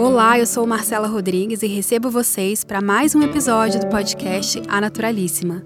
Olá, 0.00 0.38
eu 0.38 0.46
sou 0.46 0.66
Marcela 0.66 1.06
Rodrigues 1.06 1.62
e 1.62 1.66
recebo 1.66 2.08
vocês 2.08 2.64
para 2.64 2.80
mais 2.80 3.14
um 3.14 3.20
episódio 3.20 3.78
do 3.78 3.86
podcast 3.88 4.62
A 4.66 4.80
Naturalíssima. 4.80 5.62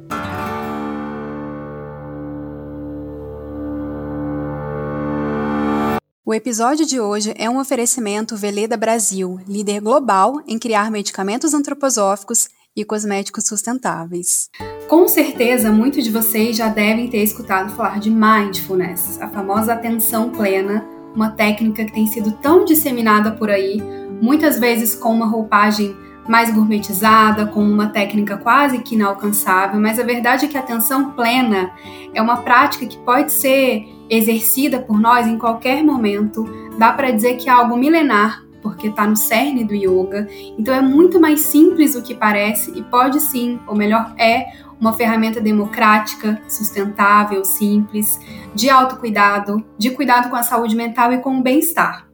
O 6.26 6.34
episódio 6.34 6.84
de 6.84 6.98
hoje 6.98 7.32
é 7.38 7.48
um 7.48 7.60
oferecimento 7.60 8.36
Veleda 8.36 8.76
Brasil, 8.76 9.38
líder 9.46 9.80
global 9.80 10.42
em 10.48 10.58
criar 10.58 10.90
medicamentos 10.90 11.54
antroposóficos 11.54 12.48
e 12.74 12.84
cosméticos 12.84 13.46
sustentáveis. 13.46 14.50
Com 14.88 15.06
certeza, 15.06 15.70
muitos 15.70 16.02
de 16.02 16.10
vocês 16.10 16.56
já 16.56 16.66
devem 16.66 17.08
ter 17.08 17.22
escutado 17.22 17.72
falar 17.76 18.00
de 18.00 18.10
mindfulness, 18.10 19.16
a 19.20 19.28
famosa 19.28 19.74
atenção 19.74 20.30
plena, 20.30 20.84
uma 21.14 21.30
técnica 21.30 21.84
que 21.84 21.92
tem 21.92 22.06
sido 22.06 22.32
tão 22.32 22.64
disseminada 22.64 23.32
por 23.32 23.50
aí, 23.50 23.82
muitas 24.20 24.58
vezes 24.58 24.94
com 24.94 25.10
uma 25.14 25.26
roupagem 25.26 25.96
mais 26.28 26.52
gourmetizada, 26.52 27.46
com 27.46 27.60
uma 27.60 27.88
técnica 27.88 28.36
quase 28.36 28.78
que 28.78 28.94
inalcançável, 28.94 29.78
mas 29.78 29.98
a 29.98 30.02
verdade 30.02 30.46
é 30.46 30.48
que 30.48 30.56
a 30.56 30.60
atenção 30.60 31.10
plena 31.10 31.70
é 32.14 32.22
uma 32.22 32.38
prática 32.38 32.86
que 32.86 32.96
pode 32.98 33.32
ser 33.32 33.86
exercida 34.08 34.78
por 34.78 34.98
nós 34.98 35.26
em 35.26 35.38
qualquer 35.38 35.82
momento. 35.82 36.44
Dá 36.78 36.92
para 36.92 37.10
dizer 37.10 37.36
que 37.36 37.48
é 37.48 37.52
algo 37.52 37.76
milenar, 37.76 38.42
porque 38.62 38.88
está 38.88 39.06
no 39.06 39.16
cerne 39.16 39.64
do 39.64 39.74
yoga. 39.74 40.26
Então 40.58 40.74
é 40.74 40.80
muito 40.80 41.20
mais 41.20 41.42
simples 41.42 41.92
do 41.92 42.02
que 42.02 42.14
parece 42.14 42.70
e 42.76 42.82
pode 42.82 43.20
sim, 43.20 43.60
ou 43.66 43.76
melhor, 43.76 44.14
é 44.18 44.46
uma 44.84 44.92
ferramenta 44.92 45.40
democrática, 45.40 46.42
sustentável, 46.46 47.42
simples, 47.42 48.20
de 48.54 48.68
autocuidado, 48.68 49.64
de 49.78 49.90
cuidado 49.90 50.28
com 50.28 50.36
a 50.36 50.42
saúde 50.42 50.76
mental 50.76 51.10
e 51.10 51.18
com 51.18 51.38
o 51.38 51.42
bem-estar. 51.42 52.06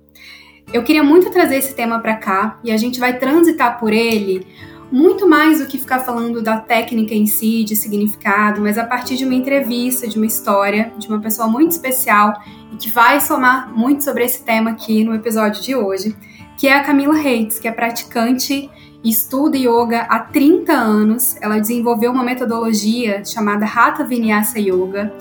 Eu 0.73 0.84
queria 0.84 1.02
muito 1.02 1.30
trazer 1.30 1.56
esse 1.56 1.75
tema 1.75 1.98
para 1.98 2.14
cá 2.14 2.61
e 2.62 2.70
a 2.70 2.77
gente 2.77 3.01
vai 3.01 3.19
transitar 3.19 3.80
por 3.80 3.92
ele 3.92 4.47
muito 4.92 5.28
mais 5.28 5.59
do 5.59 5.67
que 5.67 5.78
ficar 5.78 6.00
falando 6.00 6.41
da 6.41 6.61
técnica 6.61 7.12
em 7.12 7.27
si, 7.27 7.64
de 7.64 7.75
significado, 7.75 8.61
mas 8.61 8.78
a 8.78 8.84
partir 8.84 9.16
de 9.16 9.25
uma 9.25 9.34
entrevista, 9.34 10.06
de 10.06 10.16
uma 10.16 10.27
história, 10.27 10.92
de 10.97 11.09
uma 11.09 11.20
pessoa 11.20 11.48
muito 11.48 11.72
especial 11.72 12.41
e 12.72 12.77
que 12.77 12.89
vai 12.89 13.20
somar 13.20 13.69
muito 13.77 14.05
sobre 14.05 14.25
esse 14.25 14.44
tema 14.44 14.70
aqui 14.70 15.03
no 15.03 15.12
episódio 15.12 15.61
de 15.61 15.75
hoje 15.75 16.16
que 16.61 16.69
é 16.69 16.75
a 16.75 16.84
Camila 16.84 17.14
Reitz, 17.14 17.59
que 17.59 17.66
é 17.66 17.72
praticante 17.72 18.69
estuda 19.05 19.56
yoga 19.56 20.03
há 20.03 20.19
30 20.19 20.73
anos. 20.73 21.37
Ela 21.41 21.59
desenvolveu 21.59 22.12
uma 22.12 22.25
metodologia 22.25 23.25
chamada 23.25 23.65
Hatha 23.65 24.05
Vinyasa 24.05 24.59
Yoga, 24.59 25.12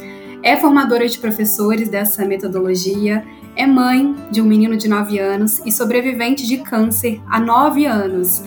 é 0.44 0.58
formadora 0.58 1.08
de 1.08 1.18
professores 1.18 1.90
dessa 1.90 2.26
metodologia, 2.26 3.24
é 3.56 3.66
mãe 3.66 4.16
de 4.32 4.42
um 4.42 4.46
menino 4.46 4.78
de 4.78 4.88
9 4.88 5.20
anos 5.20 5.62
e 5.66 5.72
sobrevivente 5.72 6.48
de 6.48 6.58
câncer 6.58 7.22
há 7.30 7.40
9 7.40 7.86
anos. 7.86 8.44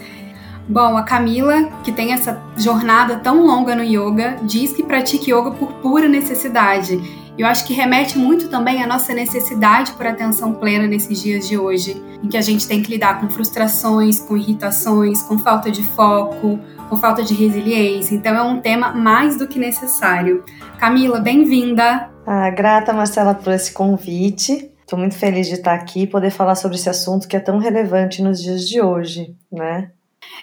Bom, 0.68 0.96
a 0.96 1.02
Camila, 1.02 1.64
que 1.82 1.92
tem 1.92 2.12
essa 2.12 2.40
jornada 2.56 3.16
tão 3.16 3.44
longa 3.44 3.74
no 3.74 3.82
yoga, 3.82 4.38
diz 4.44 4.72
que 4.72 4.82
pratica 4.82 5.30
yoga 5.30 5.50
por 5.50 5.72
pura 5.74 6.08
necessidade 6.08 7.21
eu 7.38 7.46
acho 7.46 7.66
que 7.66 7.72
remete 7.72 8.18
muito 8.18 8.48
também 8.48 8.82
à 8.82 8.86
nossa 8.86 9.14
necessidade 9.14 9.92
por 9.92 10.06
atenção 10.06 10.52
plena 10.52 10.86
nesses 10.86 11.22
dias 11.22 11.48
de 11.48 11.56
hoje, 11.56 12.02
em 12.22 12.28
que 12.28 12.36
a 12.36 12.42
gente 12.42 12.68
tem 12.68 12.82
que 12.82 12.90
lidar 12.90 13.20
com 13.20 13.30
frustrações, 13.30 14.18
com 14.18 14.36
irritações, 14.36 15.22
com 15.22 15.38
falta 15.38 15.70
de 15.70 15.82
foco, 15.82 16.58
com 16.88 16.96
falta 16.96 17.22
de 17.22 17.32
resiliência. 17.32 18.14
Então 18.14 18.34
é 18.34 18.42
um 18.42 18.60
tema 18.60 18.92
mais 18.92 19.38
do 19.38 19.48
que 19.48 19.58
necessário. 19.58 20.44
Camila, 20.78 21.20
bem-vinda. 21.20 22.10
Ah, 22.26 22.50
grata, 22.50 22.92
Marcela, 22.92 23.34
por 23.34 23.52
esse 23.52 23.72
convite. 23.72 24.70
Estou 24.82 24.98
muito 24.98 25.16
feliz 25.16 25.46
de 25.46 25.54
estar 25.54 25.72
aqui 25.72 26.02
e 26.02 26.06
poder 26.06 26.30
falar 26.30 26.54
sobre 26.54 26.76
esse 26.76 26.90
assunto 26.90 27.26
que 27.26 27.34
é 27.34 27.40
tão 27.40 27.58
relevante 27.58 28.22
nos 28.22 28.42
dias 28.42 28.68
de 28.68 28.82
hoje, 28.82 29.34
né? 29.50 29.90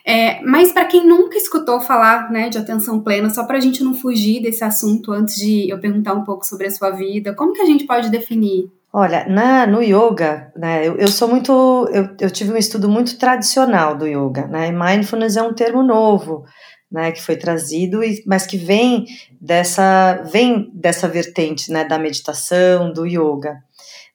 É, 0.05 0.41
mas 0.43 0.71
para 0.71 0.85
quem 0.85 1.05
nunca 1.05 1.37
escutou 1.37 1.81
falar 1.81 2.31
né, 2.31 2.49
de 2.49 2.57
atenção 2.57 3.01
plena, 3.01 3.29
só 3.29 3.43
para 3.45 3.57
a 3.57 3.61
gente 3.61 3.83
não 3.83 3.93
fugir 3.93 4.41
desse 4.41 4.63
assunto 4.63 5.11
antes 5.11 5.35
de 5.35 5.69
eu 5.69 5.79
perguntar 5.79 6.13
um 6.13 6.23
pouco 6.23 6.45
sobre 6.45 6.67
a 6.67 6.71
sua 6.71 6.91
vida, 6.91 7.33
como 7.33 7.53
que 7.53 7.61
a 7.61 7.65
gente 7.65 7.85
pode 7.85 8.09
definir? 8.09 8.71
Olha, 8.91 9.27
na, 9.29 9.67
no 9.67 9.83
yoga, 9.83 10.51
né, 10.55 10.87
eu, 10.87 10.95
eu 10.95 11.09
sou 11.09 11.27
muito, 11.27 11.51
eu, 11.93 12.09
eu 12.19 12.31
tive 12.31 12.51
um 12.51 12.57
estudo 12.57 12.89
muito 12.89 13.19
tradicional 13.19 13.95
do 13.95 14.07
yoga, 14.07 14.47
né, 14.47 14.71
mindfulness 14.71 15.37
é 15.37 15.43
um 15.43 15.53
termo 15.53 15.83
novo, 15.83 16.43
né, 16.91 17.11
que 17.11 17.21
foi 17.21 17.35
trazido, 17.35 17.99
mas 18.25 18.47
que 18.47 18.57
vem 18.57 19.05
dessa, 19.39 20.23
vem 20.31 20.71
dessa 20.73 21.07
vertente, 21.07 21.71
né, 21.71 21.85
da 21.85 21.99
meditação, 21.99 22.91
do 22.91 23.05
yoga. 23.05 23.57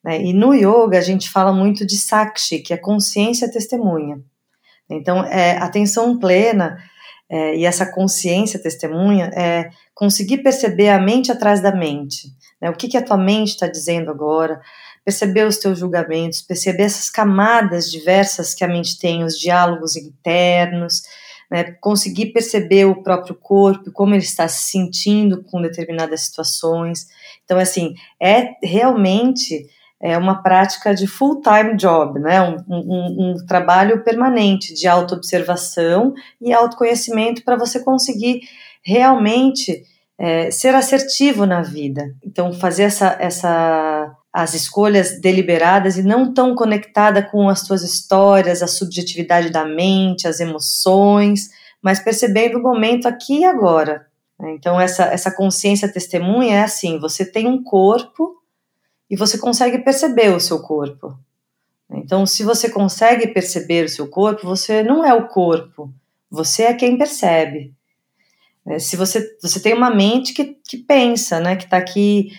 Né, 0.02 0.20
e 0.20 0.32
no 0.32 0.52
yoga 0.52 0.98
a 0.98 1.02
gente 1.02 1.30
fala 1.30 1.52
muito 1.52 1.86
de 1.86 1.96
sakshi, 1.96 2.58
que 2.58 2.74
é 2.74 2.76
consciência 2.76 3.48
testemunha. 3.48 4.18
Então, 4.88 5.24
é, 5.24 5.56
atenção 5.58 6.18
plena 6.18 6.76
é, 7.28 7.56
e 7.56 7.64
essa 7.64 7.90
consciência 7.90 8.62
testemunha 8.62 9.30
é 9.34 9.70
conseguir 9.94 10.38
perceber 10.38 10.88
a 10.90 11.00
mente 11.00 11.32
atrás 11.32 11.60
da 11.60 11.74
mente. 11.74 12.28
Né? 12.60 12.70
O 12.70 12.74
que, 12.74 12.88
que 12.88 12.96
a 12.96 13.02
tua 13.02 13.16
mente 13.16 13.50
está 13.50 13.66
dizendo 13.66 14.10
agora, 14.10 14.60
perceber 15.04 15.46
os 15.46 15.58
teus 15.58 15.78
julgamentos, 15.78 16.42
perceber 16.42 16.84
essas 16.84 17.10
camadas 17.10 17.90
diversas 17.90 18.54
que 18.54 18.64
a 18.64 18.68
mente 18.68 18.98
tem, 18.98 19.24
os 19.24 19.38
diálogos 19.38 19.96
internos, 19.96 21.02
né? 21.50 21.76
conseguir 21.80 22.32
perceber 22.32 22.86
o 22.86 23.02
próprio 23.02 23.34
corpo, 23.34 23.92
como 23.92 24.14
ele 24.14 24.22
está 24.22 24.48
se 24.48 24.70
sentindo 24.70 25.42
com 25.44 25.62
determinadas 25.62 26.22
situações. 26.22 27.06
Então, 27.44 27.58
assim, 27.58 27.94
é 28.20 28.50
realmente 28.62 29.66
é 30.04 30.18
uma 30.18 30.42
prática 30.42 30.94
de 30.94 31.06
full-time 31.06 31.78
job, 31.78 32.20
né? 32.20 32.38
Um, 32.42 32.56
um, 32.68 33.30
um, 33.30 33.46
trabalho 33.46 34.04
permanente 34.04 34.74
de 34.74 34.86
autoobservação 34.86 36.12
e 36.38 36.52
autoconhecimento 36.52 37.42
para 37.42 37.56
você 37.56 37.82
conseguir 37.82 38.42
realmente 38.84 39.82
é, 40.18 40.50
ser 40.50 40.74
assertivo 40.74 41.46
na 41.46 41.62
vida. 41.62 42.14
Então, 42.22 42.52
fazer 42.52 42.82
essa, 42.82 43.16
essa, 43.18 44.14
as 44.30 44.52
escolhas 44.52 45.18
deliberadas 45.22 45.96
e 45.96 46.02
não 46.02 46.34
tão 46.34 46.54
conectada 46.54 47.22
com 47.22 47.48
as 47.48 47.60
suas 47.60 47.82
histórias, 47.82 48.62
a 48.62 48.66
subjetividade 48.66 49.48
da 49.48 49.64
mente, 49.64 50.28
as 50.28 50.38
emoções, 50.38 51.48
mas 51.82 51.98
percebendo 51.98 52.58
o 52.58 52.62
momento 52.62 53.08
aqui 53.08 53.38
e 53.38 53.44
agora. 53.46 54.04
Então, 54.38 54.78
essa, 54.78 55.04
essa 55.04 55.30
consciência 55.30 55.90
testemunha 55.90 56.56
é 56.56 56.62
assim: 56.62 57.00
você 57.00 57.24
tem 57.24 57.46
um 57.46 57.64
corpo 57.64 58.43
e 59.10 59.16
você 59.16 59.38
consegue 59.38 59.78
perceber 59.78 60.34
o 60.34 60.40
seu 60.40 60.60
corpo. 60.60 61.16
Então, 61.90 62.26
se 62.26 62.42
você 62.42 62.68
consegue 62.68 63.28
perceber 63.28 63.84
o 63.84 63.88
seu 63.88 64.08
corpo, 64.08 64.46
você 64.46 64.82
não 64.82 65.04
é 65.04 65.14
o 65.14 65.28
corpo, 65.28 65.92
você 66.30 66.64
é 66.64 66.74
quem 66.74 66.98
percebe. 66.98 67.72
É, 68.66 68.78
se 68.78 68.96
você, 68.96 69.36
você 69.42 69.60
tem 69.60 69.74
uma 69.74 69.94
mente 69.94 70.32
que, 70.32 70.56
que 70.66 70.78
pensa, 70.78 71.38
né, 71.38 71.54
que 71.56 71.64
está 71.64 71.76
aqui 71.76 72.30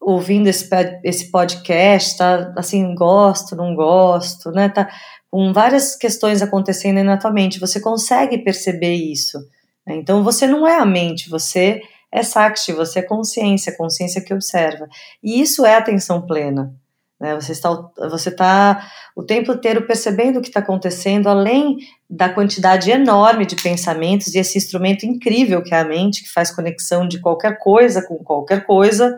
ouvindo 0.00 0.48
esse, 0.48 0.68
esse 1.02 1.30
podcast, 1.30 2.18
tá 2.18 2.52
assim, 2.56 2.94
gosto, 2.94 3.54
não 3.54 3.74
gosto, 3.74 4.50
né, 4.50 4.68
tá 4.68 4.90
com 5.30 5.52
várias 5.52 5.96
questões 5.96 6.42
acontecendo 6.42 7.02
na 7.02 7.16
tua 7.16 7.30
mente, 7.30 7.60
você 7.60 7.80
consegue 7.80 8.38
perceber 8.38 8.94
isso. 8.94 9.38
Né? 9.86 9.96
Então, 9.96 10.22
você 10.22 10.46
não 10.46 10.66
é 10.66 10.78
a 10.78 10.86
mente, 10.86 11.28
você 11.28 11.82
é 12.14 12.22
Sakshi, 12.22 12.72
você 12.72 13.00
é 13.00 13.02
consciência, 13.02 13.76
consciência 13.76 14.20
que 14.20 14.32
observa. 14.32 14.88
E 15.20 15.40
isso 15.40 15.66
é 15.66 15.74
atenção 15.74 16.24
plena. 16.24 16.72
Né? 17.18 17.34
Você 17.34 17.50
está 17.50 17.70
você 18.08 18.28
está 18.28 18.88
o 19.16 19.24
tempo 19.24 19.52
inteiro 19.52 19.84
percebendo 19.84 20.38
o 20.38 20.40
que 20.40 20.46
está 20.46 20.60
acontecendo, 20.60 21.28
além 21.28 21.78
da 22.08 22.28
quantidade 22.28 22.88
enorme 22.88 23.44
de 23.44 23.56
pensamentos 23.56 24.32
e 24.32 24.38
esse 24.38 24.56
instrumento 24.56 25.04
incrível 25.04 25.60
que 25.60 25.74
é 25.74 25.80
a 25.80 25.84
mente, 25.84 26.22
que 26.22 26.32
faz 26.32 26.52
conexão 26.52 27.08
de 27.08 27.20
qualquer 27.20 27.58
coisa 27.58 28.00
com 28.00 28.18
qualquer 28.18 28.64
coisa, 28.64 29.16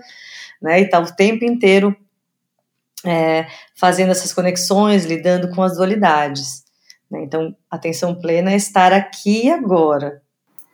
né? 0.62 0.80
e 0.80 0.84
está 0.84 0.98
o 0.98 1.14
tempo 1.14 1.44
inteiro 1.44 1.94
é, 3.04 3.46
fazendo 3.74 4.10
essas 4.10 4.32
conexões, 4.32 5.04
lidando 5.04 5.50
com 5.50 5.62
as 5.62 5.76
dualidades. 5.76 6.64
Né? 7.10 7.24
Então, 7.24 7.54
atenção 7.70 8.14
plena 8.14 8.52
é 8.52 8.56
estar 8.56 8.94
aqui 8.94 9.48
e 9.48 9.50
agora, 9.50 10.22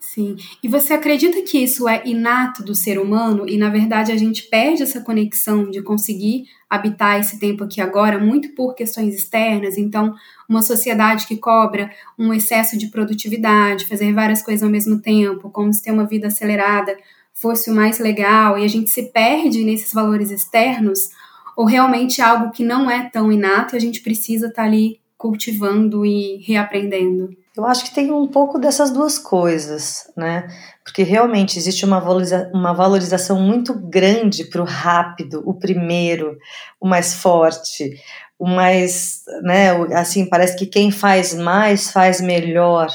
Sim. 0.02 0.34
E 0.60 0.66
você 0.66 0.94
acredita 0.94 1.40
que 1.42 1.56
isso 1.56 1.88
é 1.88 2.02
inato 2.04 2.64
do 2.64 2.74
ser 2.74 2.98
humano 2.98 3.48
e, 3.48 3.56
na 3.56 3.70
verdade, 3.70 4.10
a 4.10 4.16
gente 4.16 4.42
perde 4.42 4.82
essa 4.82 5.00
conexão 5.00 5.70
de 5.70 5.80
conseguir 5.80 6.46
habitar 6.68 7.20
esse 7.20 7.38
tempo 7.38 7.62
aqui 7.62 7.80
agora 7.80 8.18
muito 8.18 8.48
por 8.48 8.74
questões 8.74 9.14
externas? 9.14 9.78
Então, 9.78 10.12
uma 10.48 10.60
sociedade 10.60 11.24
que 11.24 11.36
cobra 11.36 11.88
um 12.18 12.34
excesso 12.34 12.76
de 12.76 12.88
produtividade, 12.88 13.86
fazer 13.86 14.12
várias 14.12 14.42
coisas 14.42 14.64
ao 14.64 14.68
mesmo 14.68 15.00
tempo, 15.00 15.48
como 15.50 15.72
se 15.72 15.80
ter 15.80 15.92
uma 15.92 16.06
vida 16.06 16.26
acelerada 16.26 16.96
fosse 17.32 17.70
o 17.70 17.74
mais 17.74 18.00
legal 18.00 18.58
e 18.58 18.64
a 18.64 18.68
gente 18.68 18.90
se 18.90 19.04
perde 19.04 19.64
nesses 19.64 19.92
valores 19.92 20.32
externos? 20.32 21.10
Ou 21.56 21.64
realmente 21.64 22.20
é 22.20 22.24
algo 22.24 22.50
que 22.50 22.64
não 22.64 22.90
é 22.90 23.08
tão 23.08 23.30
inato 23.30 23.76
e 23.76 23.78
a 23.78 23.80
gente 23.80 24.00
precisa 24.00 24.48
estar 24.48 24.62
tá 24.62 24.68
ali 24.68 25.00
cultivando 25.16 26.04
e 26.04 26.38
reaprendendo? 26.38 27.30
Eu 27.56 27.66
acho 27.66 27.84
que 27.84 27.94
tem 27.94 28.10
um 28.10 28.26
pouco 28.26 28.58
dessas 28.58 28.90
duas 28.90 29.18
coisas, 29.18 30.10
né? 30.16 30.48
Porque 30.82 31.02
realmente 31.02 31.58
existe 31.58 31.84
uma, 31.84 32.00
valoriza 32.00 32.50
uma 32.54 32.72
valorização 32.72 33.40
muito 33.40 33.74
grande 33.74 34.44
para 34.44 34.62
o 34.62 34.64
rápido, 34.64 35.42
o 35.44 35.52
primeiro, 35.52 36.38
o 36.80 36.88
mais 36.88 37.14
forte, 37.14 38.00
o 38.38 38.46
mais, 38.46 39.22
né, 39.42 39.70
assim, 39.94 40.28
parece 40.28 40.56
que 40.56 40.66
quem 40.66 40.90
faz 40.90 41.34
mais 41.34 41.92
faz 41.92 42.20
melhor. 42.20 42.88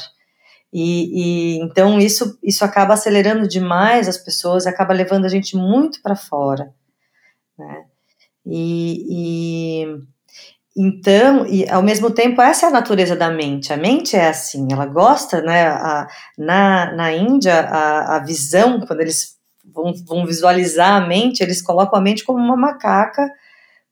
E, 0.72 1.56
e, 1.56 1.62
então 1.62 1.98
isso, 1.98 2.38
isso 2.42 2.64
acaba 2.64 2.94
acelerando 2.94 3.48
demais 3.48 4.08
as 4.08 4.18
pessoas, 4.18 4.66
acaba 4.66 4.92
levando 4.92 5.24
a 5.24 5.28
gente 5.28 5.56
muito 5.56 6.02
para 6.02 6.16
fora, 6.16 6.74
né? 7.56 7.84
E, 8.44 9.84
e, 9.84 10.02
então, 10.80 11.44
e 11.44 11.68
ao 11.68 11.82
mesmo 11.82 12.08
tempo, 12.08 12.40
essa 12.40 12.66
é 12.66 12.68
a 12.68 12.72
natureza 12.72 13.16
da 13.16 13.28
mente. 13.28 13.72
A 13.72 13.76
mente 13.76 14.14
é 14.14 14.28
assim, 14.28 14.68
ela 14.70 14.86
gosta, 14.86 15.42
né? 15.42 15.66
A, 15.66 16.06
na, 16.38 16.92
na 16.92 17.12
Índia, 17.12 17.62
a, 17.62 18.16
a 18.16 18.18
visão, 18.20 18.78
quando 18.86 19.00
eles 19.00 19.36
vão, 19.74 19.92
vão 20.06 20.24
visualizar 20.24 21.02
a 21.02 21.04
mente, 21.04 21.42
eles 21.42 21.60
colocam 21.60 21.98
a 21.98 22.02
mente 22.02 22.22
como 22.22 22.38
uma 22.38 22.56
macaca 22.56 23.28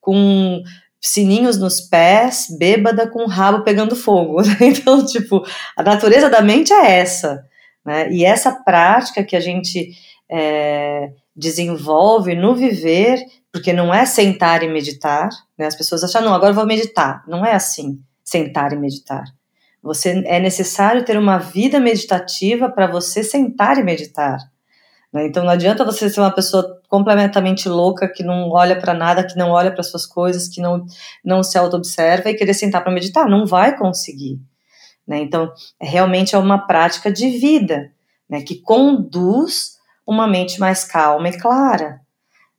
com 0.01 0.63
sininhos 1.01 1.59
nos 1.59 1.81
pés, 1.81 2.47
bêbada 2.57 3.09
com 3.09 3.25
o 3.25 3.29
rabo 3.29 3.65
pegando 3.65 3.97
fogo. 3.97 4.37
Então, 4.63 5.05
tipo, 5.05 5.45
a 5.77 5.83
natureza 5.83 6.31
da 6.31 6.41
mente 6.41 6.73
é 6.73 7.01
essa, 7.01 7.43
né? 7.85 8.09
E 8.13 8.25
essa 8.25 8.53
prática 8.53 9.25
que 9.25 9.35
a 9.35 9.41
gente 9.41 9.91
é, 10.31 11.11
desenvolve 11.35 12.37
no 12.37 12.55
viver, 12.55 13.19
porque 13.57 13.73
não 13.73 13.93
é 13.93 14.05
sentar 14.05 14.63
e 14.63 14.69
meditar, 14.69 15.31
né? 15.57 15.65
As 15.65 15.75
pessoas 15.75 16.05
acham, 16.05 16.21
não, 16.21 16.35
agora 16.35 16.51
eu 16.51 16.55
vou 16.55 16.67
meditar. 16.67 17.25
Não 17.27 17.43
é 17.43 17.55
assim, 17.55 17.99
sentar 18.23 18.75
e 18.75 18.77
meditar. 18.77 19.25
Você 19.83 20.23
é 20.27 20.39
necessário 20.39 21.07
ter 21.07 21.17
uma 21.17 21.39
vida 21.39 21.81
meditativa 21.81 22.69
para 22.69 22.87
você 22.87 23.25
sentar 23.25 23.79
e 23.79 23.83
meditar. 23.83 24.37
Né? 25.11 25.27
Então 25.27 25.43
não 25.43 25.53
adianta 25.53 25.87
você 25.87 26.11
ser 26.11 26.21
uma 26.21 26.31
pessoa 26.31 26.83
completamente 26.87 27.67
louca 27.67 28.07
que 28.07 28.23
não 28.23 28.51
olha 28.51 28.79
para 28.79 28.93
nada, 28.93 29.27
que 29.27 29.39
não 29.39 29.49
olha 29.53 29.73
para 29.73 29.83
suas 29.83 30.05
coisas, 30.05 30.49
que 30.49 30.61
não, 30.61 30.85
não 31.25 31.43
se 31.43 31.57
auto-observa 31.57 32.29
e 32.29 32.35
querer 32.35 32.53
sentar 32.53 32.83
para 32.83 32.93
meditar. 32.93 33.27
Não 33.27 33.47
vai 33.47 33.75
conseguir. 33.75 34.39
Né? 35.09 35.21
Então, 35.21 35.51
realmente 35.81 36.35
é 36.35 36.39
uma 36.39 36.67
prática 36.67 37.11
de 37.11 37.31
vida 37.31 37.91
né, 38.29 38.43
que 38.43 38.61
conduz 38.61 39.79
uma 40.07 40.27
mente 40.27 40.61
mais 40.61 40.85
calma 40.85 41.31
e 41.31 41.39
clara. 41.39 42.05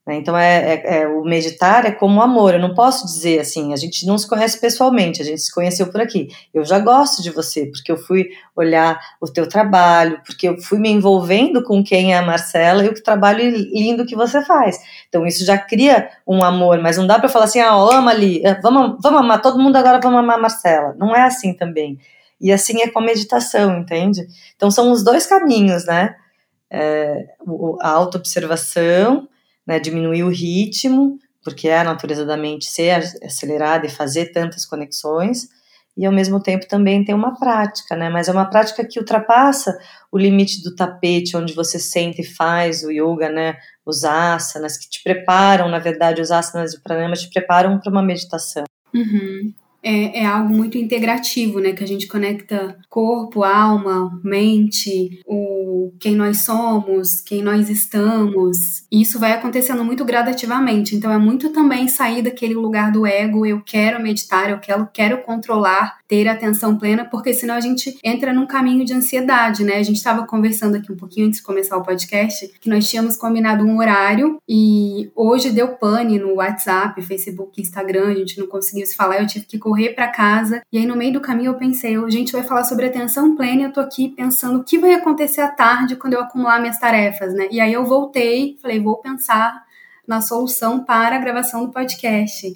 Né? 0.08 0.16
Então, 0.16 0.34
é, 0.34 0.74
é, 0.74 1.02
é, 1.02 1.06
o 1.06 1.22
meditar 1.22 1.84
é 1.84 1.92
como 1.92 2.18
o 2.18 2.22
amor. 2.22 2.54
Eu 2.54 2.60
não 2.60 2.72
posso 2.72 3.04
dizer 3.04 3.40
assim, 3.40 3.74
a 3.74 3.76
gente 3.76 4.06
não 4.06 4.16
se 4.16 4.26
conhece 4.26 4.58
pessoalmente, 4.58 5.20
a 5.20 5.24
gente 5.24 5.42
se 5.42 5.54
conheceu 5.54 5.88
por 5.88 6.00
aqui. 6.00 6.28
Eu 6.54 6.64
já 6.64 6.78
gosto 6.78 7.22
de 7.22 7.28
você, 7.30 7.66
porque 7.66 7.92
eu 7.92 7.98
fui 7.98 8.30
olhar 8.56 8.98
o 9.20 9.26
teu 9.30 9.46
trabalho, 9.46 10.22
porque 10.24 10.48
eu 10.48 10.56
fui 10.62 10.78
me 10.78 10.88
envolvendo 10.88 11.62
com 11.62 11.84
quem 11.84 12.14
é 12.14 12.16
a 12.16 12.22
Marcela 12.22 12.82
e 12.82 12.88
o 12.88 13.02
trabalho 13.02 13.50
lindo 13.50 14.06
que 14.06 14.16
você 14.16 14.42
faz. 14.42 14.78
Então, 15.10 15.26
isso 15.26 15.44
já 15.44 15.58
cria 15.58 16.08
um 16.26 16.42
amor, 16.42 16.80
mas 16.80 16.96
não 16.96 17.06
dá 17.06 17.18
para 17.18 17.28
falar 17.28 17.44
assim, 17.44 17.60
ah, 17.60 17.74
ama 17.74 18.10
ali, 18.10 18.40
eh, 18.42 18.58
vamos, 18.62 18.96
vamos 19.02 19.20
amar 19.20 19.42
todo 19.42 19.58
mundo 19.58 19.76
agora, 19.76 20.00
vamos 20.00 20.20
amar 20.20 20.38
a 20.38 20.40
Marcela. 20.40 20.96
Não 20.98 21.14
é 21.14 21.20
assim 21.20 21.52
também. 21.52 21.98
E 22.40 22.50
assim 22.50 22.80
é 22.80 22.88
com 22.88 23.00
a 23.00 23.02
meditação, 23.02 23.76
entende? 23.76 24.26
Então, 24.56 24.70
são 24.70 24.90
os 24.90 25.04
dois 25.04 25.26
caminhos, 25.26 25.84
né? 25.84 26.16
É, 26.70 27.26
a 27.80 27.90
autoobservação 27.90 29.28
né, 29.68 29.78
diminuir 29.78 30.22
o 30.22 30.30
ritmo, 30.30 31.18
porque 31.44 31.68
é 31.68 31.78
a 31.78 31.84
natureza 31.84 32.24
da 32.24 32.38
mente 32.38 32.64
ser 32.64 33.04
acelerada 33.22 33.86
e 33.86 33.90
fazer 33.90 34.32
tantas 34.32 34.64
conexões, 34.64 35.46
e 35.94 36.06
ao 36.06 36.12
mesmo 36.12 36.40
tempo 36.40 36.66
também 36.66 37.04
tem 37.04 37.14
uma 37.14 37.38
prática, 37.38 37.94
né? 37.96 38.08
Mas 38.08 38.28
é 38.28 38.32
uma 38.32 38.48
prática 38.48 38.86
que 38.86 38.98
ultrapassa 38.98 39.76
o 40.12 40.16
limite 40.16 40.62
do 40.62 40.74
tapete, 40.74 41.36
onde 41.36 41.52
você 41.52 41.78
sente 41.78 42.22
e 42.22 42.24
faz 42.24 42.82
o 42.84 42.90
yoga, 42.90 43.28
né? 43.28 43.56
Os 43.84 44.04
asanas, 44.04 44.78
que 44.78 44.88
te 44.88 45.02
preparam, 45.02 45.68
na 45.68 45.80
verdade, 45.80 46.22
os 46.22 46.30
asanas 46.30 46.72
e 46.72 46.76
o 46.76 46.82
pranayama 46.82 47.16
te 47.16 47.28
preparam 47.28 47.78
para 47.78 47.90
uma 47.90 48.02
meditação. 48.02 48.64
Uhum 48.94 49.52
é, 49.82 50.20
é, 50.20 50.26
algo 50.26 50.54
muito 50.54 50.76
integrativo, 50.76 51.60
né? 51.60 51.72
Que 51.72 51.84
a 51.84 51.86
gente 51.86 52.06
conecta 52.06 52.76
corpo, 52.88 53.44
alma, 53.44 54.20
mente, 54.24 55.20
o 55.26 55.92
quem 56.00 56.14
nós 56.14 56.38
somos, 56.42 57.20
quem 57.20 57.42
nós 57.42 57.68
estamos. 57.70 58.84
E 58.90 59.00
isso 59.02 59.18
vai 59.18 59.32
acontecendo 59.32 59.84
muito 59.84 60.04
gradativamente. 60.04 60.94
Então 60.96 61.10
é 61.10 61.18
muito 61.18 61.50
também 61.50 61.88
sair 61.88 62.22
daquele 62.22 62.54
lugar 62.54 62.90
do 62.92 63.06
ego, 63.06 63.46
eu 63.46 63.62
quero 63.64 64.02
meditar, 64.02 64.50
eu 64.50 64.58
quero, 64.58 64.88
quero 64.92 65.22
controlar, 65.22 65.98
ter 66.06 66.26
atenção 66.26 66.78
plena, 66.78 67.04
porque 67.04 67.34
senão 67.34 67.54
a 67.54 67.60
gente 67.60 67.98
entra 68.02 68.32
num 68.32 68.46
caminho 68.46 68.84
de 68.84 68.94
ansiedade, 68.94 69.64
né? 69.64 69.76
A 69.76 69.82
gente 69.82 69.96
estava 69.96 70.26
conversando 70.26 70.76
aqui 70.76 70.90
um 70.92 70.96
pouquinho 70.96 71.26
antes 71.26 71.38
de 71.38 71.44
começar 71.44 71.76
o 71.76 71.82
podcast, 71.82 72.50
que 72.60 72.68
nós 72.68 72.88
tínhamos 72.88 73.16
combinado 73.16 73.64
um 73.64 73.78
horário 73.78 74.40
e 74.48 75.10
hoje 75.14 75.50
deu 75.50 75.68
pane 75.76 76.18
no 76.18 76.34
WhatsApp, 76.36 77.00
Facebook, 77.02 77.60
Instagram, 77.60 78.08
a 78.08 78.14
gente 78.14 78.38
não 78.38 78.46
conseguiu 78.46 78.86
se 78.86 78.96
falar, 78.96 79.20
eu 79.20 79.26
tive 79.26 79.44
que 79.44 79.58
correr 79.68 79.90
para 79.90 80.08
casa. 80.08 80.62
E 80.72 80.78
aí 80.78 80.86
no 80.86 80.96
meio 80.96 81.12
do 81.12 81.20
caminho 81.20 81.50
eu 81.50 81.58
pensei, 81.58 81.94
a 81.94 82.08
gente 82.08 82.32
vai 82.32 82.42
falar 82.42 82.64
sobre 82.64 82.86
atenção 82.86 83.36
plena, 83.36 83.64
eu 83.64 83.72
tô 83.72 83.80
aqui 83.80 84.08
pensando 84.08 84.60
o 84.60 84.64
que 84.64 84.78
vai 84.78 84.94
acontecer 84.94 85.42
à 85.42 85.48
tarde 85.48 85.96
quando 85.96 86.14
eu 86.14 86.20
acumular 86.20 86.58
minhas 86.58 86.78
tarefas, 86.78 87.34
né? 87.34 87.48
E 87.50 87.60
aí 87.60 87.74
eu 87.74 87.84
voltei, 87.84 88.56
falei, 88.62 88.80
vou 88.80 88.96
pensar 88.96 89.62
na 90.06 90.22
solução 90.22 90.82
para 90.82 91.16
a 91.16 91.18
gravação 91.18 91.66
do 91.66 91.70
podcast. 91.70 92.50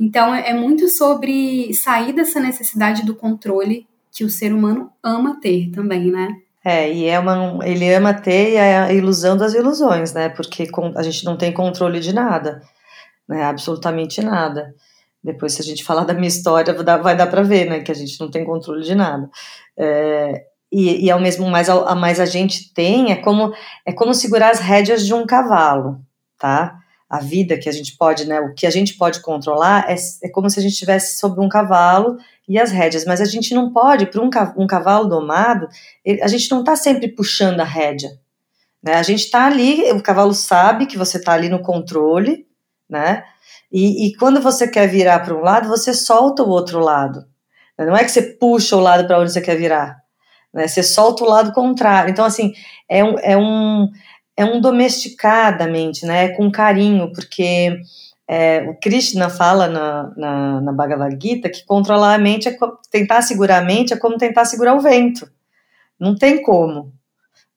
Então 0.00 0.34
é 0.34 0.52
muito 0.52 0.88
sobre 0.88 1.72
sair 1.74 2.12
dessa 2.12 2.40
necessidade 2.40 3.06
do 3.06 3.14
controle 3.14 3.86
que 4.10 4.24
o 4.24 4.30
ser 4.30 4.52
humano 4.52 4.90
ama 5.00 5.38
ter 5.40 5.70
também, 5.70 6.10
né? 6.10 6.28
É, 6.64 6.92
e 6.92 7.06
é 7.06 7.20
uma, 7.20 7.60
ele 7.64 7.88
ama 7.94 8.12
ter 8.12 8.54
é 8.54 8.78
a 8.78 8.92
ilusão 8.92 9.36
das 9.36 9.54
ilusões, 9.54 10.12
né? 10.12 10.28
Porque 10.28 10.68
a 10.96 11.02
gente 11.04 11.24
não 11.24 11.36
tem 11.36 11.52
controle 11.52 12.00
de 12.00 12.12
nada, 12.12 12.60
né? 13.28 13.44
Absolutamente 13.44 14.20
nada. 14.20 14.74
Depois, 15.22 15.54
se 15.54 15.60
a 15.60 15.64
gente 15.64 15.84
falar 15.84 16.04
da 16.04 16.14
minha 16.14 16.28
história, 16.28 16.72
vai 16.74 17.16
dar 17.16 17.26
para 17.26 17.42
ver, 17.42 17.68
né? 17.68 17.80
Que 17.80 17.90
a 17.90 17.94
gente 17.94 18.18
não 18.20 18.30
tem 18.30 18.44
controle 18.44 18.82
de 18.82 18.94
nada. 18.94 19.28
É, 19.76 20.44
e, 20.70 21.06
e 21.06 21.10
ao 21.10 21.20
mesmo 21.20 21.48
mais 21.48 21.68
a, 21.68 21.74
a 21.90 21.94
mais 21.94 22.20
a 22.20 22.26
gente 22.26 22.72
tem 22.72 23.10
é 23.10 23.16
como 23.16 23.52
é 23.86 23.92
como 23.92 24.14
segurar 24.14 24.50
as 24.50 24.60
rédeas 24.60 25.04
de 25.04 25.14
um 25.14 25.26
cavalo, 25.26 26.00
tá? 26.38 26.78
A 27.08 27.20
vida 27.20 27.58
que 27.58 27.68
a 27.68 27.72
gente 27.72 27.96
pode, 27.96 28.26
né? 28.26 28.38
O 28.40 28.54
que 28.54 28.66
a 28.66 28.70
gente 28.70 28.94
pode 28.94 29.20
controlar 29.20 29.90
é, 29.90 29.96
é 30.22 30.28
como 30.28 30.50
se 30.50 30.58
a 30.58 30.62
gente 30.62 30.72
estivesse 30.72 31.18
sobre 31.18 31.40
um 31.40 31.48
cavalo 31.48 32.18
e 32.46 32.58
as 32.58 32.70
rédeas, 32.70 33.04
mas 33.04 33.20
a 33.20 33.24
gente 33.24 33.54
não 33.54 33.72
pode, 33.72 34.06
para 34.06 34.22
um, 34.22 34.30
um 34.56 34.66
cavalo 34.66 35.08
domado, 35.08 35.68
a 36.22 36.28
gente 36.28 36.50
não 36.50 36.60
está 36.60 36.76
sempre 36.76 37.08
puxando 37.08 37.60
a 37.60 37.64
rédea. 37.64 38.10
Né? 38.82 38.94
A 38.94 39.02
gente 39.02 39.24
está 39.24 39.46
ali, 39.46 39.90
o 39.92 40.02
cavalo 40.02 40.32
sabe 40.32 40.86
que 40.86 40.96
você 40.96 41.18
está 41.18 41.32
ali 41.32 41.48
no 41.48 41.60
controle, 41.60 42.46
né? 42.88 43.24
E, 43.70 44.06
e 44.06 44.16
quando 44.16 44.40
você 44.40 44.66
quer 44.66 44.86
virar 44.88 45.20
para 45.20 45.34
um 45.34 45.40
lado, 45.40 45.68
você 45.68 45.92
solta 45.92 46.42
o 46.42 46.48
outro 46.48 46.80
lado. 46.80 47.26
Não 47.78 47.96
é 47.96 48.02
que 48.04 48.10
você 48.10 48.22
puxa 48.22 48.76
o 48.76 48.80
lado 48.80 49.06
para 49.06 49.20
onde 49.20 49.32
você 49.32 49.40
quer 49.40 49.56
virar. 49.56 49.96
Né? 50.52 50.66
Você 50.66 50.82
solta 50.82 51.22
o 51.22 51.28
lado 51.28 51.52
contrário. 51.52 52.10
Então, 52.10 52.24
assim, 52.24 52.52
é 52.88 53.04
um, 53.04 53.18
é 53.20 53.36
um, 53.36 53.88
é 54.36 54.44
um 54.44 54.60
domesticar 54.60 55.56
da 55.56 55.66
mente, 55.66 56.04
né? 56.04 56.24
É 56.24 56.28
com 56.28 56.50
carinho, 56.50 57.12
porque 57.12 57.78
é, 58.26 58.62
o 58.68 58.78
Krishna 58.80 59.30
fala 59.30 59.68
na, 59.68 60.12
na, 60.16 60.60
na, 60.60 60.72
Bhagavad 60.72 61.16
Gita 61.20 61.48
que 61.48 61.64
controlar 61.64 62.14
a 62.14 62.18
mente 62.18 62.48
é 62.48 62.56
tentar 62.90 63.22
segurar 63.22 63.58
a 63.58 63.64
mente 63.64 63.92
é 63.92 63.96
como 63.96 64.18
tentar 64.18 64.44
segurar 64.44 64.74
o 64.74 64.80
vento. 64.80 65.30
Não 65.98 66.14
tem 66.16 66.42
como 66.42 66.92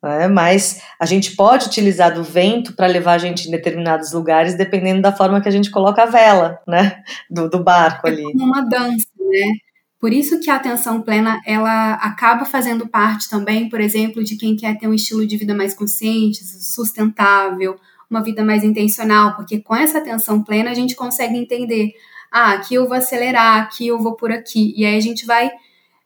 né? 0.02 0.28
mas 0.28 0.82
a 1.00 1.06
gente 1.06 1.36
pode 1.36 1.68
utilizar 1.68 2.14
do 2.14 2.24
vento 2.24 2.74
para 2.74 2.88
levar 2.88 3.14
a 3.14 3.18
gente 3.18 3.48
em 3.48 3.52
determinados 3.52 4.12
lugares, 4.12 4.56
dependendo 4.56 5.02
da 5.02 5.12
forma 5.12 5.42
que 5.42 5.48
a 5.48 5.52
gente 5.52 5.70
coloca 5.70 6.04
a 6.04 6.08
vela, 6.08 6.60
né, 6.68 7.04
do, 7.30 7.50
do 7.50 7.64
barco 7.64 8.08
ali. 8.08 8.22
É 8.22 8.32
como 8.32 8.46
uma 8.46 8.62
dança, 8.62 9.08
né? 9.20 9.58
Por 10.00 10.12
isso 10.12 10.40
que 10.40 10.50
a 10.50 10.56
atenção 10.56 11.00
plena 11.00 11.40
ela 11.46 11.94
acaba 11.94 12.44
fazendo 12.44 12.88
parte 12.88 13.30
também, 13.30 13.70
por 13.70 13.80
exemplo, 13.80 14.24
de 14.24 14.36
quem 14.36 14.56
quer 14.56 14.76
ter 14.80 14.88
um 14.88 14.96
estilo 14.96 15.28
de 15.28 15.38
vida 15.38 15.54
mais 15.54 15.76
consciente, 15.76 16.44
sustentável, 16.44 17.80
uma 18.10 18.24
vida 18.24 18.44
mais 18.44 18.64
intencional, 18.64 19.36
porque 19.36 19.60
com 19.60 19.76
essa 19.76 20.00
atenção 20.00 20.44
plena 20.44 20.72
a 20.72 20.74
gente 20.74 20.96
consegue 20.96 21.38
entender, 21.38 21.94
ah, 22.32 22.54
aqui 22.54 22.74
eu 22.74 22.88
vou 22.88 22.98
acelerar, 22.98 23.62
aqui 23.62 23.88
eu 23.88 24.00
vou 24.00 24.16
por 24.16 24.32
aqui, 24.32 24.74
e 24.76 24.84
aí 24.84 24.98
a 24.98 25.02
gente 25.02 25.24
vai 25.24 25.52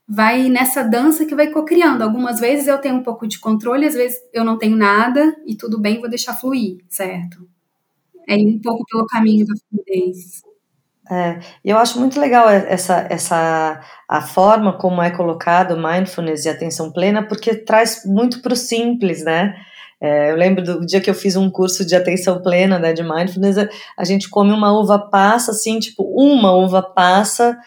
vai 0.07 0.49
nessa 0.49 0.83
dança 0.83 1.25
que 1.25 1.35
vai 1.35 1.49
co-criando. 1.49 2.03
Algumas 2.03 2.39
vezes 2.39 2.67
eu 2.67 2.77
tenho 2.77 2.95
um 2.95 3.03
pouco 3.03 3.27
de 3.27 3.39
controle, 3.39 3.85
às 3.87 3.95
vezes 3.95 4.19
eu 4.33 4.43
não 4.43 4.57
tenho 4.57 4.75
nada 4.75 5.35
e 5.45 5.55
tudo 5.55 5.79
bem, 5.79 5.99
vou 5.99 6.09
deixar 6.09 6.33
fluir, 6.33 6.77
certo? 6.89 7.47
É 8.27 8.37
ir 8.37 8.47
um 8.47 8.61
pouco 8.61 8.85
pelo 8.89 9.05
caminho 9.07 9.45
da 9.45 9.53
fluidez. 9.69 10.43
É, 11.09 11.39
eu 11.63 11.77
acho 11.77 11.99
muito 11.99 12.19
legal 12.19 12.49
essa, 12.49 13.05
essa 13.11 13.79
a 14.09 14.21
forma 14.21 14.73
como 14.73 15.01
é 15.03 15.11
colocado 15.11 15.77
mindfulness 15.77 16.45
e 16.45 16.49
atenção 16.49 16.91
plena, 16.91 17.27
porque 17.27 17.53
traz 17.55 18.03
muito 18.05 18.41
para 18.41 18.53
o 18.53 18.55
simples, 18.55 19.23
né? 19.23 19.55
É, 20.01 20.31
eu 20.31 20.35
lembro 20.35 20.63
do 20.63 20.85
dia 20.85 20.99
que 20.99 21.09
eu 21.09 21.13
fiz 21.13 21.35
um 21.35 21.49
curso 21.49 21.85
de 21.85 21.95
atenção 21.95 22.41
plena, 22.41 22.77
né, 22.79 22.91
de 22.91 23.03
mindfulness, 23.03 23.57
a 23.97 24.03
gente 24.03 24.29
come 24.29 24.51
uma 24.51 24.71
uva 24.77 24.99
passa, 24.99 25.51
assim, 25.51 25.79
tipo, 25.79 26.03
uma 26.03 26.51
uva 26.53 26.81
passa, 26.81 27.57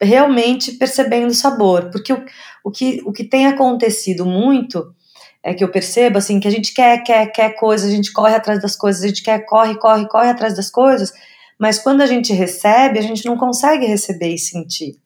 realmente 0.00 0.72
percebendo 0.72 1.30
o 1.30 1.34
sabor, 1.34 1.90
porque 1.90 2.12
o, 2.12 2.24
o, 2.64 2.70
que, 2.70 3.02
o 3.04 3.12
que 3.12 3.24
tem 3.24 3.46
acontecido 3.46 4.24
muito 4.24 4.94
é 5.42 5.54
que 5.54 5.64
eu 5.64 5.70
percebo 5.70 6.18
assim 6.18 6.38
que 6.40 6.48
a 6.48 6.50
gente 6.50 6.72
quer, 6.72 7.02
quer, 7.02 7.26
quer 7.26 7.50
coisas, 7.56 7.90
a 7.90 7.94
gente 7.94 8.12
corre 8.12 8.34
atrás 8.34 8.60
das 8.60 8.76
coisas, 8.76 9.02
a 9.02 9.08
gente 9.08 9.22
quer, 9.22 9.44
corre, 9.46 9.78
corre, 9.78 10.06
corre 10.08 10.28
atrás 10.28 10.54
das 10.54 10.70
coisas, 10.70 11.12
mas 11.58 11.78
quando 11.78 12.00
a 12.00 12.06
gente 12.06 12.32
recebe, 12.32 12.98
a 12.98 13.02
gente 13.02 13.24
não 13.24 13.36
consegue 13.36 13.86
receber 13.86 14.34
e 14.34 14.38
sentir, 14.38 14.96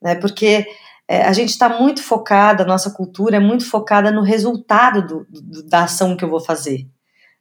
né? 0.00 0.14
Porque 0.14 0.66
é, 1.08 1.22
a 1.22 1.32
gente 1.32 1.48
está 1.48 1.68
muito 1.68 2.02
focada, 2.02 2.62
a 2.62 2.66
nossa 2.66 2.90
cultura 2.90 3.36
é 3.36 3.40
muito 3.40 3.68
focada 3.68 4.12
no 4.12 4.22
resultado 4.22 5.04
do, 5.04 5.26
do, 5.28 5.68
da 5.68 5.84
ação 5.84 6.16
que 6.16 6.24
eu 6.24 6.30
vou 6.30 6.40
fazer, 6.40 6.86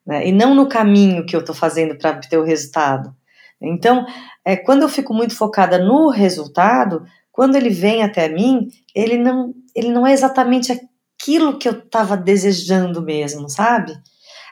né? 0.05 0.27
E 0.27 0.31
não 0.31 0.55
no 0.55 0.67
caminho 0.67 1.25
que 1.25 1.36
eu 1.36 1.41
estou 1.41 1.53
fazendo 1.53 1.96
para 1.96 2.12
obter 2.12 2.38
o 2.39 2.43
resultado. 2.43 3.15
Então, 3.62 4.06
é, 4.46 4.56
quando 4.56 4.84
eu 4.84 4.89
fico 4.89 5.13
muito 5.13 5.36
focada 5.36 5.78
no 5.78 6.10
resultado, 6.10 7.04
quando 7.32 7.56
ele 7.56 7.70
vem 7.70 8.04
até 8.04 8.30
mim, 8.30 8.68
ele 8.96 9.18
não, 9.18 9.54
ele 9.75 9.89
não 9.89 10.06
é 10.06 10.13
exatamente 10.13 10.72
aquilo 10.72 11.58
que 11.58 11.68
eu 11.68 11.74
estava 11.74 12.16
desejando 12.16 13.01
mesmo, 13.01 13.50
sabe? 13.50 13.94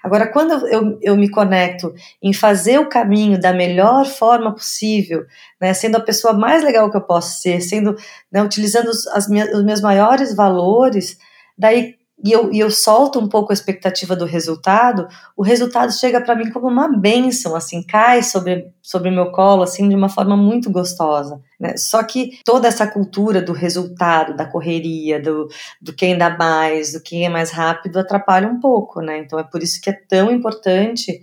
Agora, 0.03 0.31
quando 0.31 0.67
eu, 0.67 0.97
eu, 1.01 1.17
me 1.17 1.29
conecto 1.29 1.93
em 2.21 2.31
fazer 2.31 2.79
o 2.79 2.87
caminho 2.87 3.39
da 3.39 3.51
melhor 3.51 4.05
forma 4.05 4.53
possível, 4.53 5.25
né, 5.59 5.73
sendo 5.73 5.97
a 5.97 6.01
pessoa 6.01 6.33
mais 6.33 6.63
legal 6.63 6.89
que 6.89 6.95
eu 6.95 7.01
posso 7.01 7.41
ser, 7.41 7.59
sendo, 7.61 7.95
né, 8.31 8.41
utilizando 8.41 8.89
as 9.13 9.27
minhas, 9.27 9.51
os 9.53 9.63
meus 9.65 9.81
maiores 9.81 10.35
valores, 10.35 11.17
daí 11.57 11.95
e 12.23 12.31
eu, 12.31 12.51
e 12.51 12.59
eu 12.59 12.71
solto 12.71 13.19
um 13.19 13.29
pouco 13.29 13.51
a 13.51 13.53
expectativa 13.53 14.15
do 14.15 14.25
resultado, 14.25 15.07
o 15.35 15.43
resultado 15.43 15.91
chega 15.93 16.19
para 16.19 16.35
mim 16.35 16.49
como 16.49 16.67
uma 16.67 16.87
bênção, 16.87 17.55
assim, 17.55 17.83
cai 17.83 18.23
sobre 18.23 18.71
sobre 18.81 19.11
meu 19.11 19.31
colo, 19.31 19.63
assim, 19.63 19.87
de 19.87 19.95
uma 19.95 20.09
forma 20.09 20.35
muito 20.35 20.71
gostosa. 20.71 21.41
Né? 21.59 21.75
Só 21.75 22.01
que 22.03 22.39
toda 22.43 22.67
essa 22.67 22.87
cultura 22.87 23.41
do 23.41 23.51
resultado, 23.51 24.35
da 24.35 24.45
correria, 24.45 25.21
do, 25.21 25.47
do 25.81 25.93
quem 25.93 26.17
dá 26.17 26.29
mais, 26.29 26.93
do 26.93 27.01
quem 27.01 27.25
é 27.25 27.29
mais 27.29 27.51
rápido, 27.51 27.99
atrapalha 27.99 28.47
um 28.47 28.59
pouco, 28.59 29.01
né? 29.01 29.19
Então 29.19 29.37
é 29.37 29.43
por 29.43 29.61
isso 29.61 29.81
que 29.81 29.89
é 29.89 29.93
tão 29.93 30.31
importante 30.31 31.19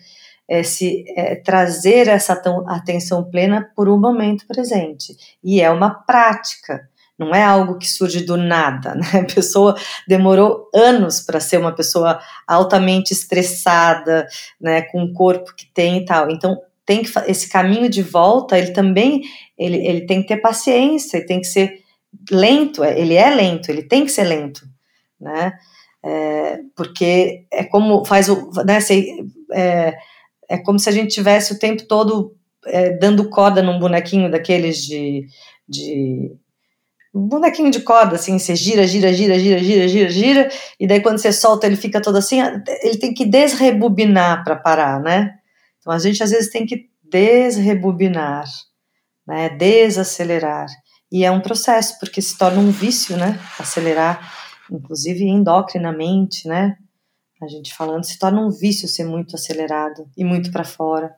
é, 0.49 0.63
se 0.63 1.05
é, 1.17 1.37
trazer 1.37 2.07
essa 2.07 2.41
atenção 2.67 3.25
plena 3.25 3.71
por 3.75 3.89
um 3.89 3.99
momento 3.99 4.47
presente. 4.47 5.17
E 5.43 5.61
é 5.61 5.71
uma 5.71 5.91
prática. 5.91 6.89
Não 7.18 7.35
é 7.35 7.42
algo 7.44 7.78
que 7.78 7.88
surge 7.88 8.25
do 8.25 8.37
nada, 8.37 8.94
né? 8.94 9.21
A 9.21 9.35
pessoa 9.35 9.76
demorou 10.06 10.68
anos 10.75 11.21
para 11.21 11.38
ser 11.40 11.59
uma 11.59 11.73
pessoa 11.73 12.21
altamente 12.47 13.12
estressada, 13.12 14.26
né, 14.61 14.83
com 14.83 15.02
um 15.02 15.12
corpo 15.12 15.54
que 15.54 15.66
tem 15.73 15.99
e 15.99 16.04
tal. 16.04 16.30
Então, 16.30 16.59
tem 16.85 17.02
que 17.02 17.11
esse 17.26 17.49
caminho 17.49 17.88
de 17.88 18.02
volta, 18.02 18.59
ele 18.59 18.73
também 18.73 19.23
ele, 19.56 19.76
ele 19.87 20.06
tem 20.06 20.21
que 20.21 20.28
ter 20.28 20.37
paciência, 20.38 21.25
tem 21.25 21.40
que 21.40 21.47
ser 21.47 21.83
lento, 22.30 22.85
é, 22.85 22.99
ele 22.99 23.14
é 23.14 23.30
lento, 23.30 23.71
ele 23.71 23.83
tem 23.83 24.04
que 24.04 24.11
ser 24.11 24.25
lento, 24.25 24.62
né? 25.21 25.52
É, 26.02 26.59
porque 26.76 27.47
é 27.50 27.64
como 27.64 28.04
faz 28.04 28.28
o, 28.28 28.50
né, 28.66 28.78
se, 28.80 29.25
é, 29.52 29.94
é 30.49 30.59
como 30.59 30.78
se 30.78 30.88
a 30.88 30.92
gente 30.92 31.14
tivesse 31.14 31.54
o 31.54 31.59
tempo 31.59 31.85
todo 31.85 32.37
é, 32.66 32.90
dando 32.90 33.30
corda 33.30 33.62
num 33.62 33.78
bonequinho 33.78 34.30
daqueles 34.30 34.85
de, 34.85 35.26
de 35.66 36.33
bonequinho 37.21 37.71
de 37.71 37.80
corda, 37.80 38.16
assim, 38.16 38.38
você 38.38 38.56
gira, 38.56 38.87
gira, 38.87 39.12
gira, 39.12 39.38
gira, 39.38 39.62
gira, 39.62 39.88
gira, 39.88 40.11
gira, 40.11 40.50
e 40.80 40.87
daí 40.87 41.00
quando 41.00 41.18
você 41.18 41.33
solta 41.33 41.64
ele 41.64 41.76
fica 41.76 42.02
todo 42.02 42.16
assim, 42.16 42.40
ele 42.83 42.99
tem 42.99 43.14
que 43.14 43.25
desrebobinar 43.25 44.42
para 44.42 44.56
parar, 44.56 45.00
né? 45.00 45.38
Então 45.78 45.92
a 45.92 45.99
gente 45.99 46.21
às 46.23 46.30
vezes 46.30 46.50
tem 46.50 46.66
que 46.66 46.88
desrebobinar, 47.04 48.44
né? 49.25 49.49
Desacelerar. 49.50 50.66
E 51.12 51.25
é 51.25 51.30
um 51.30 51.40
processo, 51.40 52.00
porque 52.00 52.21
se 52.21 52.37
torna 52.37 52.59
um 52.59 52.73
vício, 52.73 53.16
né? 53.16 53.38
Acelerar, 53.61 54.33
inclusive 54.68 55.23
endocrinamente, 55.23 56.49
né? 56.49 56.76
A 57.40 57.47
gente 57.47 57.73
falando, 57.73 58.04
se 58.04 58.18
torna 58.18 58.40
um 58.40 58.50
vício 58.50 58.88
ser 58.88 59.04
muito 59.04 59.37
acelerado 59.37 60.09
e 60.16 60.25
muito 60.25 60.50
para 60.50 60.64
fora. 60.64 61.14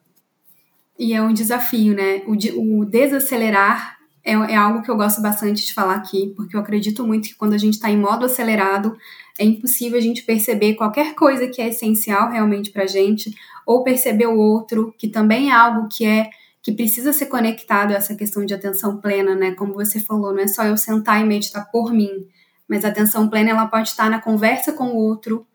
E 0.98 1.14
é 1.14 1.22
um 1.22 1.32
desafio, 1.32 1.94
né? 1.94 2.22
O, 2.26 2.80
o 2.80 2.84
desacelerar 2.84 3.95
é, 4.26 4.32
é 4.32 4.56
algo 4.56 4.82
que 4.82 4.90
eu 4.90 4.96
gosto 4.96 5.22
bastante 5.22 5.64
de 5.64 5.72
falar 5.72 5.94
aqui, 5.94 6.32
porque 6.36 6.56
eu 6.56 6.60
acredito 6.60 7.06
muito 7.06 7.28
que 7.28 7.36
quando 7.36 7.52
a 7.52 7.58
gente 7.58 7.74
está 7.74 7.88
em 7.88 7.96
modo 7.96 8.26
acelerado, 8.26 8.98
é 9.38 9.44
impossível 9.44 9.96
a 9.96 10.02
gente 10.02 10.24
perceber 10.24 10.74
qualquer 10.74 11.14
coisa 11.14 11.46
que 11.46 11.62
é 11.62 11.68
essencial 11.68 12.28
realmente 12.28 12.70
para 12.70 12.82
a 12.82 12.88
gente, 12.88 13.32
ou 13.64 13.84
perceber 13.84 14.26
o 14.26 14.36
outro, 14.36 14.92
que 14.98 15.06
também 15.06 15.50
é 15.50 15.52
algo 15.52 15.88
que 15.88 16.04
é 16.04 16.28
que 16.60 16.72
precisa 16.72 17.12
ser 17.12 17.26
conectado 17.26 17.92
a 17.92 17.94
essa 17.94 18.16
questão 18.16 18.44
de 18.44 18.52
atenção 18.52 18.96
plena, 18.96 19.36
né? 19.36 19.52
Como 19.52 19.72
você 19.74 20.00
falou, 20.00 20.32
não 20.32 20.40
é 20.40 20.48
só 20.48 20.64
eu 20.64 20.76
sentar 20.76 21.20
e 21.20 21.24
meditar 21.24 21.70
por 21.70 21.92
mim, 21.92 22.26
mas 22.68 22.84
a 22.84 22.88
atenção 22.88 23.28
plena 23.28 23.50
ela 23.50 23.66
pode 23.66 23.90
estar 23.90 24.10
na 24.10 24.20
conversa 24.20 24.72
com 24.72 24.86
o 24.86 24.96
outro, 24.96 25.46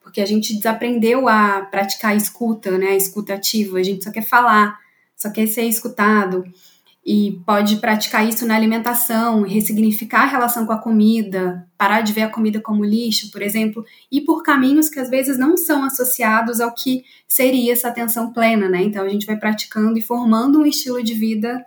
porque 0.00 0.20
a 0.20 0.26
gente 0.26 0.54
desaprendeu 0.54 1.26
a 1.28 1.62
praticar 1.62 2.12
a 2.12 2.14
escuta, 2.14 2.78
né? 2.78 2.90
A 2.90 2.96
escuta 2.96 3.34
ativa, 3.34 3.78
a 3.78 3.82
gente 3.82 4.04
só 4.04 4.12
quer 4.12 4.24
falar, 4.24 4.78
só 5.16 5.28
quer 5.30 5.48
ser 5.48 5.64
escutado 5.64 6.44
e 7.04 7.42
pode 7.44 7.76
praticar 7.76 8.26
isso 8.26 8.46
na 8.46 8.54
alimentação, 8.54 9.42
ressignificar 9.42 10.22
a 10.22 10.26
relação 10.26 10.64
com 10.64 10.72
a 10.72 10.78
comida, 10.78 11.68
parar 11.76 12.00
de 12.00 12.12
ver 12.12 12.22
a 12.22 12.30
comida 12.30 12.60
como 12.60 12.84
lixo, 12.84 13.30
por 13.32 13.42
exemplo, 13.42 13.84
e 14.10 14.20
por 14.20 14.42
caminhos 14.42 14.88
que 14.88 15.00
às 15.00 15.10
vezes 15.10 15.36
não 15.36 15.56
são 15.56 15.84
associados 15.84 16.60
ao 16.60 16.72
que 16.72 17.02
seria 17.26 17.72
essa 17.72 17.88
atenção 17.88 18.32
plena, 18.32 18.68
né? 18.68 18.82
Então 18.82 19.04
a 19.04 19.08
gente 19.08 19.26
vai 19.26 19.36
praticando 19.36 19.98
e 19.98 20.02
formando 20.02 20.60
um 20.60 20.66
estilo 20.66 21.02
de 21.02 21.14
vida 21.14 21.64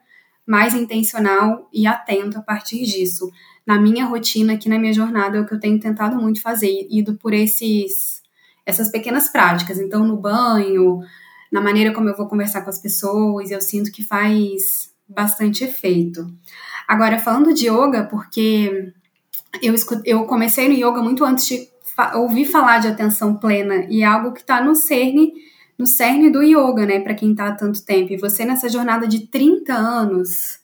mais 0.47 0.73
intencional 0.73 1.67
e 1.73 1.85
atento 1.85 2.37
a 2.37 2.41
partir 2.41 2.85
disso. 2.85 3.29
Na 3.67 3.79
minha 3.79 4.05
rotina, 4.05 4.53
aqui 4.53 4.69
na 4.69 4.79
minha 4.79 4.93
jornada, 4.93 5.37
é 5.37 5.41
o 5.41 5.45
que 5.45 5.53
eu 5.53 5.59
tenho 5.59 5.79
tentado 5.79 6.15
muito 6.15 6.41
fazer, 6.41 6.87
ido 6.89 7.15
por 7.15 7.33
esses 7.33 8.23
essas 8.65 8.89
pequenas 8.89 9.29
práticas. 9.29 9.79
Então, 9.79 10.03
no 10.07 10.17
banho, 10.17 10.99
na 11.51 11.61
maneira 11.61 11.93
como 11.93 12.09
eu 12.09 12.17
vou 12.17 12.27
conversar 12.27 12.61
com 12.61 12.69
as 12.69 12.79
pessoas, 12.79 13.51
eu 13.51 13.61
sinto 13.61 13.91
que 13.91 14.01
faz 14.01 14.94
bastante 15.07 15.63
efeito. 15.63 16.27
Agora, 16.87 17.19
falando 17.19 17.53
de 17.53 17.67
yoga, 17.67 18.05
porque 18.05 18.93
eu, 19.61 19.73
eu 20.03 20.25
comecei 20.25 20.67
no 20.67 20.73
yoga 20.73 21.01
muito 21.01 21.23
antes 21.23 21.47
de 21.47 21.69
fa 21.95 22.17
ouvir 22.17 22.45
falar 22.45 22.79
de 22.79 22.87
atenção 22.87 23.37
plena, 23.37 23.85
e 23.89 24.01
é 24.01 24.05
algo 24.05 24.33
que 24.33 24.41
está 24.41 24.63
no 24.63 24.75
cerne, 24.75 25.33
no 25.77 25.87
cerne 25.87 26.29
do 26.29 26.43
yoga, 26.43 26.85
né, 26.85 26.99
para 26.99 27.15
quem 27.15 27.31
está 27.31 27.47
há 27.47 27.55
tanto 27.55 27.83
tempo. 27.85 28.13
E 28.13 28.17
você 28.17 28.45
nessa 28.45 28.69
jornada 28.69 29.07
de 29.07 29.27
30 29.27 29.73
anos, 29.73 30.59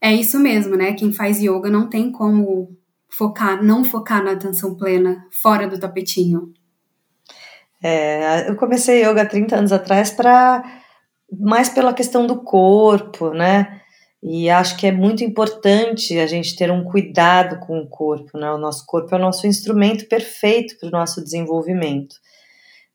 é 0.00 0.12
isso 0.12 0.38
mesmo, 0.38 0.76
né? 0.76 0.94
Quem 0.94 1.12
faz 1.12 1.40
yoga 1.40 1.70
não 1.70 1.88
tem 1.88 2.10
como 2.10 2.76
focar, 3.08 3.62
não 3.62 3.84
focar 3.84 4.24
na 4.24 4.32
atenção 4.32 4.74
plena 4.74 5.24
fora 5.30 5.68
do 5.68 5.78
tapetinho. 5.78 6.52
É, 7.82 8.48
eu 8.48 8.56
comecei 8.56 9.04
yoga 9.04 9.24
30 9.24 9.56
anos 9.56 9.72
atrás 9.72 10.10
para 10.10 10.81
mais 11.38 11.68
pela 11.68 11.94
questão 11.94 12.26
do 12.26 12.42
corpo, 12.42 13.30
né? 13.30 13.80
E 14.22 14.48
acho 14.48 14.76
que 14.76 14.86
é 14.86 14.92
muito 14.92 15.24
importante 15.24 16.18
a 16.18 16.26
gente 16.26 16.54
ter 16.54 16.70
um 16.70 16.84
cuidado 16.84 17.58
com 17.58 17.80
o 17.80 17.88
corpo, 17.88 18.38
né? 18.38 18.50
O 18.52 18.58
nosso 18.58 18.86
corpo 18.86 19.14
é 19.14 19.18
o 19.18 19.20
nosso 19.20 19.46
instrumento 19.46 20.06
perfeito 20.06 20.78
para 20.78 20.88
o 20.88 20.92
nosso 20.92 21.22
desenvolvimento. 21.22 22.14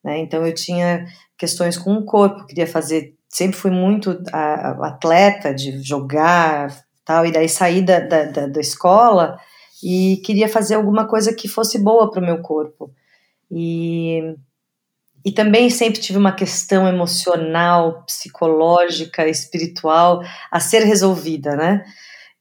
Né? 0.03 0.19
Então 0.19 0.45
eu 0.45 0.53
tinha 0.53 1.05
questões 1.37 1.77
com 1.77 1.95
o 1.95 2.05
corpo, 2.05 2.45
queria 2.45 2.65
fazer, 2.65 3.13
sempre 3.27 3.57
fui 3.57 3.71
muito 3.71 4.21
atleta 4.31 5.53
de 5.53 5.83
jogar 5.83 6.73
tal, 7.03 7.25
e 7.25 7.31
daí 7.31 7.49
saí 7.49 7.81
da, 7.81 7.99
da, 7.99 8.23
da, 8.25 8.47
da 8.47 8.59
escola 8.59 9.37
e 9.83 10.21
queria 10.25 10.49
fazer 10.49 10.75
alguma 10.75 11.07
coisa 11.07 11.33
que 11.33 11.47
fosse 11.47 11.77
boa 11.77 12.09
para 12.09 12.21
o 12.21 12.25
meu 12.25 12.41
corpo. 12.41 12.91
E 13.51 14.35
e 15.27 15.31
também 15.33 15.69
sempre 15.69 15.99
tive 15.99 16.17
uma 16.17 16.31
questão 16.31 16.87
emocional, 16.87 18.05
psicológica, 18.05 19.27
espiritual 19.27 20.21
a 20.49 20.57
ser 20.57 20.83
resolvida, 20.83 21.53
né? 21.53 21.83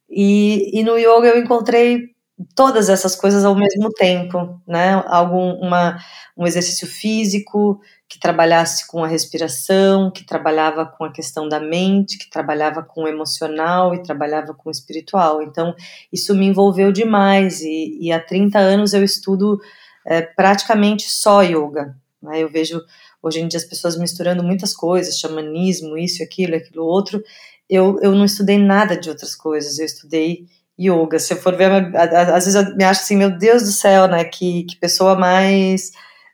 E, 0.09 0.79
e 0.79 0.83
no 0.85 0.97
yoga 0.97 1.27
eu 1.27 1.37
encontrei 1.37 2.15
todas 2.55 2.87
essas 2.87 3.13
coisas 3.13 3.43
ao 3.43 3.53
mesmo 3.53 3.89
tempo, 3.89 4.61
né? 4.65 5.03
Algum 5.07 5.55
uma, 5.55 5.97
um 6.37 6.47
exercício 6.47 6.87
físico 6.87 7.77
que 8.07 8.17
trabalhasse 8.21 8.87
com 8.87 9.03
a 9.03 9.07
respiração, 9.07 10.09
que 10.09 10.25
trabalhava 10.25 10.85
com 10.85 11.03
a 11.03 11.11
questão 11.11 11.49
da 11.49 11.59
mente, 11.59 12.17
que 12.17 12.29
trabalhava 12.29 12.81
com 12.81 13.03
o 13.03 13.07
emocional 13.09 13.93
e 13.93 14.01
trabalhava 14.01 14.53
com 14.53 14.69
o 14.69 14.71
espiritual. 14.71 15.41
Então, 15.43 15.75
isso 16.09 16.33
me 16.33 16.45
envolveu 16.45 16.93
demais 16.93 17.59
e, 17.59 17.97
e 17.99 18.13
há 18.13 18.19
30 18.21 18.57
anos 18.57 18.93
eu 18.93 19.03
estudo 19.03 19.59
é, 20.05 20.21
praticamente 20.21 21.09
só 21.09 21.41
yoga, 21.41 21.93
né? 22.27 22.43
Eu 22.43 22.49
vejo 22.49 22.81
hoje 23.21 23.39
em 23.39 23.47
dia 23.47 23.57
as 23.57 23.65
pessoas 23.65 23.97
misturando 23.97 24.43
muitas 24.43 24.73
coisas, 24.73 25.17
xamanismo, 25.17 25.97
isso, 25.97 26.21
aquilo, 26.21 26.55
aquilo 26.55 26.85
outro. 26.85 27.23
Eu, 27.69 27.99
eu 28.01 28.13
não 28.13 28.25
estudei 28.25 28.57
nada 28.57 28.95
de 28.95 29.09
outras 29.09 29.35
coisas, 29.35 29.79
eu 29.79 29.85
estudei 29.85 30.45
yoga. 30.79 31.19
Se 31.19 31.33
eu 31.33 31.37
for 31.37 31.55
ver, 31.55 31.71
às 31.95 32.45
vezes 32.45 32.55
eu 32.55 32.75
me 32.75 32.83
acho 32.83 33.01
assim, 33.01 33.17
meu 33.17 33.35
Deus 33.37 33.63
do 33.63 33.71
céu, 33.71 34.07
né? 34.07 34.23
Que, 34.23 34.63
que 34.63 34.75
pessoa 34.77 35.15
mais. 35.15 35.91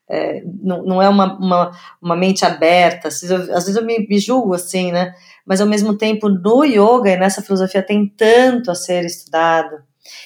É, 0.09 0.43
não, 0.61 0.83
não 0.83 1.01
é 1.01 1.07
uma, 1.07 1.37
uma, 1.37 1.71
uma 2.01 2.15
mente 2.15 2.43
aberta, 2.45 3.07
às 3.07 3.21
vezes 3.21 3.31
eu, 3.31 3.55
às 3.55 3.63
vezes 3.63 3.75
eu 3.77 3.85
me, 3.85 4.05
me 4.05 4.19
julgo 4.19 4.53
assim, 4.53 4.91
né? 4.91 5.13
Mas 5.45 5.61
ao 5.61 5.67
mesmo 5.67 5.97
tempo, 5.97 6.27
no 6.29 6.63
yoga 6.65 7.09
e 7.11 7.17
nessa 7.17 7.41
filosofia 7.41 7.81
tem 7.81 8.07
tanto 8.07 8.69
a 8.69 8.75
ser 8.75 9.05
estudado. 9.05 9.81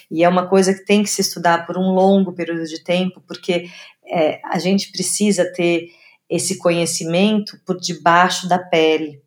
E 0.10 0.24
é 0.24 0.30
uma 0.30 0.48
coisa 0.48 0.74
que 0.74 0.84
tem 0.84 1.04
que 1.04 1.10
se 1.10 1.22
estudar 1.22 1.66
por 1.66 1.78
um 1.78 1.94
longo 1.94 2.34
período 2.34 2.66
de 2.66 2.84
tempo, 2.84 3.22
porque 3.28 3.70
é, 4.10 4.40
a 4.46 4.60
gente 4.60 4.92
precisa 4.92 5.46
ter 5.54 5.90
esse 6.30 6.58
conhecimento 6.58 7.60
por 7.66 7.80
debaixo 7.80 8.48
da 8.48 8.60
pele. 8.60 9.22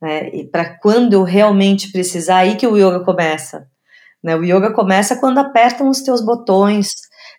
Né? 0.00 0.28
E 0.28 0.44
para 0.44 0.78
quando 0.78 1.14
eu 1.14 1.22
realmente 1.22 1.90
precisar, 1.90 2.38
aí 2.38 2.56
que 2.56 2.66
o 2.66 2.76
yoga 2.76 3.00
começa. 3.04 3.66
Né? 4.22 4.36
O 4.36 4.44
yoga 4.44 4.72
começa 4.72 5.16
quando 5.16 5.38
apertam 5.38 5.88
os 5.88 6.02
teus 6.02 6.20
botões, 6.24 6.90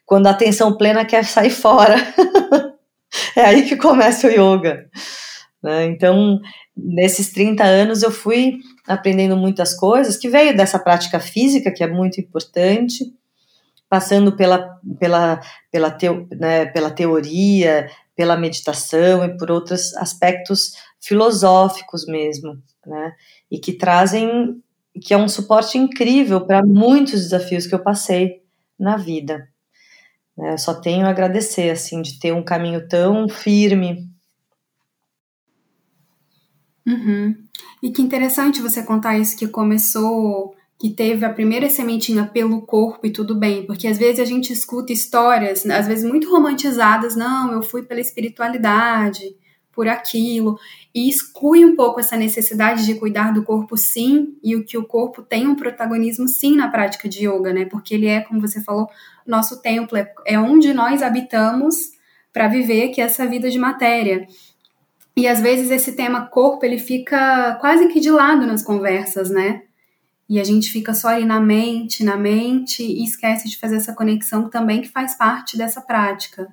quando 0.06 0.28
a 0.28 0.32
atenção 0.32 0.76
plena 0.76 1.06
quer 1.06 1.26
sair 1.26 1.50
fora. 1.50 1.96
é 3.36 3.42
aí 3.42 3.64
que 3.64 3.76
começa 3.76 4.28
o 4.28 4.32
yoga. 4.32 4.90
Né? 5.64 5.86
Então, 5.86 6.40
nesses 6.76 7.32
30 7.32 7.64
anos, 7.64 8.04
eu 8.04 8.12
fui 8.12 8.60
aprendendo 8.88 9.36
muitas 9.36 9.74
coisas, 9.74 10.18
que 10.18 10.30
veio 10.30 10.56
dessa 10.56 10.80
prática 10.80 11.20
física, 11.20 11.72
que 11.72 11.84
é 11.84 11.88
muito 11.88 12.22
importante, 12.22 13.04
passando 13.90 14.36
pela, 14.36 14.80
pela, 15.00 15.42
pela, 15.72 15.92
teo, 15.92 16.28
né, 16.32 16.66
pela 16.66 16.92
teoria, 16.92 17.90
pela 18.16 18.36
meditação 18.36 19.24
e 19.24 19.38
por 19.38 19.52
outros 19.52 19.96
aspectos 19.96 20.74
filosóficos 21.00 22.06
mesmo, 22.06 22.62
né? 22.86 23.14
E 23.50 23.60
que 23.60 23.74
trazem, 23.74 24.62
que 25.02 25.14
é 25.14 25.18
um 25.18 25.30
suporte 25.30 25.78
incrível 25.78 26.46
para 26.46 26.66
muitos 26.66 27.22
desafios 27.22 27.68
que 27.68 27.76
eu 27.76 27.80
passei 27.84 28.42
na 28.78 28.98
vida. 28.98 29.48
Né? 30.36 30.54
Eu 30.54 30.58
só 30.58 30.74
tenho 30.74 31.06
a 31.06 31.10
agradecer, 31.10 31.70
assim, 31.70 32.02
de 32.02 32.20
ter 32.20 32.34
um 32.34 32.44
caminho 32.44 32.88
tão 32.88 33.30
firme. 33.30 34.10
Uhum. 36.86 37.36
E 37.84 37.92
que 37.92 38.02
interessante 38.02 38.62
você 38.62 38.84
contar 38.84 39.18
isso 39.18 39.38
que 39.38 39.48
começou 39.48 40.57
que 40.80 40.92
teve 40.92 41.26
a 41.26 41.34
primeira 41.34 41.70
sementinha 41.70 42.26
pelo 42.26 42.62
corpo 42.62 43.08
e 43.08 43.12
tudo 43.12 43.34
bem, 43.34 43.66
porque 43.66 43.88
às 43.88 43.98
vezes 43.98 44.20
a 44.20 44.26
gente 44.26 44.54
escuta 44.54 44.94
histórias, 44.94 45.66
às 45.66 45.88
vezes 45.88 46.08
muito 46.08 46.30
romantizadas, 46.30 47.16
não, 47.16 47.52
eu 47.52 47.64
fui 47.64 47.82
pela 47.82 48.00
espiritualidade, 48.00 49.36
por 49.78 49.88
aquilo, 49.88 50.58
e 50.94 51.08
exclui 51.08 51.64
um 51.64 51.76
pouco 51.76 52.00
essa 52.00 52.18
necessidade 52.18 52.84
de 52.84 52.96
cuidar 52.96 53.32
do 53.32 53.44
corpo 53.44 53.78
sim, 53.78 54.36
e 54.44 54.56
o 54.56 54.66
que 54.66 54.76
o 54.76 54.84
corpo 54.84 55.22
tem 55.22 55.48
um 55.48 55.56
protagonismo 55.56 56.28
sim 56.28 56.56
na 56.56 56.68
prática 56.68 57.08
de 57.08 57.28
yoga, 57.28 57.54
né? 57.54 57.66
Porque 57.66 57.94
ele 57.94 58.08
é, 58.08 58.22
como 58.22 58.42
você 58.42 58.60
falou, 58.60 58.88
nosso 59.26 59.62
templo, 59.62 59.96
é, 60.26 60.40
onde 60.40 60.74
nós 60.74 61.04
habitamos 61.04 61.92
para 62.34 62.48
viver 62.48 62.90
que 62.90 63.00
é 63.00 63.04
essa 63.04 63.28
vida 63.28 63.52
de 63.52 63.60
matéria. 63.60 64.28
E 65.16 65.28
às 65.28 65.42
vezes 65.42 65.70
esse 65.70 65.96
tema 65.96 66.26
corpo, 66.26 66.66
ele 66.66 66.80
fica 66.80 67.56
quase 67.62 67.88
que 67.88 68.00
de 68.00 68.10
lado 68.10 68.48
nas 68.48 68.64
conversas, 68.64 69.30
né? 69.30 69.62
E 70.30 70.40
a 70.40 70.44
gente 70.44 70.70
fica 70.70 70.94
só 70.94 71.10
ali 71.10 71.26
na 71.26 71.40
mente, 71.40 72.04
na 72.04 72.18
mente, 72.18 72.84
e 72.84 73.04
esquece 73.04 73.48
de 73.48 73.58
fazer 73.58 73.78
essa 73.78 73.94
conexão 73.94 74.50
também 74.50 74.82
que 74.82 74.90
faz 74.90 75.18
parte 75.18 75.58
dessa 75.58 75.82
prática. 75.82 76.48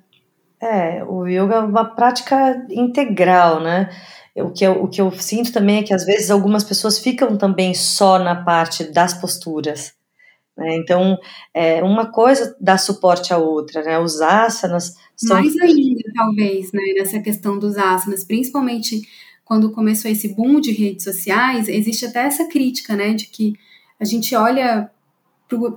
É, 0.61 1.03
o 1.03 1.27
yoga 1.27 1.55
é 1.55 1.59
uma 1.59 1.83
prática 1.83 2.65
integral, 2.69 3.61
né? 3.61 3.89
O 4.35 4.49
que, 4.51 4.65
eu, 4.65 4.83
o 4.83 4.87
que 4.87 5.01
eu 5.01 5.11
sinto 5.11 5.51
também 5.51 5.77
é 5.77 5.83
que 5.83 5.93
às 5.93 6.05
vezes 6.05 6.31
algumas 6.31 6.63
pessoas 6.63 6.99
ficam 6.99 7.37
também 7.37 7.73
só 7.73 8.19
na 8.19 8.43
parte 8.43 8.83
das 8.83 9.13
posturas. 9.13 9.93
Né? 10.57 10.77
Então, 10.77 11.17
é, 11.53 11.83
uma 11.83 12.11
coisa 12.11 12.55
dá 12.59 12.77
suporte 12.77 13.33
à 13.33 13.37
outra, 13.37 13.83
né? 13.83 13.99
Os 13.99 14.21
asanas 14.21 14.95
são... 15.15 15.37
Mais 15.37 15.55
ainda, 15.57 16.03
talvez, 16.15 16.71
né? 16.71 16.81
Nessa 16.97 17.19
questão 17.19 17.59
dos 17.59 17.77
asanas, 17.77 18.23
principalmente 18.23 19.01
quando 19.43 19.71
começou 19.71 20.09
esse 20.09 20.33
boom 20.33 20.59
de 20.59 20.71
redes 20.71 21.03
sociais, 21.03 21.67
existe 21.67 22.05
até 22.05 22.25
essa 22.25 22.47
crítica, 22.47 22.95
né? 22.95 23.13
De 23.13 23.27
que 23.27 23.53
a 23.99 24.05
gente 24.05 24.35
olha 24.35 24.89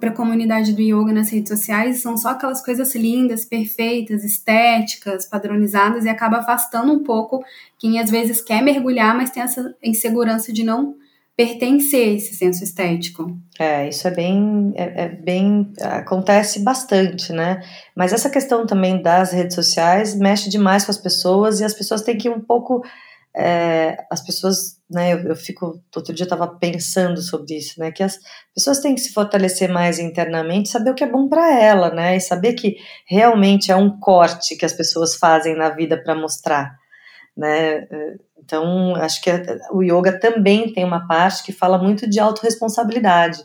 para 0.00 0.10
a 0.10 0.14
comunidade 0.14 0.72
do 0.72 0.80
yoga 0.80 1.12
nas 1.12 1.30
redes 1.30 1.50
sociais 1.50 2.00
são 2.00 2.16
só 2.16 2.30
aquelas 2.30 2.64
coisas 2.64 2.94
lindas, 2.94 3.44
perfeitas, 3.44 4.24
estéticas, 4.24 5.26
padronizadas 5.26 6.04
e 6.04 6.08
acaba 6.08 6.38
afastando 6.38 6.92
um 6.92 7.02
pouco 7.02 7.44
quem 7.78 8.00
às 8.00 8.10
vezes 8.10 8.40
quer 8.40 8.62
mergulhar, 8.62 9.14
mas 9.14 9.30
tem 9.30 9.42
essa 9.42 9.74
insegurança 9.82 10.52
de 10.52 10.64
não 10.64 10.96
pertencer 11.36 12.08
a 12.08 12.12
esse 12.14 12.34
senso 12.34 12.64
estético. 12.64 13.38
É, 13.60 13.88
isso 13.88 14.08
é 14.08 14.10
bem, 14.10 14.72
é, 14.74 15.04
é 15.04 15.08
bem, 15.08 15.72
acontece 15.80 16.58
bastante, 16.64 17.32
né? 17.32 17.62
Mas 17.94 18.12
essa 18.12 18.28
questão 18.28 18.66
também 18.66 19.00
das 19.00 19.30
redes 19.30 19.54
sociais 19.54 20.16
mexe 20.16 20.50
demais 20.50 20.84
com 20.84 20.90
as 20.90 20.98
pessoas 20.98 21.60
e 21.60 21.64
as 21.64 21.74
pessoas 21.74 22.02
têm 22.02 22.18
que 22.18 22.28
um 22.28 22.40
pouco 22.40 22.82
é, 23.38 23.96
as 24.10 24.20
pessoas, 24.20 24.80
né, 24.90 25.12
eu, 25.12 25.20
eu, 25.20 25.36
fico, 25.36 25.80
outro 25.94 26.12
dia 26.12 26.24
eu 26.24 26.26
estava 26.26 26.48
pensando 26.48 27.22
sobre 27.22 27.56
isso, 27.56 27.78
né, 27.78 27.92
que 27.92 28.02
as 28.02 28.18
pessoas 28.52 28.80
têm 28.80 28.96
que 28.96 29.00
se 29.00 29.12
fortalecer 29.12 29.70
mais 29.70 30.00
internamente, 30.00 30.68
saber 30.68 30.90
o 30.90 30.94
que 30.94 31.04
é 31.04 31.10
bom 31.10 31.28
para 31.28 31.56
ela, 31.56 31.90
né, 31.94 32.16
e 32.16 32.20
saber 32.20 32.54
que 32.54 32.76
realmente 33.06 33.70
é 33.70 33.76
um 33.76 33.96
corte 34.00 34.56
que 34.56 34.64
as 34.64 34.72
pessoas 34.72 35.14
fazem 35.14 35.54
na 35.54 35.70
vida 35.70 35.96
para 36.02 36.16
mostrar, 36.16 36.74
né, 37.36 37.86
então 38.36 38.96
acho 38.96 39.22
que 39.22 39.30
o 39.70 39.84
yoga 39.84 40.18
também 40.18 40.72
tem 40.72 40.84
uma 40.84 41.06
parte 41.06 41.44
que 41.44 41.52
fala 41.52 41.78
muito 41.78 42.10
de 42.10 42.18
autorresponsabilidade, 42.18 43.38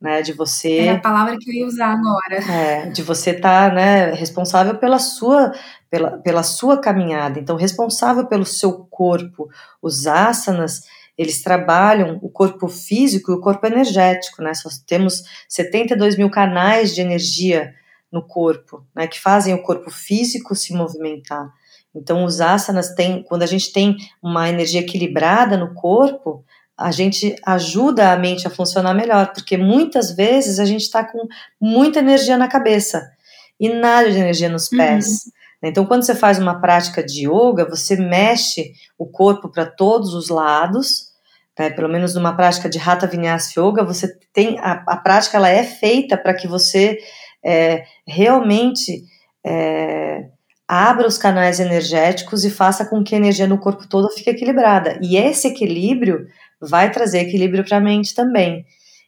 né, 0.00 0.22
de 0.22 0.32
você... 0.32 0.78
É 0.78 0.90
a 0.92 1.00
palavra 1.00 1.36
que 1.38 1.50
eu 1.50 1.54
ia 1.54 1.66
usar 1.66 1.92
agora. 1.92 2.52
É, 2.52 2.86
de 2.90 3.02
você 3.02 3.30
estar, 3.32 3.70
tá, 3.70 3.74
né, 3.74 4.12
responsável 4.12 4.76
pela 4.78 4.98
sua 4.98 5.52
pela, 5.90 6.18
pela 6.18 6.42
sua 6.42 6.80
caminhada. 6.80 7.38
Então, 7.38 7.56
responsável 7.56 8.26
pelo 8.26 8.44
seu 8.44 8.86
corpo, 8.90 9.48
os 9.80 10.06
asanas, 10.06 10.82
eles 11.16 11.42
trabalham 11.42 12.18
o 12.22 12.28
corpo 12.28 12.68
físico 12.68 13.30
e 13.30 13.34
o 13.34 13.40
corpo 13.40 13.66
energético, 13.66 14.42
né? 14.42 14.52
Nós 14.64 14.78
temos 14.78 15.22
72 15.48 16.16
mil 16.16 16.30
canais 16.30 16.94
de 16.94 17.00
energia 17.00 17.74
no 18.10 18.22
corpo, 18.22 18.84
né? 18.94 19.06
Que 19.06 19.20
fazem 19.20 19.54
o 19.54 19.62
corpo 19.62 19.90
físico 19.90 20.54
se 20.54 20.72
movimentar. 20.74 21.52
Então, 21.94 22.24
os 22.24 22.40
asanas 22.40 22.94
têm, 22.94 23.22
quando 23.22 23.42
a 23.42 23.46
gente 23.46 23.72
tem 23.72 23.96
uma 24.22 24.48
energia 24.48 24.80
equilibrada 24.80 25.56
no 25.56 25.72
corpo, 25.72 26.44
a 26.76 26.90
gente 26.90 27.34
ajuda 27.42 28.12
a 28.12 28.16
mente 28.16 28.46
a 28.46 28.50
funcionar 28.50 28.92
melhor, 28.92 29.32
porque 29.32 29.56
muitas 29.56 30.14
vezes 30.14 30.58
a 30.60 30.66
gente 30.66 30.82
está 30.82 31.02
com 31.02 31.26
muita 31.58 32.00
energia 32.00 32.36
na 32.36 32.48
cabeça 32.48 33.10
e 33.58 33.70
nada 33.70 34.10
de 34.10 34.18
energia 34.18 34.50
nos 34.50 34.68
pés. 34.68 35.06
Uhum. 35.06 35.32
Então, 35.62 35.86
quando 35.86 36.04
você 36.04 36.14
faz 36.14 36.38
uma 36.38 36.60
prática 36.60 37.02
de 37.02 37.26
yoga, 37.26 37.68
você 37.68 37.96
mexe 37.96 38.72
o 38.98 39.06
corpo 39.06 39.48
para 39.50 39.66
todos 39.66 40.14
os 40.14 40.28
lados, 40.28 41.12
né? 41.58 41.70
pelo 41.70 41.88
menos 41.88 42.14
numa 42.14 42.36
prática 42.36 42.68
de 42.68 42.78
Hatha 42.78 43.06
Vinyasa 43.06 43.58
Yoga, 43.58 43.82
você 43.82 44.08
tem 44.32 44.58
a, 44.60 44.84
a 44.86 44.96
prática 44.96 45.36
ela 45.36 45.48
é 45.48 45.64
feita 45.64 46.16
para 46.16 46.34
que 46.34 46.46
você 46.46 46.98
é, 47.44 47.84
realmente 48.06 49.04
é, 49.44 50.28
abra 50.68 51.06
os 51.06 51.16
canais 51.16 51.60
energéticos 51.60 52.44
e 52.44 52.50
faça 52.50 52.84
com 52.84 53.02
que 53.02 53.14
a 53.14 53.18
energia 53.18 53.46
no 53.46 53.58
corpo 53.58 53.88
todo 53.88 54.10
fique 54.10 54.30
equilibrada. 54.30 54.98
E 55.00 55.16
esse 55.16 55.48
equilíbrio 55.48 56.26
vai 56.60 56.90
trazer 56.90 57.20
equilíbrio 57.20 57.64
para 57.64 57.76
a 57.76 57.80
mente 57.80 58.14
também. 58.14 58.64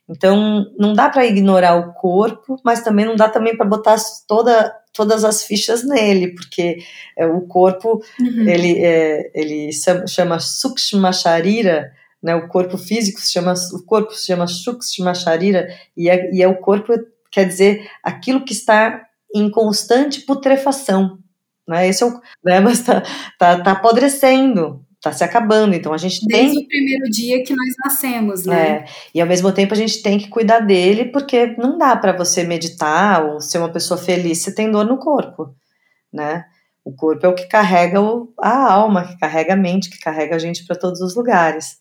Então, 0.09 0.65
não 0.79 0.95
dá 0.95 1.09
para 1.11 1.27
ignorar 1.27 1.77
o 1.77 1.93
corpo, 1.93 2.59
mas 2.65 2.83
também 2.83 3.05
não 3.05 3.17
dá 3.17 3.29
também 3.29 3.57
para 3.57 3.67
botar 3.67 3.97
toda, 4.27 4.73
todas 4.99 5.25
as 5.25 5.45
fichas 5.45 5.85
nele, 5.85 6.35
porque 6.35 6.79
é, 7.17 7.25
o 7.25 7.43
corpo, 7.43 8.03
uhum. 8.21 8.49
ele, 8.49 8.85
é, 8.85 9.31
ele 9.33 9.71
chama 10.09 10.41
Sukshma 10.41 11.13
Sharira, 11.13 11.93
né, 12.21 12.35
o 12.35 12.49
corpo 12.49 12.77
físico 12.77 13.21
se 13.21 13.31
chama, 13.31 13.55
o 13.73 13.83
corpo 13.85 14.13
se 14.13 14.27
chama 14.27 14.49
Sukshma 14.49 15.15
Sharira, 15.15 15.69
e 15.97 16.11
é, 16.11 16.35
e 16.35 16.43
é 16.43 16.49
o 16.49 16.57
corpo, 16.57 16.93
quer 17.31 17.47
dizer, 17.47 17.89
aquilo 18.03 18.45
que 18.45 18.53
está 18.53 19.07
em 19.33 19.49
constante 19.49 20.23
putrefação, 20.23 21.21
né, 21.67 21.87
esse 21.87 22.03
é 22.03 22.07
o, 22.07 22.21
né, 22.45 22.59
mas 22.59 22.81
está 22.81 23.03
tá, 23.39 23.63
tá 23.63 23.71
apodrecendo, 23.71 24.85
está 24.99 25.13
se 25.13 25.25
acabando. 25.25 25.75
Então 25.75 25.93
a 25.93 25.99
gente 25.99 26.27
Desde 26.27 26.55
tem. 26.55 26.65
o 26.65 26.69
primeiro 26.69 27.05
dia 27.11 27.43
que 27.43 27.55
nós 27.55 27.75
nascemos, 27.85 28.45
né? 28.45 28.71
É, 28.71 28.85
e 29.15 29.21
ao 29.21 29.27
mesmo 29.27 29.51
tempo 29.53 29.73
a 29.73 29.77
gente 29.77 30.03
tem 30.03 30.19
que 30.19 30.29
cuidar 30.29 30.61
dele, 30.61 31.07
porque 31.07 31.55
não 31.57 31.79
dá 31.79 31.97
para 31.97 32.13
você 32.13 32.45
meditar 32.45 33.25
ou 33.25 33.41
ser 33.41 33.59
uma 33.59 33.73
pessoa 33.73 33.99
feliz 33.99 34.43
se 34.43 34.55
tem 34.55 34.71
dor 34.71 34.85
no 34.85 34.99
corpo, 34.99 35.55
né? 36.13 36.45
O 36.85 36.93
corpo 36.93 37.27
é 37.27 37.29
o 37.29 37.35
que 37.35 37.47
carrega 37.47 38.01
o, 38.01 38.33
a 38.41 38.73
alma, 38.73 39.07
que 39.07 39.19
carrega 39.19 39.53
a 39.53 39.57
mente, 39.57 39.91
que 39.91 39.99
carrega 39.99 40.35
a 40.37 40.39
gente 40.39 40.65
para 40.67 40.77
todos 40.77 41.01
os 41.01 41.15
lugares. 41.15 41.79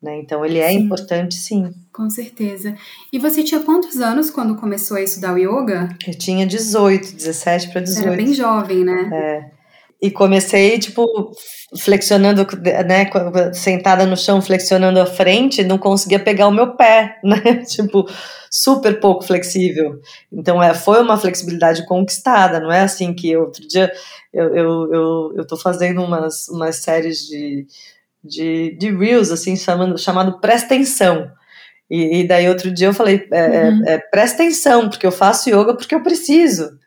Né? 0.00 0.20
Então 0.20 0.44
ele 0.44 0.58
é 0.58 0.70
sim, 0.70 0.78
importante, 0.78 1.34
sim. 1.34 1.70
Com 1.92 2.08
certeza. 2.08 2.74
E 3.12 3.18
você 3.18 3.42
tinha 3.42 3.60
quantos 3.60 4.00
anos 4.00 4.30
quando 4.30 4.56
começou 4.56 4.96
a 4.96 5.02
estudar 5.02 5.34
o 5.34 5.38
yoga? 5.38 5.88
Eu 6.06 6.16
tinha 6.16 6.46
18, 6.46 7.16
17 7.16 7.70
para 7.72 7.80
18. 7.80 8.06
Era 8.06 8.16
bem 8.16 8.32
jovem, 8.32 8.84
né? 8.84 9.10
É. 9.12 9.57
E 10.00 10.10
comecei, 10.10 10.78
tipo, 10.78 11.32
flexionando, 11.76 12.46
né, 12.86 13.10
sentada 13.52 14.06
no 14.06 14.16
chão, 14.16 14.40
flexionando 14.40 15.00
a 15.00 15.06
frente, 15.06 15.64
não 15.64 15.76
conseguia 15.76 16.20
pegar 16.20 16.46
o 16.46 16.52
meu 16.52 16.76
pé, 16.76 17.18
né, 17.24 17.64
tipo, 17.66 18.08
super 18.50 19.00
pouco 19.00 19.24
flexível. 19.24 20.00
Então, 20.32 20.62
é, 20.62 20.72
foi 20.72 21.02
uma 21.02 21.18
flexibilidade 21.18 21.84
conquistada, 21.84 22.60
não 22.60 22.70
é 22.70 22.80
assim 22.80 23.12
que 23.12 23.36
outro 23.36 23.66
dia 23.66 23.92
eu, 24.32 24.54
eu, 24.54 24.92
eu, 24.92 25.32
eu 25.38 25.46
tô 25.46 25.56
fazendo 25.56 26.02
umas, 26.02 26.48
umas 26.48 26.76
séries 26.76 27.26
de, 27.26 27.66
de, 28.22 28.76
de 28.78 28.96
reels, 28.96 29.30
assim, 29.30 29.56
chamando, 29.56 29.98
chamado 29.98 30.40
Presta 30.40 30.74
Atenção. 30.74 31.28
E, 31.90 32.20
e 32.20 32.28
daí 32.28 32.48
outro 32.48 32.70
dia 32.70 32.88
eu 32.88 32.94
falei, 32.94 33.26
é, 33.32 33.38
é 33.38 33.64
uhum. 33.70 33.82
é, 33.86 33.98
presta 33.98 34.42
atenção, 34.42 34.88
porque 34.88 35.06
eu 35.06 35.12
faço 35.12 35.48
yoga 35.48 35.74
porque 35.74 35.94
eu 35.94 36.02
preciso, 36.02 36.78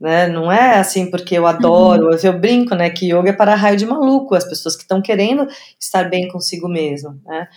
né? 0.00 0.28
Não 0.28 0.50
é 0.50 0.78
assim 0.78 1.10
porque 1.10 1.34
eu 1.36 1.46
adoro, 1.46 2.10
uhum. 2.10 2.18
eu 2.22 2.38
brinco, 2.38 2.74
né? 2.74 2.90
Que 2.90 3.06
yoga 3.12 3.30
é 3.30 3.32
para 3.32 3.54
raio 3.54 3.76
de 3.76 3.86
maluco, 3.86 4.34
as 4.34 4.44
pessoas 4.44 4.76
que 4.76 4.82
estão 4.82 5.02
querendo 5.02 5.46
estar 5.78 6.08
bem 6.08 6.28
consigo 6.28 6.68
mesmo, 6.68 7.20
né? 7.26 7.48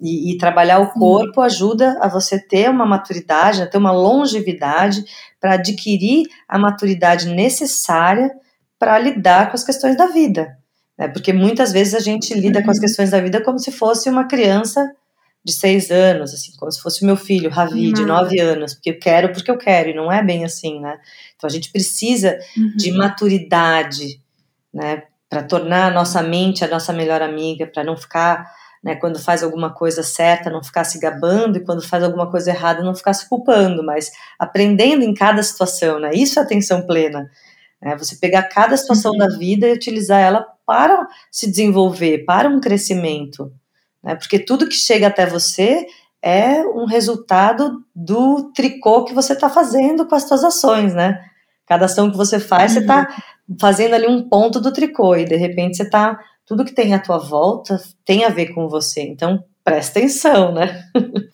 E, 0.00 0.32
e 0.32 0.38
trabalhar 0.38 0.78
o 0.78 0.92
corpo 0.92 1.42
ajuda 1.42 1.98
a 2.00 2.08
você 2.08 2.38
ter 2.38 2.70
uma 2.70 2.86
maturidade, 2.86 3.60
a 3.60 3.66
ter 3.66 3.76
uma 3.76 3.92
longevidade 3.92 5.04
para 5.38 5.54
adquirir 5.54 6.26
a 6.48 6.58
maturidade 6.58 7.28
necessária 7.28 8.30
para 8.78 8.98
lidar 8.98 9.50
com 9.50 9.56
as 9.56 9.64
questões 9.64 9.98
da 9.98 10.06
vida. 10.06 10.56
Né? 10.98 11.06
Porque 11.08 11.34
muitas 11.34 11.70
vezes 11.70 11.94
a 11.94 12.00
gente 12.00 12.32
lida 12.32 12.62
com 12.62 12.70
as 12.70 12.78
uhum. 12.78 12.82
questões 12.82 13.10
da 13.10 13.20
vida 13.20 13.42
como 13.42 13.58
se 13.58 13.70
fosse 13.70 14.08
uma 14.08 14.26
criança 14.26 14.90
de 15.44 15.52
seis 15.52 15.90
anos, 15.90 16.34
assim, 16.34 16.52
como 16.58 16.70
se 16.70 16.80
fosse 16.82 17.04
meu 17.04 17.16
filho, 17.16 17.50
Ravi, 17.50 17.92
de 17.92 18.04
nove 18.04 18.38
anos, 18.38 18.74
porque 18.74 18.90
eu 18.90 18.98
quero, 18.98 19.32
porque 19.32 19.50
eu 19.50 19.56
quero, 19.56 19.90
e 19.90 19.94
não 19.94 20.12
é 20.12 20.22
bem 20.22 20.44
assim, 20.44 20.80
né? 20.80 20.98
Então 21.34 21.48
a 21.48 21.50
gente 21.50 21.72
precisa 21.72 22.38
uhum. 22.56 22.76
de 22.76 22.92
maturidade, 22.92 24.20
né, 24.72 25.04
para 25.28 25.42
tornar 25.42 25.86
a 25.86 25.90
nossa 25.90 26.22
mente 26.22 26.64
a 26.64 26.68
nossa 26.68 26.92
melhor 26.92 27.22
amiga, 27.22 27.66
para 27.66 27.82
não 27.82 27.96
ficar, 27.96 28.52
né, 28.84 28.96
quando 28.96 29.18
faz 29.18 29.42
alguma 29.42 29.72
coisa 29.72 30.02
certa, 30.02 30.50
não 30.50 30.62
ficar 30.62 30.84
se 30.84 30.98
gabando, 30.98 31.56
e 31.56 31.64
quando 31.64 31.82
faz 31.82 32.04
alguma 32.04 32.30
coisa 32.30 32.50
errada, 32.50 32.82
não 32.82 32.94
ficar 32.94 33.14
se 33.14 33.26
culpando, 33.26 33.82
mas 33.82 34.10
aprendendo 34.38 35.02
em 35.02 35.14
cada 35.14 35.42
situação, 35.42 35.98
né? 35.98 36.10
Isso 36.12 36.38
é 36.38 36.42
atenção 36.42 36.82
plena. 36.82 37.30
Né? 37.80 37.96
Você 37.96 38.16
pegar 38.16 38.42
cada 38.42 38.76
situação 38.76 39.12
uhum. 39.12 39.18
da 39.18 39.28
vida 39.28 39.66
e 39.66 39.72
utilizar 39.72 40.20
ela 40.20 40.46
para 40.66 41.08
se 41.30 41.50
desenvolver, 41.50 42.24
para 42.26 42.48
um 42.48 42.60
crescimento, 42.60 43.50
né? 44.02 44.14
Porque 44.14 44.38
tudo 44.38 44.68
que 44.68 44.74
chega 44.74 45.06
até 45.06 45.26
você 45.26 45.86
é 46.22 46.62
um 46.66 46.84
resultado 46.84 47.82
do 47.94 48.52
tricô 48.52 49.04
que 49.04 49.14
você 49.14 49.32
está 49.32 49.48
fazendo 49.48 50.06
com 50.06 50.14
as 50.14 50.28
suas 50.28 50.44
ações, 50.44 50.94
né? 50.94 51.22
Cada 51.66 51.86
ação 51.86 52.10
que 52.10 52.16
você 52.16 52.38
faz, 52.38 52.72
uhum. 52.72 52.78
você 52.78 52.80
está 52.80 53.22
fazendo 53.58 53.94
ali 53.94 54.06
um 54.06 54.28
ponto 54.28 54.60
do 54.60 54.72
tricô 54.72 55.16
e 55.16 55.24
de 55.24 55.36
repente 55.36 55.76
você 55.76 55.84
está 55.84 56.18
tudo 56.44 56.64
que 56.64 56.74
tem 56.74 56.94
à 56.94 56.98
tua 56.98 57.18
volta 57.18 57.80
tem 58.04 58.24
a 58.24 58.28
ver 58.28 58.52
com 58.52 58.68
você. 58.68 59.02
Então 59.02 59.44
presta 59.64 60.00
atenção, 60.00 60.52
né? 60.52 60.84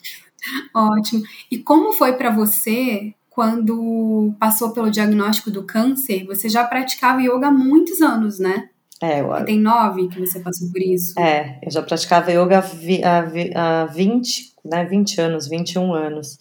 Ótimo. 0.75 1.23
E 1.51 1.59
como 1.59 1.93
foi 1.93 2.13
para 2.13 2.31
você 2.31 3.15
quando 3.31 4.35
passou 4.39 4.71
pelo 4.71 4.91
diagnóstico 4.91 5.51
do 5.51 5.65
câncer? 5.65 6.25
Você 6.27 6.49
já 6.49 6.65
praticava 6.65 7.23
yoga 7.23 7.49
há 7.49 7.51
muitos 7.51 8.01
anos, 8.01 8.39
né? 8.39 8.69
É, 9.03 9.21
eu... 9.21 9.45
Tem 9.45 9.61
nove 9.61 10.09
que 10.09 10.21
você 10.21 10.41
passou 10.41 10.71
por 10.71 10.81
isso. 10.81 11.19
É, 11.19 11.59
eu 11.63 11.71
já 11.71 11.83
praticava 11.83 12.31
yoga 12.31 12.61
há, 12.61 13.83
há 13.83 13.87
20, 13.87 14.55
né, 14.65 14.85
20 14.85 15.21
anos, 15.21 15.49
21 15.49 15.93
anos. 15.93 16.39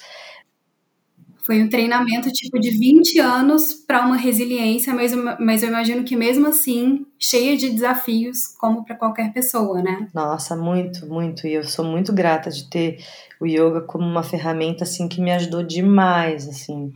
Foi 1.46 1.62
um 1.62 1.70
treinamento 1.70 2.32
tipo 2.32 2.60
de 2.60 2.72
20 2.72 3.20
anos 3.20 3.72
para 3.74 4.04
uma 4.04 4.18
resiliência, 4.18 4.92
mas, 4.96 5.14
mas 5.40 5.62
eu 5.62 5.70
imagino 5.70 6.04
que 6.04 6.16
mesmo 6.16 6.48
assim, 6.48 7.06
cheia 7.20 7.56
de 7.56 7.70
desafios, 7.70 8.48
como 8.60 8.84
para 8.84 8.96
qualquer 8.96 9.32
pessoa, 9.32 9.80
né? 9.80 10.08
Nossa, 10.12 10.56
muito, 10.56 11.06
muito. 11.06 11.46
E 11.46 11.54
eu 11.54 11.64
sou 11.64 11.86
muito 11.86 12.12
grata 12.12 12.50
de 12.50 12.68
ter 12.68 12.98
o 13.40 13.46
yoga 13.46 13.82
como 13.82 14.04
uma 14.04 14.24
ferramenta 14.24 14.86
assim 14.86 15.08
que 15.08 15.22
me 15.22 15.32
ajudou 15.32 15.62
demais, 15.62 16.48
assim, 16.48 16.92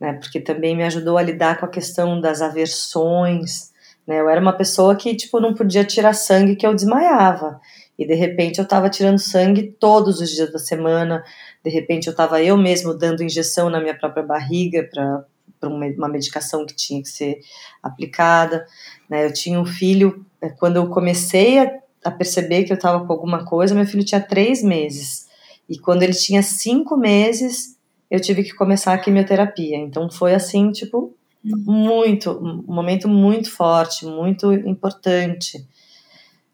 né? 0.00 0.14
Porque 0.14 0.40
também 0.40 0.76
me 0.76 0.82
ajudou 0.82 1.16
a 1.16 1.22
lidar 1.22 1.60
com 1.60 1.66
a 1.66 1.70
questão 1.70 2.20
das 2.20 2.42
aversões, 2.42 3.71
né? 4.06 4.20
Eu 4.20 4.28
era 4.28 4.40
uma 4.40 4.52
pessoa 4.52 4.96
que, 4.96 5.14
tipo, 5.14 5.40
não 5.40 5.54
podia 5.54 5.84
tirar 5.84 6.12
sangue 6.12 6.56
que 6.56 6.66
eu 6.66 6.74
desmaiava. 6.74 7.60
E 7.98 8.06
de 8.06 8.14
repente 8.14 8.58
eu 8.58 8.64
estava 8.64 8.88
tirando 8.88 9.18
sangue 9.18 9.76
todos 9.78 10.20
os 10.20 10.30
dias 10.30 10.50
da 10.52 10.58
semana. 10.58 11.22
De 11.62 11.70
repente 11.70 12.06
eu 12.06 12.12
estava 12.12 12.42
eu 12.42 12.56
mesmo 12.56 12.94
dando 12.94 13.22
injeção 13.22 13.70
na 13.70 13.80
minha 13.80 13.96
própria 13.96 14.24
barriga 14.24 14.88
para 14.90 15.24
uma 15.68 16.08
medicação 16.08 16.66
que 16.66 16.74
tinha 16.74 17.02
que 17.02 17.08
ser 17.08 17.38
aplicada. 17.82 18.66
Né? 19.08 19.26
Eu 19.26 19.32
tinha 19.32 19.60
um 19.60 19.66
filho, 19.66 20.24
é, 20.40 20.48
quando 20.48 20.76
eu 20.76 20.88
comecei 20.88 21.58
a, 21.58 21.70
a 22.04 22.10
perceber 22.10 22.64
que 22.64 22.72
eu 22.72 22.76
estava 22.76 23.06
com 23.06 23.12
alguma 23.12 23.44
coisa, 23.44 23.74
meu 23.74 23.86
filho 23.86 24.04
tinha 24.04 24.20
três 24.20 24.62
meses. 24.62 25.28
E 25.68 25.78
quando 25.78 26.02
ele 26.02 26.14
tinha 26.14 26.42
cinco 26.42 26.96
meses, 26.96 27.76
eu 28.10 28.20
tive 28.20 28.42
que 28.42 28.54
começar 28.54 28.94
a 28.94 28.98
quimioterapia. 28.98 29.76
Então 29.76 30.10
foi 30.10 30.34
assim, 30.34 30.72
tipo, 30.72 31.14
muito, 31.44 32.30
um 32.30 32.72
momento 32.72 33.08
muito 33.08 33.50
forte, 33.50 34.06
muito 34.06 34.52
importante. 34.52 35.66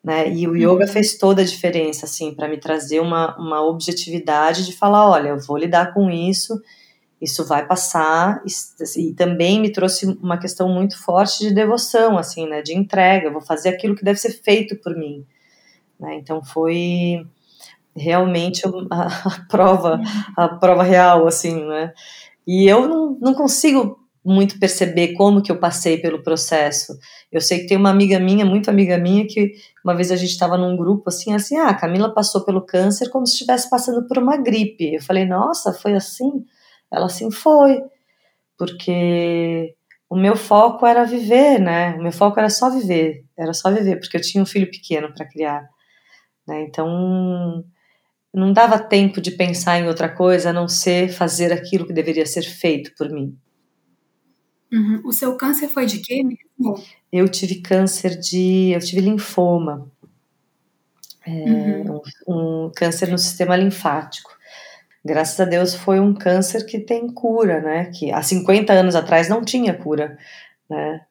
Né? 0.02 0.32
E 0.32 0.48
o 0.48 0.56
yoga 0.56 0.86
uhum. 0.86 0.92
fez 0.92 1.18
toda 1.18 1.42
a 1.42 1.44
diferença, 1.44 2.06
assim, 2.06 2.32
para 2.32 2.48
me 2.48 2.56
trazer 2.56 3.00
uma, 3.00 3.36
uma 3.36 3.66
objetividade 3.66 4.64
de 4.64 4.72
falar: 4.72 5.08
olha, 5.08 5.28
eu 5.28 5.38
vou 5.38 5.58
lidar 5.58 5.92
com 5.92 6.10
isso, 6.10 6.60
isso 7.20 7.44
vai 7.44 7.66
passar, 7.66 8.42
e, 8.46 9.00
e 9.00 9.12
também 9.12 9.60
me 9.60 9.70
trouxe 9.70 10.06
uma 10.22 10.38
questão 10.38 10.68
muito 10.68 10.98
forte 10.98 11.40
de 11.40 11.52
devoção, 11.52 12.16
assim, 12.16 12.46
né, 12.46 12.62
de 12.62 12.74
entrega, 12.74 13.26
eu 13.26 13.32
vou 13.32 13.42
fazer 13.42 13.70
aquilo 13.70 13.96
que 13.96 14.04
deve 14.04 14.18
ser 14.18 14.30
feito 14.30 14.76
por 14.76 14.96
mim. 14.96 15.26
Né? 15.98 16.14
Então 16.16 16.42
foi 16.42 17.26
realmente 17.94 18.62
a, 18.66 18.70
a 19.28 19.46
prova, 19.48 20.00
a 20.36 20.48
prova 20.48 20.82
real, 20.82 21.26
assim, 21.26 21.66
né? 21.66 21.92
E 22.46 22.66
eu 22.66 22.88
não, 22.88 23.18
não 23.20 23.34
consigo 23.34 23.97
muito 24.24 24.58
perceber 24.58 25.14
como 25.14 25.42
que 25.42 25.50
eu 25.50 25.58
passei 25.58 25.98
pelo 25.98 26.22
processo. 26.22 26.96
Eu 27.30 27.40
sei 27.40 27.60
que 27.60 27.66
tem 27.66 27.76
uma 27.76 27.90
amiga 27.90 28.18
minha, 28.18 28.44
muito 28.44 28.68
amiga 28.68 28.98
minha, 28.98 29.26
que 29.26 29.52
uma 29.84 29.94
vez 29.94 30.10
a 30.10 30.16
gente 30.16 30.30
estava 30.30 30.56
num 30.58 30.76
grupo 30.76 31.04
assim, 31.08 31.34
assim, 31.34 31.56
ah, 31.56 31.74
Camila 31.74 32.12
passou 32.12 32.44
pelo 32.44 32.64
câncer 32.64 33.10
como 33.10 33.26
se 33.26 33.34
estivesse 33.34 33.70
passando 33.70 34.06
por 34.06 34.18
uma 34.18 34.36
gripe. 34.36 34.94
Eu 34.94 35.02
falei, 35.02 35.24
nossa, 35.24 35.72
foi 35.72 35.94
assim? 35.94 36.44
Ela 36.92 37.06
assim, 37.06 37.30
foi. 37.30 37.80
Porque 38.56 39.74
o 40.10 40.16
meu 40.16 40.36
foco 40.36 40.86
era 40.86 41.04
viver, 41.04 41.60
né? 41.60 41.94
O 41.96 42.02
meu 42.02 42.12
foco 42.12 42.38
era 42.38 42.48
só 42.48 42.70
viver, 42.70 43.24
era 43.36 43.52
só 43.52 43.70
viver, 43.70 44.00
porque 44.00 44.16
eu 44.16 44.20
tinha 44.22 44.42
um 44.42 44.46
filho 44.46 44.70
pequeno 44.70 45.12
para 45.12 45.28
criar. 45.28 45.68
Né? 46.46 46.62
Então, 46.62 47.64
não 48.32 48.52
dava 48.52 48.78
tempo 48.78 49.20
de 49.20 49.32
pensar 49.32 49.78
em 49.78 49.86
outra 49.86 50.08
coisa 50.08 50.50
a 50.50 50.52
não 50.52 50.66
ser 50.66 51.10
fazer 51.10 51.52
aquilo 51.52 51.86
que 51.86 51.92
deveria 51.92 52.24
ser 52.26 52.42
feito 52.42 52.94
por 52.96 53.10
mim. 53.10 53.36
Uhum. 54.72 55.02
O 55.04 55.12
seu 55.12 55.36
câncer 55.36 55.68
foi 55.68 55.86
de 55.86 55.98
quê 56.00 56.22
mesmo? 56.22 56.82
Eu 57.10 57.28
tive 57.28 57.60
câncer 57.60 58.18
de. 58.18 58.70
Eu 58.72 58.80
tive 58.80 59.00
linfoma. 59.00 59.90
É, 61.26 61.30
uhum. 61.30 62.00
um, 62.26 62.64
um, 62.66 62.72
câncer 62.74 63.08
no 63.08 63.18
sistema 63.18 63.56
linfático. 63.56 64.30
Graças 65.04 65.38
a 65.40 65.44
Deus 65.44 65.74
foi 65.74 66.00
um 66.00 66.14
câncer 66.14 66.64
que 66.64 66.78
tem 66.78 67.08
cura, 67.12 67.60
né? 67.60 67.86
Que 67.86 68.10
há 68.12 68.22
50 68.22 68.72
anos 68.72 68.94
atrás 68.94 69.28
não 69.28 69.44
tinha 69.44 69.74
cura, 69.74 70.18
né? 70.68 71.04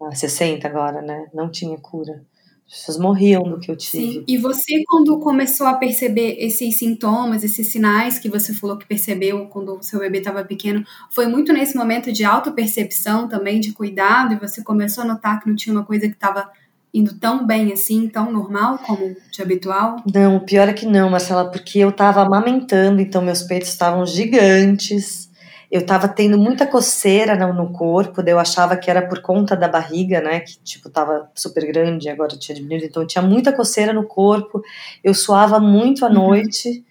Há 0.00 0.14
60 0.14 0.66
agora, 0.66 1.02
né? 1.02 1.28
Não 1.34 1.50
tinha 1.50 1.76
cura. 1.78 2.24
As 2.70 2.80
pessoas 2.80 2.98
morriam 2.98 3.42
do 3.44 3.58
que 3.58 3.70
eu 3.70 3.76
tive. 3.76 4.12
Sim. 4.12 4.24
E 4.28 4.36
você, 4.36 4.84
quando 4.86 5.18
começou 5.18 5.66
a 5.66 5.74
perceber 5.74 6.36
esses 6.38 6.78
sintomas, 6.78 7.42
esses 7.42 7.72
sinais 7.72 8.18
que 8.18 8.28
você 8.28 8.52
falou 8.52 8.76
que 8.76 8.86
percebeu 8.86 9.46
quando 9.46 9.74
o 9.74 9.82
seu 9.82 10.00
bebê 10.00 10.18
estava 10.18 10.44
pequeno, 10.44 10.84
foi 11.10 11.26
muito 11.26 11.50
nesse 11.50 11.74
momento 11.74 12.12
de 12.12 12.24
autopercepção 12.24 13.26
também, 13.26 13.58
de 13.58 13.72
cuidado, 13.72 14.34
e 14.34 14.38
você 14.38 14.62
começou 14.62 15.04
a 15.04 15.06
notar 15.06 15.40
que 15.40 15.48
não 15.48 15.56
tinha 15.56 15.74
uma 15.74 15.84
coisa 15.84 16.06
que 16.06 16.14
estava 16.14 16.50
indo 16.92 17.18
tão 17.18 17.46
bem 17.46 17.72
assim, 17.72 18.06
tão 18.08 18.30
normal 18.30 18.78
como 18.78 19.16
de 19.30 19.42
habitual? 19.42 20.02
Não, 20.12 20.40
pior 20.40 20.68
é 20.68 20.72
que 20.72 20.86
não, 20.86 21.08
Marcela, 21.08 21.50
porque 21.50 21.78
eu 21.78 21.88
estava 21.88 22.22
amamentando, 22.22 23.00
então 23.00 23.22
meus 23.22 23.42
peitos 23.42 23.68
estavam 23.68 24.04
gigantes 24.04 25.27
eu 25.70 25.84
tava 25.84 26.08
tendo 26.08 26.38
muita 26.38 26.66
coceira 26.66 27.36
no, 27.36 27.52
no, 27.52 27.72
corpo, 27.72 28.22
eu 28.26 28.38
achava 28.38 28.76
que 28.76 28.90
era 28.90 29.06
por 29.06 29.20
conta 29.20 29.54
da 29.54 29.68
barriga, 29.68 30.20
né, 30.20 30.40
que 30.40 30.58
tipo 30.60 30.88
tava 30.88 31.30
super 31.34 31.66
grande, 31.66 32.08
agora 32.08 32.36
tinha 32.38 32.56
diminuído, 32.56 32.86
então 32.86 33.06
tinha 33.06 33.20
muita 33.20 33.52
coceira 33.52 33.92
no 33.92 34.04
corpo, 34.04 34.62
eu 35.04 35.12
suava 35.12 35.60
muito 35.60 36.06
à 36.06 36.08
uhum. 36.08 36.14
noite 36.14 36.84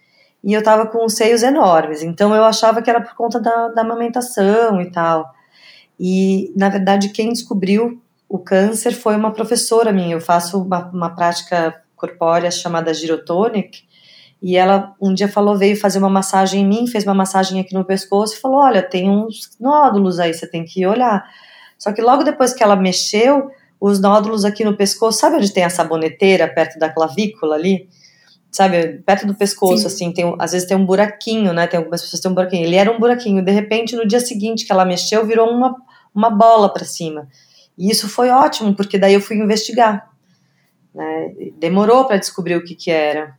e 0.44 0.54
eu 0.54 0.62
tava 0.64 0.86
com 0.86 1.04
os 1.04 1.14
seios 1.14 1.42
enormes, 1.42 2.04
então 2.04 2.36
eu 2.36 2.44
achava 2.44 2.82
que 2.82 2.90
era 2.90 3.02
por 3.02 3.16
conta 3.16 3.40
da, 3.40 3.70
da 3.70 3.82
amamentação 3.82 4.80
e 4.80 4.92
tal. 4.92 5.26
E 6.00 6.54
na 6.56 6.70
verdade 6.70 7.10
quem 7.10 7.34
descobriu 7.34 8.00
o 8.30 8.38
câncer 8.38 8.92
foi 8.92 9.16
uma 9.16 9.32
professora 9.32 9.92
minha, 9.92 10.14
eu 10.14 10.22
faço 10.22 10.62
uma, 10.62 10.86
uma 10.92 11.16
prática 11.16 11.82
corpórea 11.96 12.52
chamada 12.52 12.94
girotonic, 12.94 13.87
e 14.42 14.56
ela 14.56 14.94
um 15.02 15.14
dia 15.14 15.28
falou, 15.28 15.58
veio 15.58 15.76
fazer 15.76 16.00
uma 16.00 16.10
massagem 16.10 16.62
em 16.62 16.68
mim, 16.68 16.88
fez 16.88 17.04
uma 17.04 17.14
massagem 17.14 17.60
aqui 17.60 17.74
no 17.74 17.84
pescoço 17.84 18.36
e 18.36 18.40
falou: 18.40 18.58
Olha, 18.58 18.82
tem 18.82 19.10
uns 19.10 19.50
nódulos 19.60 20.20
aí, 20.20 20.34
você 20.34 20.48
tem 20.48 20.64
que 20.64 20.86
olhar. 20.86 21.28
Só 21.78 21.92
que 21.92 22.02
logo 22.02 22.24
depois 22.24 22.54
que 22.54 22.64
ela 22.64 22.76
mexeu, 22.76 23.50
os 23.80 24.00
nódulos 24.00 24.46
aqui 24.46 24.64
no 24.64 24.76
pescoço, 24.76 25.20
sabe 25.20 25.38
onde 25.38 25.52
tem 25.52 25.64
a 25.64 25.70
saboneteira, 25.70 26.48
perto 26.48 26.80
da 26.80 26.90
clavícula 26.90 27.56
ali? 27.56 27.88
Sabe, 28.52 29.00
perto 29.06 29.28
do 29.28 29.36
pescoço, 29.36 29.82
Sim. 29.82 29.88
assim, 29.88 30.12
tem, 30.12 30.36
às 30.40 30.54
vezes 30.54 30.68
tem 30.68 30.76
um 30.76 30.86
buraquinho, 30.86 31.54
né? 31.54 31.68
Tem 31.68 31.78
algumas 31.78 32.02
pessoas 32.02 32.20
que 32.20 32.24
tem 32.24 32.32
um 32.32 32.36
buraquinho. 32.36 32.66
Ele 32.66 32.76
era 32.76 32.92
um 32.92 33.00
buraquinho. 33.00 33.44
De 33.44 33.52
repente, 33.52 33.96
no 33.96 34.08
dia 34.08 34.20
seguinte 34.20 34.66
que 34.66 34.72
ela 34.72 34.86
mexeu, 34.86 35.26
virou 35.26 35.50
uma, 35.50 35.76
uma 36.16 36.30
bola 36.30 36.72
para 36.72 36.86
cima. 36.86 37.28
E 37.78 37.92
isso 37.92 38.10
foi 38.10 38.30
ótimo, 38.30 38.74
porque 38.76 38.98
daí 38.98 39.14
eu 39.14 39.22
fui 39.22 39.38
investigar. 39.38 40.10
Né? 40.96 41.34
Demorou 41.60 42.06
para 42.06 42.18
descobrir 42.18 42.56
o 42.56 42.64
que, 42.64 42.74
que 42.74 42.90
era. 42.90 43.37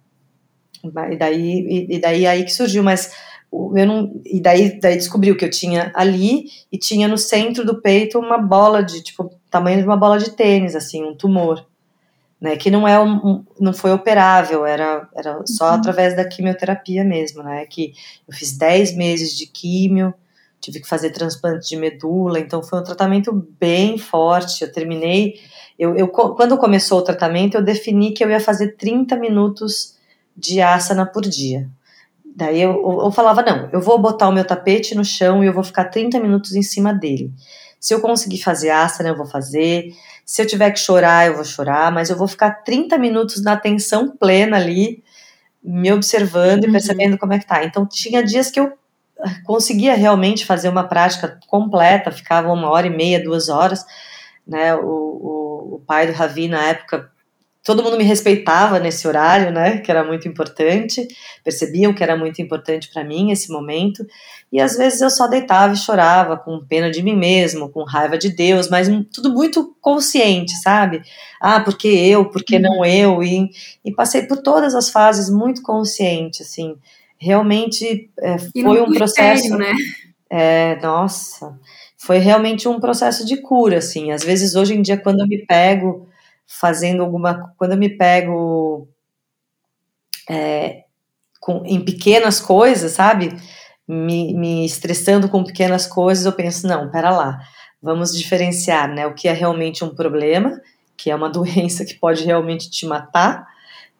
E 0.84 1.16
daí, 1.16 1.86
e, 1.88 2.00
daí 2.00 2.26
aí 2.26 2.44
que 2.44 2.52
surgiu, 2.52 2.82
mas 2.82 3.12
eu 3.52 3.86
não, 3.86 4.20
e 4.24 4.40
daí, 4.40 4.78
daí 4.78 4.96
descobriu 4.96 5.36
que 5.36 5.44
eu 5.44 5.50
tinha 5.50 5.90
ali 5.94 6.46
e 6.70 6.78
tinha 6.78 7.08
no 7.08 7.16
centro 7.16 7.64
do 7.64 7.80
peito 7.80 8.18
uma 8.18 8.38
bola 8.38 8.82
de, 8.82 9.02
tipo, 9.02 9.30
tamanho 9.50 9.78
de 9.78 9.84
uma 9.84 9.96
bola 9.96 10.18
de 10.18 10.30
tênis, 10.30 10.76
assim, 10.76 11.02
um 11.02 11.14
tumor, 11.14 11.64
né, 12.40 12.56
que 12.56 12.70
não 12.70 12.86
é 12.86 13.00
um, 13.00 13.44
não 13.58 13.72
foi 13.72 13.92
operável, 13.92 14.64
era, 14.64 15.08
era 15.16 15.40
só 15.46 15.68
uhum. 15.68 15.74
através 15.74 16.14
da 16.14 16.24
quimioterapia 16.24 17.02
mesmo, 17.02 17.42
né, 17.42 17.64
que 17.66 17.94
eu 18.28 18.34
fiz 18.34 18.56
10 18.56 18.96
meses 18.96 19.36
de 19.36 19.46
químio, 19.46 20.14
tive 20.60 20.80
que 20.80 20.88
fazer 20.88 21.10
transplante 21.10 21.68
de 21.68 21.76
medula, 21.76 22.38
então 22.38 22.62
foi 22.62 22.78
um 22.78 22.84
tratamento 22.84 23.32
bem 23.58 23.96
forte, 23.96 24.62
eu 24.62 24.70
terminei, 24.70 25.40
eu, 25.78 25.96
eu 25.96 26.08
quando 26.08 26.58
começou 26.58 26.98
o 26.98 27.04
tratamento, 27.04 27.56
eu 27.56 27.62
defini 27.62 28.12
que 28.12 28.22
eu 28.22 28.30
ia 28.30 28.40
fazer 28.40 28.76
30 28.76 29.16
minutos 29.16 29.96
de 30.38 30.60
asana 30.60 31.04
por 31.04 31.22
dia, 31.22 31.68
Daí 32.38 32.62
eu, 32.62 33.00
eu, 33.02 33.10
falava, 33.10 33.42
não, 33.42 33.68
eu 33.72 33.80
vou 33.80 33.98
botar 33.98 34.28
o 34.28 34.32
meu 34.32 34.44
tapete 34.44 34.94
no 34.94 35.04
chão 35.04 35.42
e 35.42 35.48
eu 35.48 35.52
vou 35.52 35.64
ficar 35.64 35.86
30 35.86 36.20
minutos 36.20 36.54
em 36.54 36.62
cima 36.62 36.94
dele. 36.94 37.32
Se 37.80 37.92
eu 37.92 38.00
conseguir 38.00 38.38
fazer 38.38 38.70
asana, 38.70 39.08
eu 39.08 39.16
vou 39.16 39.26
fazer. 39.26 39.92
Se 40.24 40.40
eu 40.40 40.46
tiver 40.46 40.70
que 40.70 40.78
chorar, 40.78 41.26
eu 41.26 41.34
vou 41.34 41.44
chorar, 41.44 41.90
mas 41.90 42.10
eu 42.10 42.16
vou 42.16 42.28
ficar 42.28 42.62
30 42.62 42.96
minutos 42.96 43.42
na 43.42 43.54
atenção 43.54 44.16
plena 44.16 44.56
ali, 44.56 45.02
me 45.60 45.90
observando 45.92 46.62
uhum. 46.62 46.68
e 46.68 46.72
percebendo 46.72 47.18
como 47.18 47.32
é 47.32 47.40
que 47.40 47.46
tá. 47.46 47.64
Então 47.64 47.84
tinha 47.84 48.22
dias 48.22 48.52
que 48.52 48.60
eu 48.60 48.72
ah, 49.20 49.34
conseguia 49.44 49.96
realmente 49.96 50.46
fazer 50.46 50.68
uma 50.68 50.84
prática 50.84 51.40
completa, 51.48 52.12
ficava 52.12 52.52
uma 52.52 52.70
hora 52.70 52.86
e 52.86 52.90
meia, 52.90 53.20
duas 53.20 53.48
horas, 53.48 53.84
né? 54.46 54.76
O, 54.76 54.86
o, 54.86 55.74
o 55.74 55.82
pai 55.84 56.06
do 56.06 56.12
Ravi 56.12 56.46
na 56.46 56.68
época 56.68 57.10
todo 57.64 57.82
mundo 57.82 57.98
me 57.98 58.04
respeitava 58.04 58.78
nesse 58.78 59.06
horário, 59.06 59.50
né, 59.50 59.78
que 59.78 59.90
era 59.90 60.02
muito 60.04 60.26
importante, 60.26 61.06
percebiam 61.44 61.92
que 61.92 62.02
era 62.02 62.16
muito 62.16 62.40
importante 62.40 62.90
para 62.92 63.04
mim 63.04 63.30
esse 63.30 63.52
momento, 63.52 64.06
e 64.50 64.60
às 64.60 64.76
vezes 64.76 65.00
eu 65.00 65.10
só 65.10 65.26
deitava 65.26 65.74
e 65.74 65.76
chorava 65.76 66.36
com 66.36 66.64
pena 66.64 66.90
de 66.90 67.02
mim 67.02 67.14
mesmo, 67.14 67.68
com 67.68 67.84
raiva 67.84 68.16
de 68.16 68.30
Deus, 68.30 68.70
mas 68.70 68.88
tudo 69.12 69.30
muito 69.30 69.76
consciente, 69.80 70.52
sabe? 70.62 71.02
Ah, 71.40 71.60
porque 71.60 71.88
eu, 71.88 72.30
porque 72.30 72.58
não 72.58 72.78
uhum. 72.78 72.84
eu, 72.84 73.22
e, 73.22 73.50
e 73.84 73.92
passei 73.92 74.22
por 74.22 74.38
todas 74.38 74.74
as 74.74 74.88
fases 74.88 75.28
muito 75.28 75.60
consciente, 75.62 76.42
assim, 76.42 76.74
realmente 77.18 78.08
é, 78.20 78.38
foi 78.38 78.80
um 78.80 78.92
processo, 78.92 79.42
sério, 79.42 79.58
né? 79.58 79.72
É, 80.30 80.78
nossa, 80.80 81.58
foi 81.96 82.18
realmente 82.18 82.68
um 82.68 82.80
processo 82.80 83.26
de 83.26 83.38
cura, 83.38 83.78
assim, 83.78 84.12
às 84.12 84.22
vezes 84.22 84.54
hoje 84.54 84.74
em 84.74 84.80
dia 84.80 84.96
quando 84.96 85.20
eu 85.20 85.26
me 85.26 85.44
pego 85.44 86.08
fazendo 86.48 87.02
alguma. 87.02 87.52
Quando 87.58 87.72
eu 87.72 87.78
me 87.78 87.90
pego 87.90 88.88
é, 90.28 90.84
com, 91.38 91.62
em 91.66 91.84
pequenas 91.84 92.40
coisas, 92.40 92.92
sabe? 92.92 93.36
Me, 93.86 94.34
me 94.34 94.64
estressando 94.64 95.28
com 95.28 95.44
pequenas 95.44 95.86
coisas, 95.86 96.24
eu 96.24 96.32
penso, 96.32 96.66
não, 96.66 96.90
pera 96.90 97.10
lá, 97.10 97.38
vamos 97.80 98.16
diferenciar, 98.16 98.88
né? 98.88 99.06
O 99.06 99.14
que 99.14 99.28
é 99.28 99.32
realmente 99.32 99.84
um 99.84 99.94
problema, 99.94 100.60
que 100.96 101.10
é 101.10 101.14
uma 101.14 101.28
doença 101.30 101.84
que 101.84 101.94
pode 101.94 102.24
realmente 102.24 102.70
te 102.70 102.86
matar, 102.86 103.46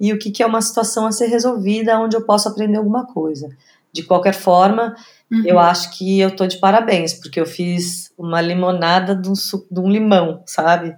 e 0.01 0.13
o 0.13 0.19
que, 0.19 0.31
que 0.31 0.43
é 0.43 0.47
uma 0.47 0.63
situação 0.63 1.07
a 1.07 1.13
ser 1.13 1.27
resolvida 1.27 1.99
onde 1.99 2.17
eu 2.17 2.25
posso 2.25 2.49
aprender 2.49 2.79
alguma 2.79 3.07
coisa. 3.07 3.49
De 3.93 4.03
qualquer 4.03 4.35
forma, 4.35 4.95
uhum. 5.33 5.43
eu 5.45 5.59
acho 5.59 5.97
que 5.97 6.21
eu 6.21 6.35
tô 6.37 6.47
de 6.47 6.59
parabéns, 6.59 7.15
porque 7.15 7.41
eu 7.41 7.47
fiz 7.47 8.13
uma 8.17 8.41
limonada 8.41 9.15
de 9.15 9.29
um, 9.29 9.33
de 9.33 9.81
um 9.81 9.91
limão, 9.91 10.43
sabe? 10.47 10.95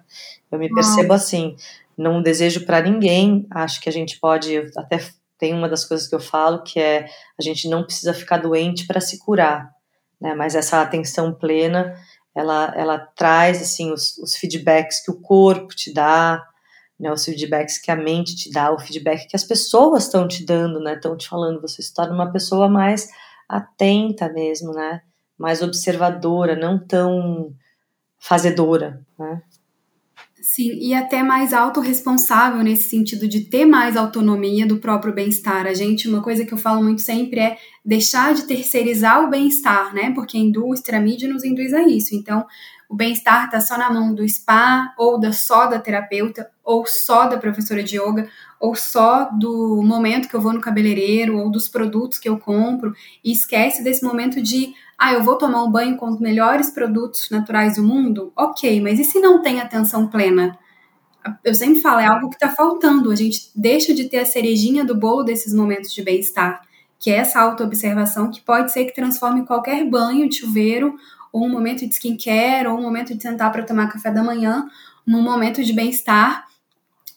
Eu 0.50 0.58
me 0.58 0.72
percebo 0.72 1.12
assim, 1.12 1.56
não 1.96 2.22
desejo 2.22 2.64
para 2.64 2.80
ninguém, 2.80 3.46
acho 3.50 3.80
que 3.80 3.88
a 3.88 3.92
gente 3.92 4.18
pode, 4.18 4.56
até 4.76 4.98
tem 5.38 5.54
uma 5.54 5.68
das 5.68 5.84
coisas 5.84 6.06
que 6.06 6.14
eu 6.14 6.20
falo 6.20 6.62
que 6.62 6.78
é 6.78 7.06
a 7.38 7.42
gente 7.42 7.68
não 7.68 7.82
precisa 7.82 8.12
ficar 8.12 8.36
doente 8.36 8.86
para 8.86 9.00
se 9.00 9.18
curar, 9.18 9.70
né? 10.20 10.34
Mas 10.34 10.54
essa 10.54 10.82
atenção 10.82 11.32
plena, 11.32 11.96
ela, 12.34 12.72
ela 12.76 12.98
traz 12.98 13.62
assim 13.62 13.90
os, 13.90 14.18
os 14.18 14.36
feedbacks 14.36 15.02
que 15.02 15.10
o 15.10 15.20
corpo 15.20 15.74
te 15.74 15.92
dá, 15.92 16.44
né? 16.98 17.10
Os 17.10 17.24
feedbacks 17.24 17.78
que 17.78 17.90
a 17.90 17.96
mente 17.96 18.36
te 18.36 18.50
dá, 18.50 18.70
o 18.70 18.78
feedback 18.78 19.26
que 19.26 19.36
as 19.36 19.44
pessoas 19.44 20.04
estão 20.04 20.28
te 20.28 20.44
dando, 20.44 20.78
né? 20.78 20.94
Estão 20.94 21.16
te 21.16 21.26
falando, 21.26 21.60
você 21.60 21.82
se 21.82 21.94
torna 21.94 22.12
uma 22.12 22.30
pessoa 22.30 22.68
mais 22.68 23.08
atenta 23.48 24.28
mesmo, 24.28 24.72
né? 24.72 25.00
Mais 25.38 25.62
observadora, 25.62 26.54
não 26.54 26.78
tão 26.78 27.54
fazedora, 28.18 29.02
né? 29.18 29.42
Sim, 30.42 30.72
e 30.80 30.94
até 30.94 31.22
mais 31.22 31.52
autorresponsável 31.52 32.62
nesse 32.62 32.88
sentido 32.88 33.28
de 33.28 33.40
ter 33.42 33.66
mais 33.66 33.94
autonomia 33.94 34.66
do 34.66 34.78
próprio 34.78 35.12
bem-estar. 35.12 35.66
A 35.66 35.74
gente, 35.74 36.08
uma 36.08 36.22
coisa 36.22 36.46
que 36.46 36.54
eu 36.54 36.58
falo 36.58 36.82
muito 36.82 37.02
sempre 37.02 37.40
é 37.40 37.58
deixar 37.84 38.32
de 38.32 38.44
terceirizar 38.44 39.22
o 39.22 39.28
bem-estar, 39.28 39.94
né? 39.94 40.12
Porque 40.14 40.38
a 40.38 40.40
indústria, 40.40 40.98
a 40.98 41.02
mídia 41.02 41.28
nos 41.28 41.44
induz 41.44 41.74
a 41.74 41.82
isso. 41.82 42.14
Então, 42.14 42.46
o 42.88 42.96
bem-estar 42.96 43.44
está 43.44 43.60
só 43.60 43.76
na 43.76 43.92
mão 43.92 44.14
do 44.14 44.26
spa, 44.26 44.94
ou 44.96 45.20
da 45.20 45.30
só 45.30 45.66
da 45.66 45.78
terapeuta, 45.78 46.50
ou 46.64 46.86
só 46.86 47.28
da 47.28 47.36
professora 47.36 47.82
de 47.82 47.98
yoga, 47.98 48.26
ou 48.60 48.74
só 48.74 49.30
do 49.32 49.82
momento 49.82 50.28
que 50.28 50.36
eu 50.36 50.40
vou 50.40 50.52
no 50.52 50.60
cabeleireiro, 50.60 51.38
ou 51.38 51.50
dos 51.50 51.66
produtos 51.66 52.18
que 52.18 52.28
eu 52.28 52.38
compro, 52.38 52.94
e 53.24 53.32
esquece 53.32 53.82
desse 53.82 54.04
momento 54.04 54.42
de 54.42 54.74
ah, 54.98 55.14
eu 55.14 55.22
vou 55.22 55.36
tomar 55.36 55.64
um 55.64 55.70
banho 55.70 55.96
com 55.96 56.10
os 56.10 56.20
melhores 56.20 56.68
produtos 56.68 57.30
naturais 57.30 57.76
do 57.76 57.82
mundo? 57.82 58.30
Ok, 58.36 58.82
mas 58.82 59.00
e 59.00 59.04
se 59.04 59.18
não 59.18 59.40
tem 59.40 59.58
atenção 59.58 60.06
plena? 60.08 60.58
Eu 61.42 61.54
sempre 61.54 61.80
falo, 61.80 62.00
é 62.00 62.06
algo 62.06 62.28
que 62.28 62.36
está 62.36 62.50
faltando. 62.50 63.10
A 63.10 63.16
gente 63.16 63.50
deixa 63.56 63.94
de 63.94 64.10
ter 64.10 64.18
a 64.18 64.26
cerejinha 64.26 64.84
do 64.84 64.94
bolo 64.94 65.22
desses 65.22 65.54
momentos 65.54 65.94
de 65.94 66.02
bem-estar, 66.02 66.60
que 66.98 67.10
é 67.10 67.16
essa 67.16 67.40
autoobservação 67.40 68.30
que 68.30 68.42
pode 68.42 68.72
ser 68.72 68.84
que 68.84 68.94
transforme 68.94 69.46
qualquer 69.46 69.88
banho 69.88 70.28
de 70.28 70.36
chuveiro, 70.36 70.94
ou 71.32 71.46
um 71.46 71.50
momento 71.50 71.86
de 71.86 71.94
skincare, 71.94 72.68
ou 72.68 72.78
um 72.78 72.82
momento 72.82 73.14
de 73.14 73.22
sentar 73.22 73.50
para 73.50 73.62
tomar 73.62 73.88
café 73.88 74.10
da 74.10 74.22
manhã, 74.22 74.68
num 75.06 75.22
momento 75.22 75.64
de 75.64 75.72
bem-estar, 75.72 76.46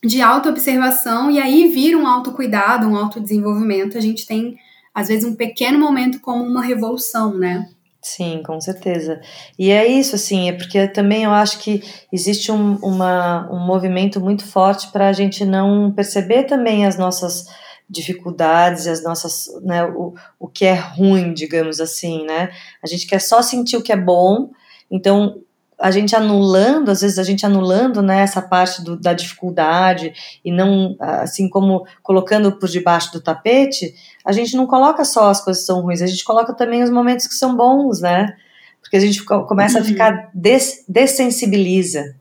de 0.04 0.22
autoobservação, 0.22 1.32
e 1.32 1.40
aí 1.40 1.70
vira 1.70 1.98
um 1.98 2.08
autocuidado, 2.08 2.88
um 2.88 2.98
autodesenvolvimento. 2.98 3.98
A 3.98 4.02
gente 4.02 4.26
tem 4.26 4.58
às 4.94 5.08
vezes 5.08 5.24
um 5.26 5.36
pequeno 5.36 5.80
momento 5.80 6.20
como 6.20 6.44
uma 6.44 6.64
revolução, 6.64 7.34
né? 7.34 7.70
Sim, 8.02 8.44
com 8.46 8.60
certeza. 8.60 9.22
E 9.58 9.72
é 9.72 9.88
isso, 9.88 10.16
assim, 10.16 10.50
é 10.50 10.54
porque 10.54 10.88
também 10.90 11.24
eu 11.24 11.32
acho 11.32 11.60
que 11.60 11.82
existe 12.12 12.52
um, 12.52 12.76
uma, 12.78 13.50
um 13.50 13.66
movimento 13.66 14.20
muito 14.20 14.46
forte 14.46 14.92
para 14.92 15.08
a 15.08 15.14
gente 15.14 15.46
não 15.46 15.90
perceber 15.90 16.44
também 16.44 16.86
as 16.86 16.98
nossas 16.98 17.48
dificuldades, 17.90 18.88
as 18.88 19.04
nossas, 19.04 19.46
né, 19.64 19.86
o, 19.86 20.14
o 20.38 20.48
que 20.48 20.66
é 20.66 20.74
ruim, 20.74 21.34
digamos 21.34 21.80
assim, 21.80 22.26
né? 22.26 22.50
A 22.84 22.88
gente 22.88 23.08
quer 23.08 23.20
só 23.20 23.42
sentir 23.42 23.78
o 23.78 23.82
que 23.82 23.94
é 23.94 23.98
bom, 23.98 24.52
então 24.92 25.42
a 25.84 25.92
gente 25.92 26.16
anulando, 26.16 26.90
às 26.90 27.02
vezes 27.02 27.20
a 27.20 27.24
gente 27.24 27.46
anulando 27.46 28.02
né, 28.02 28.22
essa 28.22 28.42
parte 28.42 28.82
do, 28.82 28.96
da 28.96 29.12
dificuldade 29.12 30.14
e 30.44 30.50
não, 30.50 30.96
assim 30.98 31.50
como 31.50 31.86
colocando 32.02 32.54
por 32.54 32.70
debaixo 32.70 33.12
do 33.12 33.20
tapete, 33.20 33.94
a 34.24 34.32
gente 34.32 34.56
não 34.56 34.66
coloca 34.66 35.04
só 35.04 35.30
as 35.30 35.44
coisas 35.44 35.64
que 35.64 35.68
são 35.68 35.82
ruins, 35.82 36.02
a 36.02 36.08
gente 36.08 36.24
coloca 36.24 36.54
também 36.54 36.82
os 36.82 36.90
momentos 36.90 37.28
que 37.28 37.34
são 37.34 37.58
bons, 37.58 38.00
né? 38.00 38.34
Porque 38.82 38.96
a 38.96 39.00
gente 39.02 39.26
começa 39.26 39.80
uhum. 39.80 39.84
a 39.84 39.86
ficar 39.86 40.30
des, 40.34 40.86
dessensibiliza. 40.88 42.16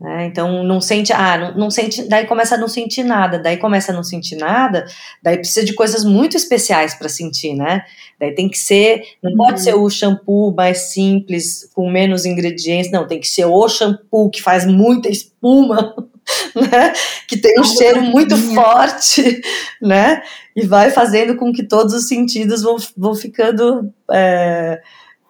Né? 0.00 0.26
Então 0.26 0.62
não 0.62 0.80
sente, 0.80 1.12
ah, 1.12 1.36
não, 1.36 1.54
não, 1.56 1.70
sente, 1.70 2.08
daí 2.08 2.24
começa 2.24 2.54
a 2.54 2.58
não 2.58 2.68
sentir 2.68 3.02
nada, 3.02 3.36
daí 3.36 3.56
começa 3.56 3.90
a 3.90 3.94
não 3.94 4.04
sentir 4.04 4.36
nada, 4.36 4.86
daí 5.20 5.38
precisa 5.38 5.66
de 5.66 5.74
coisas 5.74 6.04
muito 6.04 6.36
especiais 6.36 6.94
para 6.94 7.08
sentir, 7.08 7.54
né? 7.54 7.82
Daí 8.20 8.32
tem 8.32 8.48
que 8.48 8.58
ser, 8.58 9.02
não 9.20 9.32
uhum. 9.32 9.36
pode 9.36 9.60
ser 9.60 9.74
o 9.74 9.90
shampoo 9.90 10.54
mais 10.54 10.92
simples, 10.92 11.68
com 11.74 11.90
menos 11.90 12.24
ingredientes, 12.24 12.92
não, 12.92 13.08
tem 13.08 13.18
que 13.18 13.26
ser 13.26 13.46
o 13.46 13.68
shampoo 13.68 14.30
que 14.30 14.40
faz 14.40 14.64
muita 14.64 15.08
espuma, 15.08 15.96
né? 16.54 16.92
Que 17.26 17.36
tem 17.36 17.58
um 17.58 17.64
cheiro 17.64 18.00
muito 18.00 18.36
forte, 18.54 19.40
né? 19.82 20.22
E 20.54 20.64
vai 20.64 20.92
fazendo 20.92 21.36
com 21.36 21.52
que 21.52 21.64
todos 21.64 21.92
os 21.92 22.06
sentidos 22.06 22.62
vão, 22.62 22.76
vão 22.96 23.16
ficando. 23.16 23.92
É, 24.12 24.80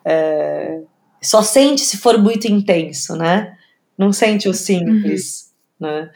é, 0.05 0.81
só 1.23 1.43
sente 1.43 1.81
se 1.81 1.97
for 1.97 2.19
muito 2.19 2.47
intenso, 2.47 3.17
né? 3.17 3.58
Não 3.99 4.13
sente 4.13 4.49
o 4.49 4.55
simples, 4.55 5.53
uhum. 5.81 5.89
né? 5.89 6.11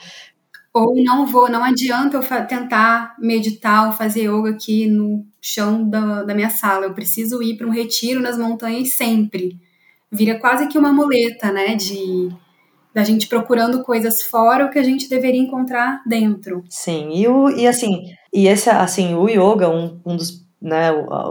Ou 0.72 0.94
não 0.94 1.26
vou, 1.26 1.50
não 1.50 1.62
adianta 1.62 2.16
eu 2.16 2.46
tentar 2.46 3.14
meditar 3.18 3.86
ou 3.86 3.92
fazer 3.92 4.22
yoga 4.22 4.50
aqui 4.50 4.86
no 4.86 5.26
chão 5.38 5.86
da, 5.86 6.22
da 6.22 6.34
minha 6.34 6.48
sala. 6.48 6.86
Eu 6.86 6.94
preciso 6.94 7.42
ir 7.42 7.58
para 7.58 7.66
um 7.66 7.72
retiro 7.72 8.20
nas 8.20 8.38
montanhas 8.38 8.94
sempre. 8.94 9.58
Vira 10.10 10.38
quase 10.38 10.68
que 10.68 10.78
uma 10.78 10.92
muleta, 10.92 11.52
né? 11.52 11.74
De 11.74 12.30
da 12.94 13.02
gente 13.04 13.26
procurando 13.26 13.82
coisas 13.82 14.22
fora 14.22 14.66
o 14.66 14.70
que 14.70 14.78
a 14.78 14.82
gente 14.82 15.08
deveria 15.08 15.40
encontrar 15.40 16.02
dentro. 16.06 16.62
Sim, 16.68 17.10
e, 17.14 17.26
o, 17.26 17.48
e 17.48 17.66
assim, 17.66 18.04
e 18.32 18.46
esse 18.46 18.68
assim, 18.68 19.14
o 19.14 19.28
yoga, 19.28 19.70
um, 19.70 19.98
um 20.04 20.14
dos 20.14 20.42
né, 20.60 20.90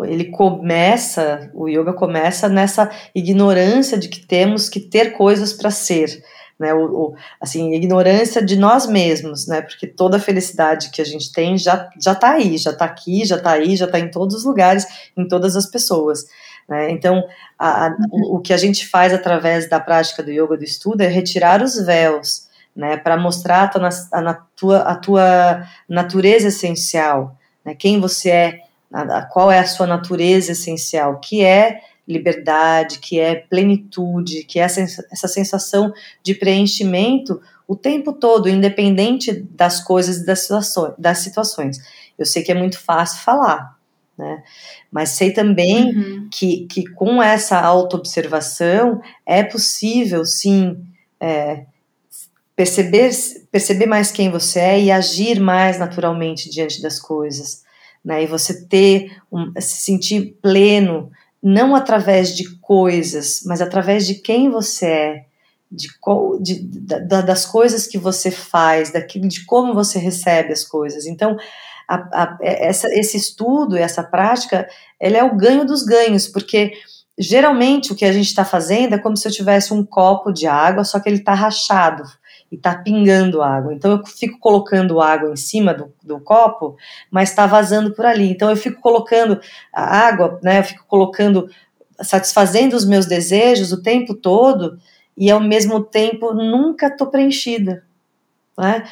ele 0.10 0.26
começa, 0.26 1.50
o 1.54 1.70
yoga 1.70 1.94
começa 1.94 2.50
nessa 2.50 2.92
ignorância 3.16 3.98
de 3.98 4.10
que 4.10 4.26
temos 4.26 4.68
que 4.68 4.80
ter 4.80 5.14
coisas 5.14 5.54
para 5.54 5.72
ser 5.72 6.22
né? 6.62 6.74
O, 6.76 6.86
o, 6.86 7.16
assim, 7.42 7.74
ignorância 7.74 8.46
de 8.46 8.56
nós 8.56 8.86
mesmos, 8.86 9.48
né? 9.48 9.62
Porque 9.62 9.88
toda 9.88 10.18
a 10.18 10.20
felicidade 10.20 10.92
que 10.92 11.02
a 11.02 11.06
gente 11.06 11.34
tem 11.34 11.58
já 11.58 11.90
já 12.00 12.12
está 12.12 12.34
aí, 12.34 12.56
já 12.58 12.70
está 12.70 12.86
aqui, 12.86 13.26
já 13.26 13.38
está 13.38 13.52
aí, 13.54 13.76
já 13.76 13.86
está 13.86 14.00
em 14.00 14.12
todos 14.12 14.36
os 14.36 14.46
lugares, 14.46 14.86
em 15.18 15.28
todas 15.28 15.56
as 15.56 15.66
pessoas. 15.66 16.26
Né? 16.70 16.92
Então, 16.92 17.24
a, 17.58 17.88
a, 17.88 17.98
o, 18.12 18.38
o 18.38 18.40
que 18.40 18.54
a 18.54 18.58
gente 18.58 18.88
faz 18.88 19.12
através 19.12 19.68
da 19.68 19.80
prática 19.80 20.22
do 20.22 20.32
yoga 20.32 20.56
do 20.56 20.64
estudo 20.64 21.02
é 21.02 21.08
retirar 21.08 21.64
os 21.64 21.84
véus, 21.84 22.48
né? 22.76 22.96
Para 22.96 23.18
mostrar 23.18 23.72
a 23.76 24.30
a, 24.30 24.34
tua, 24.56 24.78
a 24.84 24.96
tua 24.96 25.68
natureza 25.90 26.50
essencial, 26.50 27.36
né? 27.66 27.74
Quem 27.74 28.00
você 28.00 28.30
é, 28.30 28.60
qual 29.32 29.52
é 29.52 29.58
a 29.58 29.66
sua 29.66 29.88
natureza 29.88 30.52
essencial, 30.52 31.20
que 31.20 31.44
é 31.44 31.82
liberdade, 32.12 33.00
que 33.00 33.20
é 33.20 33.36
plenitude, 33.36 34.44
que 34.44 34.60
é 34.60 34.64
essa, 34.64 35.28
sensação 35.28 35.94
de 36.24 36.36
preenchimento 36.36 37.42
o 37.68 37.76
tempo 37.76 38.12
todo, 38.12 38.50
independente 38.50 39.32
das 39.32 39.82
coisas 39.82 40.18
e 40.18 40.26
das 40.26 40.40
situações, 40.42 40.94
das 40.98 41.18
situações. 41.20 41.78
Eu 42.20 42.26
sei 42.26 42.44
que 42.44 42.52
é 42.52 42.56
muito 42.56 42.78
fácil 42.78 43.24
falar, 43.24 43.78
né? 44.18 44.44
Mas 44.92 45.10
sei 45.10 45.32
também 45.32 45.96
uhum. 45.96 46.30
que, 46.30 46.68
que 46.68 46.86
com 46.90 47.24
essa 47.24 47.60
autoobservação 47.60 49.02
é 49.26 49.42
possível, 49.42 50.26
sim, 50.26 50.84
é, 51.20 51.66
perceber, 52.56 53.10
perceber 53.50 53.86
mais 53.86 54.12
quem 54.12 54.30
você 54.30 54.60
é 54.60 54.82
e 54.82 54.92
agir 54.92 55.40
mais 55.40 55.80
naturalmente 55.80 56.50
diante 56.50 56.82
das 56.82 57.00
coisas. 57.00 57.64
Né? 58.04 58.24
E 58.24 58.28
você 58.28 58.68
ter, 58.68 59.18
um, 59.32 59.52
se 59.60 59.82
sentir 59.82 60.38
pleno 60.42 61.12
não 61.42 61.76
através 61.76 62.36
de 62.36 62.58
coisas, 62.60 63.42
mas 63.46 63.62
através 63.62 64.06
de 64.06 64.16
quem 64.16 64.50
você 64.50 64.86
é, 64.86 65.26
de, 65.72 65.88
de, 66.42 66.70
da, 67.08 67.22
das 67.22 67.46
coisas 67.46 67.88
que 67.88 67.98
você 67.98 68.30
faz, 68.30 68.92
daquilo, 68.92 69.28
de 69.28 69.46
como 69.46 69.74
você 69.74 69.98
recebe 69.98 70.52
as 70.52 70.64
coisas. 70.64 71.06
Então, 71.06 71.38
a, 71.88 71.96
a, 71.96 72.38
essa, 72.42 72.88
esse 72.90 73.18
estudo, 73.18 73.78
essa 73.78 74.04
prática, 74.04 74.68
ela 75.00 75.18
é 75.18 75.24
o 75.24 75.36
ganho 75.36 75.66
dos 75.66 75.84
ganhos, 75.84 76.28
porque 76.28 76.74
geralmente 77.18 77.92
o 77.92 77.96
que 77.96 78.06
a 78.06 78.12
gente 78.12 78.28
está 78.28 78.46
fazendo 78.46 78.96
é 78.96 79.00
como 79.00 79.18
se 79.18 79.28
eu 79.28 79.32
tivesse 79.32 79.74
um 79.74 79.86
copo 79.86 80.32
de 80.32 80.46
água, 80.48 80.84
só 80.84 81.00
que 81.00 81.10
ele 81.10 81.18
está 81.18 81.34
rachado 81.34 82.04
e 82.52 82.56
está 82.56 82.76
pingando 82.76 83.42
água. 83.42 83.74
Então 83.74 83.92
eu 83.92 84.06
fico 84.06 84.38
colocando 84.38 85.00
água 85.00 85.32
em 85.32 85.38
cima 85.38 85.74
do, 85.74 85.92
do 86.04 86.20
copo, 86.20 86.76
mas 87.10 87.30
está 87.30 87.48
vazando 87.48 87.94
por 87.94 88.06
ali. 88.06 88.30
Então 88.30 88.50
eu 88.50 88.58
fico 88.58 88.82
colocando 88.82 89.40
a 89.74 89.84
água, 90.08 90.38
né? 90.44 90.60
Eu 90.60 90.64
fico 90.64 90.84
colocando, 90.86 91.50
satisfazendo 92.02 92.76
os 92.76 92.84
meus 92.84 93.06
desejos 93.06 93.72
o 93.72 93.82
tempo 93.82 94.14
todo 94.14 94.78
e 95.16 95.32
ao 95.32 95.40
mesmo 95.40 95.82
tempo 95.82 96.34
nunca 96.34 96.88
estou 96.88 97.08
preenchida, 97.08 97.86
né? 98.58 98.84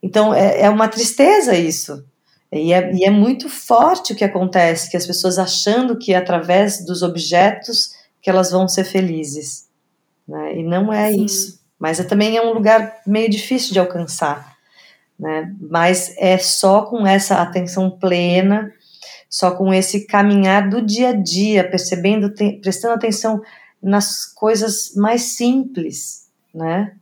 Então 0.00 0.32
é, 0.32 0.62
é 0.62 0.70
uma 0.70 0.86
tristeza 0.86 1.56
isso. 1.56 2.04
E 2.52 2.72
é, 2.72 2.94
e 2.94 3.04
é 3.04 3.10
muito 3.10 3.48
forte 3.48 4.12
o 4.12 4.16
que 4.16 4.24
acontece, 4.24 4.90
que 4.90 4.96
as 4.96 5.06
pessoas 5.06 5.38
achando 5.38 5.98
que 5.98 6.14
através 6.14 6.84
dos 6.84 7.02
objetos 7.02 7.94
que 8.20 8.30
elas 8.30 8.50
vão 8.50 8.68
ser 8.68 8.84
felizes. 8.84 9.68
Né? 10.28 10.58
E 10.58 10.62
não 10.62 10.92
é 10.92 11.10
Sim. 11.10 11.24
isso 11.24 11.61
mas 11.82 11.98
é, 11.98 12.04
também 12.04 12.36
é 12.36 12.40
um 12.40 12.52
lugar 12.52 13.02
meio 13.04 13.28
difícil 13.28 13.72
de 13.72 13.80
alcançar, 13.80 14.56
né? 15.18 15.52
Mas 15.60 16.14
é 16.16 16.38
só 16.38 16.82
com 16.82 17.04
essa 17.04 17.42
atenção 17.42 17.90
plena, 17.90 18.72
só 19.28 19.50
com 19.50 19.74
esse 19.74 20.06
caminhar 20.06 20.70
do 20.70 20.80
dia 20.80 21.08
a 21.08 21.12
dia, 21.12 21.68
percebendo, 21.68 22.32
te, 22.32 22.52
prestando 22.60 22.94
atenção 22.94 23.42
nas 23.82 24.24
coisas 24.26 24.94
mais 24.94 25.22
simples, 25.22 26.28
né? 26.54 26.94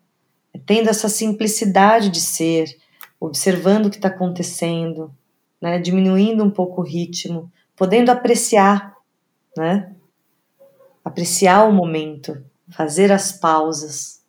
Tendo 0.64 0.88
essa 0.88 1.10
simplicidade 1.10 2.08
de 2.08 2.20
ser, 2.20 2.74
observando 3.20 3.84
o 3.84 3.90
que 3.90 3.96
está 3.96 4.08
acontecendo, 4.08 5.14
né? 5.60 5.78
Diminuindo 5.78 6.42
um 6.42 6.50
pouco 6.50 6.80
o 6.80 6.84
ritmo, 6.84 7.52
podendo 7.76 8.10
apreciar, 8.10 8.94
né? 9.54 9.94
Apreciar 11.04 11.68
o 11.68 11.72
momento, 11.72 12.42
fazer 12.70 13.12
as 13.12 13.30
pausas 13.30 14.19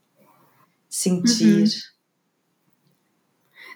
sentir. 0.91 1.63
Uhum. 1.63 1.91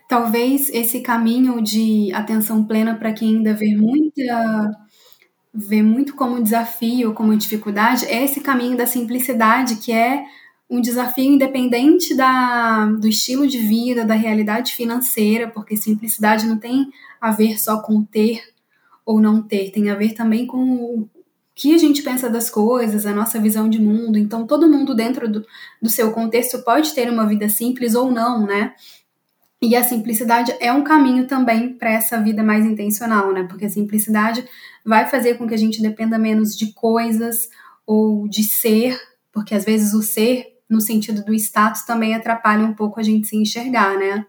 Talvez 0.07 0.69
esse 0.69 0.99
caminho 0.99 1.63
de 1.63 2.11
atenção 2.13 2.65
plena 2.65 2.93
para 2.95 3.13
quem 3.13 3.37
ainda 3.37 3.53
vê 3.53 3.73
muita 3.73 4.85
vê 5.57 5.81
muito 5.81 6.15
como 6.15 6.43
desafio, 6.43 7.13
como 7.13 7.35
dificuldade, 7.37 8.05
é 8.07 8.25
esse 8.25 8.41
caminho 8.41 8.75
da 8.75 8.85
simplicidade, 8.85 9.77
que 9.77 9.89
é 9.89 10.25
um 10.69 10.81
desafio 10.81 11.31
independente 11.31 12.13
da, 12.13 12.87
do 12.87 13.07
estilo 13.07 13.47
de 13.47 13.59
vida, 13.59 14.03
da 14.03 14.15
realidade 14.15 14.73
financeira, 14.73 15.47
porque 15.47 15.77
simplicidade 15.77 16.45
não 16.45 16.59
tem 16.59 16.89
a 17.21 17.31
ver 17.31 17.57
só 17.57 17.81
com 17.81 18.03
ter 18.03 18.43
ou 19.05 19.21
não 19.21 19.41
ter, 19.41 19.71
tem 19.71 19.89
a 19.89 19.95
ver 19.95 20.13
também 20.13 20.45
com 20.45 21.07
que 21.55 21.73
a 21.73 21.77
gente 21.77 22.03
pensa 22.03 22.29
das 22.29 22.49
coisas, 22.49 23.05
a 23.05 23.13
nossa 23.13 23.39
visão 23.39 23.69
de 23.69 23.81
mundo. 23.81 24.17
Então, 24.17 24.45
todo 24.45 24.69
mundo 24.69 24.93
dentro 24.93 25.31
do, 25.31 25.45
do 25.81 25.89
seu 25.89 26.11
contexto 26.11 26.61
pode 26.63 26.93
ter 26.93 27.09
uma 27.09 27.25
vida 27.25 27.47
simples 27.47 27.95
ou 27.95 28.11
não, 28.11 28.45
né? 28.45 28.73
E 29.61 29.73
a 29.73 29.83
simplicidade 29.83 30.53
é 30.59 30.71
um 30.73 30.83
caminho 30.83 31.27
também 31.27 31.73
para 31.73 31.91
essa 31.91 32.21
vida 32.21 32.43
mais 32.43 32.65
intencional, 32.65 33.31
né? 33.31 33.43
Porque 33.49 33.65
a 33.65 33.69
simplicidade 33.69 34.45
vai 34.85 35.07
fazer 35.07 35.35
com 35.35 35.47
que 35.47 35.53
a 35.53 35.57
gente 35.57 35.81
dependa 35.81 36.19
menos 36.19 36.57
de 36.57 36.73
coisas 36.73 37.49
ou 37.87 38.27
de 38.27 38.43
ser, 38.43 38.99
porque 39.31 39.55
às 39.55 39.63
vezes 39.63 39.93
o 39.93 40.03
ser, 40.03 40.57
no 40.69 40.81
sentido 40.81 41.23
do 41.23 41.33
status, 41.33 41.83
também 41.83 42.13
atrapalha 42.13 42.65
um 42.65 42.73
pouco 42.73 42.99
a 42.99 43.03
gente 43.03 43.27
se 43.27 43.37
enxergar, 43.37 43.97
né? 43.97 44.25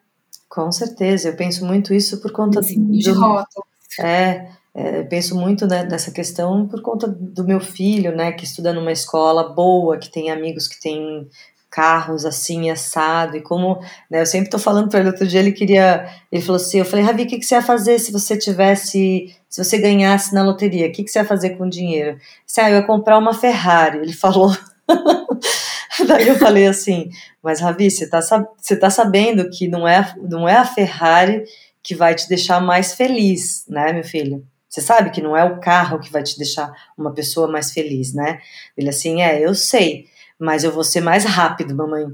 Com 0.49 0.71
certeza, 0.71 1.29
eu 1.29 1.37
penso 1.37 1.67
muito 1.67 1.93
isso 1.93 2.21
por 2.21 2.31
conta 2.31 2.61
Esse, 2.61 2.79
do, 2.79 2.97
de 2.97 3.11
rótulos. 3.11 3.69
É, 3.99 4.49
é, 4.77 5.03
penso 5.05 5.35
muito 5.35 5.67
né, 5.67 5.85
nessa 5.85 6.11
questão 6.11 6.69
por 6.69 6.83
conta 6.83 7.09
do 7.09 7.43
meu 7.43 7.59
filho, 7.59 8.15
né, 8.15 8.31
que 8.33 8.45
estuda 8.45 8.75
numa 8.75 8.93
escola 8.93 9.55
boa, 9.55 9.97
que 9.97 10.11
tem 10.13 10.31
amigos 10.31 10.69
que 10.69 10.79
têm 10.79 11.27
carros 11.71 12.27
assim, 12.27 12.69
assado, 12.69 13.39
e 13.39 13.41
como, 13.41 13.81
né, 14.11 14.21
eu 14.21 14.27
sempre 14.27 14.51
tô 14.51 14.59
falando 14.59 14.91
para 14.91 15.01
ele, 15.01 15.09
outro 15.09 15.27
dia 15.27 15.41
ele 15.41 15.53
queria, 15.53 16.07
ele 16.31 16.43
falou 16.43 16.57
assim, 16.57 16.79
eu 16.79 16.85
falei, 16.85 17.03
Ravi, 17.03 17.23
o 17.23 17.27
que, 17.27 17.39
que 17.39 17.47
você 17.47 17.55
ia 17.55 17.63
fazer 17.63 17.99
se 17.99 18.13
você 18.13 18.37
tivesse, 18.37 19.35
se 19.49 19.65
você 19.65 19.79
ganhasse 19.79 20.35
na 20.35 20.45
loteria, 20.45 20.89
o 20.89 20.93
que, 20.93 21.05
que 21.05 21.11
você 21.11 21.21
ia 21.21 21.25
fazer 21.25 21.57
com 21.57 21.65
o 21.65 21.71
dinheiro? 21.71 22.19
Disse, 22.47 22.61
ah, 22.61 22.69
eu 22.69 22.77
ia 22.77 22.83
comprar 22.83 23.17
uma 23.17 23.33
Ferrari, 23.33 23.99
ele 23.99 24.13
falou, 24.13 24.55
daí 26.07 26.29
eu 26.29 26.39
falei 26.39 26.67
assim, 26.67 27.09
mas 27.43 27.61
Ravi, 27.61 27.91
você 27.91 28.07
tá, 28.07 28.21
você 28.21 28.77
tá 28.77 28.91
sabendo 28.91 29.49
que 29.49 29.69
não 29.69 29.89
é, 29.89 30.15
não 30.21 30.47
é 30.47 30.57
a 30.57 30.67
Ferrari 30.67 31.45
que 31.83 31.95
vai 31.95 32.15
te 32.15 32.29
deixar 32.29 32.61
mais 32.61 32.93
feliz, 32.93 33.65
né, 33.69 33.91
meu 33.95 34.05
filho? 34.05 34.45
Você 34.69 34.81
sabe 34.81 35.11
que 35.11 35.23
não 35.23 35.37
é 35.37 35.45
o 35.45 35.61
carro 35.61 36.01
que 36.01 36.11
vai 36.11 36.23
te 36.23 36.37
deixar 36.37 36.73
uma 36.97 37.13
pessoa 37.13 37.49
mais 37.49 37.73
feliz, 37.73 38.13
né? 38.13 38.41
Ele 38.77 38.89
assim, 38.89 39.23
é, 39.23 39.45
eu 39.45 39.55
sei, 39.55 40.07
mas 40.39 40.65
eu 40.65 40.73
vou 40.73 40.85
ser 40.85 41.01
mais 41.01 41.25
rápido, 41.25 41.75
mamãe. 41.75 42.07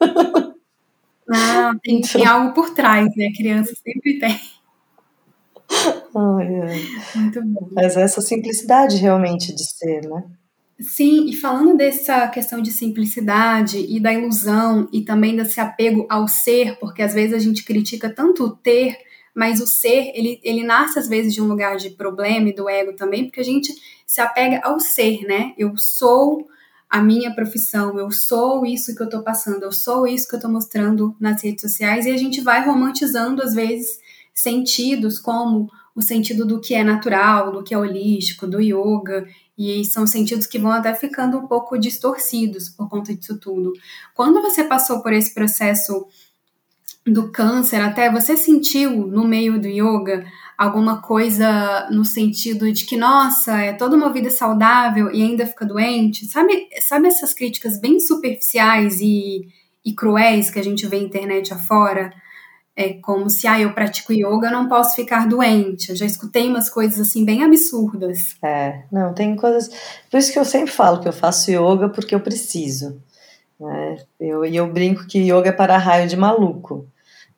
Ah, 1.26 1.72
tem, 1.82 2.00
então... 2.00 2.20
tem 2.20 2.26
algo 2.26 2.52
por 2.52 2.74
trás, 2.74 3.08
né? 3.16 3.30
Criança 3.34 3.74
sempre 3.82 4.18
tem. 4.18 4.38
Ai, 6.14 6.46
é. 6.46 7.18
Muito 7.18 7.42
bom. 7.42 7.68
Mas 7.72 7.96
essa 7.96 8.20
simplicidade 8.20 8.96
realmente 8.96 9.54
de 9.54 9.64
ser, 9.64 10.06
né? 10.06 10.22
Sim, 10.80 11.28
e 11.28 11.36
falando 11.36 11.76
dessa 11.76 12.26
questão 12.28 12.60
de 12.60 12.72
simplicidade 12.72 13.78
e 13.78 14.00
da 14.00 14.12
ilusão 14.12 14.88
e 14.92 15.02
também 15.02 15.36
desse 15.36 15.60
apego 15.60 16.06
ao 16.10 16.26
ser, 16.26 16.78
porque 16.78 17.00
às 17.00 17.14
vezes 17.14 17.32
a 17.32 17.38
gente 17.38 17.64
critica 17.64 18.10
tanto 18.10 18.44
o 18.44 18.50
ter 18.50 18.98
mas 19.34 19.60
o 19.60 19.66
ser, 19.66 20.12
ele, 20.14 20.40
ele 20.42 20.62
nasce 20.62 20.98
às 20.98 21.08
vezes 21.08 21.34
de 21.34 21.42
um 21.42 21.46
lugar 21.46 21.76
de 21.76 21.90
problema 21.90 22.48
e 22.48 22.54
do 22.54 22.68
ego 22.68 22.94
também, 22.94 23.24
porque 23.24 23.40
a 23.40 23.44
gente 23.44 23.74
se 24.06 24.20
apega 24.20 24.60
ao 24.62 24.78
ser, 24.78 25.22
né? 25.26 25.52
Eu 25.58 25.76
sou 25.76 26.46
a 26.88 27.02
minha 27.02 27.34
profissão, 27.34 27.98
eu 27.98 28.10
sou 28.12 28.64
isso 28.64 28.94
que 28.94 29.02
eu 29.02 29.08
tô 29.08 29.22
passando, 29.22 29.64
eu 29.64 29.72
sou 29.72 30.06
isso 30.06 30.28
que 30.28 30.36
eu 30.36 30.40
tô 30.40 30.48
mostrando 30.48 31.16
nas 31.18 31.42
redes 31.42 31.62
sociais, 31.62 32.06
e 32.06 32.10
a 32.10 32.16
gente 32.16 32.40
vai 32.40 32.64
romantizando, 32.64 33.42
às 33.42 33.52
vezes, 33.52 33.98
sentidos 34.32 35.18
como 35.18 35.68
o 35.94 36.00
sentido 36.00 36.44
do 36.44 36.60
que 36.60 36.74
é 36.74 36.84
natural, 36.84 37.52
do 37.52 37.62
que 37.62 37.74
é 37.74 37.78
holístico, 37.78 38.46
do 38.46 38.60
yoga, 38.60 39.26
e 39.56 39.84
são 39.84 40.06
sentidos 40.06 40.46
que 40.46 40.58
vão 40.58 40.70
até 40.70 40.94
ficando 40.94 41.38
um 41.38 41.46
pouco 41.46 41.78
distorcidos 41.78 42.68
por 42.68 42.88
conta 42.88 43.14
disso 43.14 43.38
tudo. 43.38 43.72
Quando 44.14 44.42
você 44.42 44.64
passou 44.64 45.02
por 45.02 45.12
esse 45.12 45.32
processo 45.32 46.06
do 47.06 47.30
câncer, 47.30 47.80
até 47.80 48.10
você 48.10 48.36
sentiu 48.36 49.06
no 49.06 49.24
meio 49.24 49.60
do 49.60 49.68
yoga 49.68 50.24
alguma 50.56 51.02
coisa 51.02 51.88
no 51.90 52.04
sentido 52.04 52.72
de 52.72 52.86
que, 52.86 52.96
nossa, 52.96 53.58
é 53.58 53.72
toda 53.72 53.96
uma 53.96 54.12
vida 54.12 54.30
saudável 54.30 55.10
e 55.10 55.22
ainda 55.22 55.46
fica 55.46 55.66
doente? 55.66 56.26
Sabe, 56.26 56.68
sabe 56.80 57.08
essas 57.08 57.34
críticas 57.34 57.78
bem 57.78 58.00
superficiais 58.00 59.00
e, 59.00 59.48
e 59.84 59.92
cruéis 59.92 60.50
que 60.50 60.58
a 60.58 60.64
gente 60.64 60.86
vê 60.86 60.98
na 60.98 61.04
internet 61.04 61.52
afora? 61.52 62.12
É 62.76 62.94
como 62.94 63.30
se, 63.30 63.46
ah, 63.46 63.60
eu 63.60 63.72
pratico 63.72 64.12
yoga, 64.12 64.48
eu 64.48 64.52
não 64.52 64.68
posso 64.68 64.96
ficar 64.96 65.28
doente. 65.28 65.90
Eu 65.90 65.96
já 65.96 66.06
escutei 66.06 66.48
umas 66.48 66.68
coisas 66.68 66.98
assim 66.98 67.24
bem 67.24 67.44
absurdas. 67.44 68.36
É, 68.42 68.82
não, 68.90 69.14
tem 69.14 69.36
coisas. 69.36 69.68
Por 70.10 70.18
isso 70.18 70.32
que 70.32 70.38
eu 70.38 70.44
sempre 70.44 70.72
falo 70.72 71.00
que 71.00 71.06
eu 71.06 71.12
faço 71.12 71.52
yoga 71.52 71.88
porque 71.88 72.14
eu 72.14 72.20
preciso. 72.20 73.00
Né? 73.60 73.98
Eu, 74.18 74.44
eu 74.44 74.72
brinco 74.72 75.06
que 75.06 75.18
yoga 75.18 75.50
é 75.50 75.52
para 75.52 75.78
raio 75.78 76.08
de 76.08 76.16
maluco. 76.16 76.88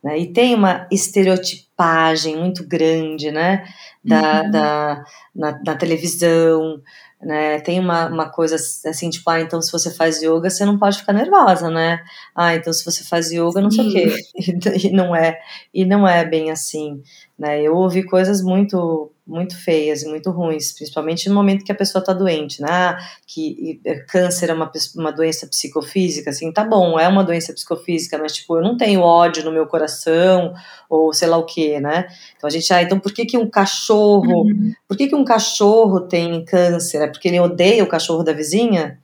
Né? 0.03 0.18
E 0.18 0.32
tem 0.32 0.55
uma 0.55 0.86
estereotipagem 0.90 2.36
muito 2.36 2.66
grande 2.66 3.30
né? 3.30 3.64
da, 4.07 4.42
uhum. 4.42 4.51
da, 4.51 5.05
na, 5.34 5.61
na 5.64 5.74
televisão, 5.74 6.80
né? 7.20 7.61
Tem 7.61 7.80
uma, 7.80 8.07
uma 8.07 8.30
coisa 8.30 8.55
assim, 8.55 9.11
tipo, 9.11 9.28
ah, 9.28 9.40
então 9.40 9.61
se 9.61 9.72
você 9.72 9.92
faz 9.92 10.22
yoga, 10.22 10.49
você 10.49 10.64
não 10.64 10.78
pode 10.78 10.99
ficar 10.99 11.12
nervosa, 11.12 11.68
né? 11.68 12.01
Ah, 12.34 12.55
então 12.55 12.72
se 12.72 12.84
você 12.84 13.03
faz 13.03 13.32
yoga, 13.32 13.61
não 13.61 13.70
sei 13.70 13.88
o 13.88 13.92
quê. 13.92 14.16
E, 14.36 14.86
e, 14.88 14.92
não 14.92 15.14
é, 15.14 15.38
e 15.74 15.84
não 15.84 16.07
é 16.07 16.24
bem 16.24 16.51
assim, 16.51 17.03
né? 17.38 17.61
Eu 17.61 17.74
ouvi 17.74 18.05
coisas 18.05 18.42
muito 18.42 19.11
muito 19.27 19.59
feias 19.59 20.03
e 20.03 20.09
muito 20.09 20.31
ruins, 20.31 20.72
principalmente 20.72 21.29
no 21.29 21.35
momento 21.35 21.64
que 21.64 21.72
a 21.72 21.74
pessoa 21.74 22.01
está 22.01 22.12
doente, 22.12 22.62
né? 22.62 22.68
Ah, 22.70 22.99
que 23.27 23.81
é, 23.85 23.97
câncer 23.97 24.51
é 24.51 24.55
uma, 24.55 24.70
uma 24.95 25.11
doença 25.11 25.49
psicofísica, 25.49 26.31
assim, 26.31 26.53
tá 26.53 26.62
bom, 26.62 26.99
é 26.99 27.09
uma 27.09 27.24
doença 27.24 27.53
psicofísica, 27.53 28.16
mas 28.18 28.33
tipo, 28.33 28.57
eu 28.57 28.62
não 28.62 28.77
tenho 28.77 29.01
ódio 29.01 29.45
no 29.45 29.51
meu 29.51 29.66
coração, 29.66 30.55
ou 30.89 31.12
sei 31.12 31.27
lá 31.27 31.37
o 31.37 31.45
que, 31.45 31.81
né? 31.81 32.07
Então 32.37 32.47
a 32.47 32.51
gente, 32.51 32.72
ah, 32.72 32.81
então 32.81 33.01
por 33.01 33.12
que 33.12 33.27
que 33.27 33.37
um 33.37 33.51
cachorro, 33.51 34.43
uhum. 34.43 34.72
por 34.87 34.97
que 34.97 35.09
que 35.09 35.14
um 35.14 35.24
cachorro 35.24 36.03
tem 36.03 36.45
câncer? 36.45 37.03
É 37.03 37.09
porque 37.09 37.27
ele 37.27 37.41
odeia 37.41 37.83
o 37.83 37.89
cachorro 37.89 38.22
da 38.22 38.33
vizinha? 38.33 39.01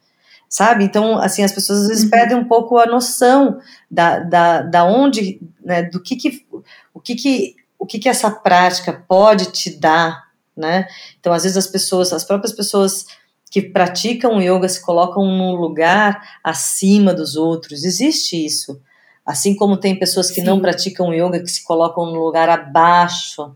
Sabe? 0.48 0.84
Então, 0.84 1.16
assim, 1.16 1.42
as 1.42 1.50
pessoas 1.50 1.80
às 1.80 1.88
vezes 1.88 2.04
uhum. 2.04 2.10
perdem 2.10 2.36
um 2.36 2.44
pouco 2.44 2.76
a 2.76 2.84
noção 2.84 3.58
da, 3.90 4.18
da, 4.18 4.60
da 4.60 4.84
onde, 4.84 5.40
né, 5.64 5.82
do 5.82 6.00
que 6.00 6.14
que, 6.14 6.46
o 6.92 7.00
que 7.00 7.14
que 7.14 7.56
o 7.82 7.86
que, 7.86 7.98
que 7.98 8.08
essa 8.08 8.30
prática 8.30 8.92
pode 8.92 9.46
te 9.46 9.68
dar, 9.68 10.28
né? 10.56 10.86
Então, 11.18 11.32
às 11.32 11.42
vezes 11.42 11.58
as 11.58 11.66
pessoas, 11.66 12.12
as 12.12 12.22
próprias 12.22 12.52
pessoas 12.52 13.06
que 13.50 13.60
praticam 13.60 14.40
yoga 14.40 14.68
se 14.68 14.80
colocam 14.80 15.26
num 15.26 15.56
lugar 15.56 16.38
acima 16.44 17.12
dos 17.12 17.34
outros. 17.34 17.82
Existe 17.82 18.36
isso. 18.36 18.80
Assim 19.26 19.56
como 19.56 19.76
tem 19.76 19.98
pessoas 19.98 20.30
que 20.30 20.40
Sim. 20.40 20.46
não 20.46 20.60
praticam 20.60 21.12
yoga 21.12 21.40
que 21.40 21.50
se 21.50 21.64
colocam 21.64 22.06
no 22.06 22.24
lugar 22.24 22.48
abaixo. 22.48 23.52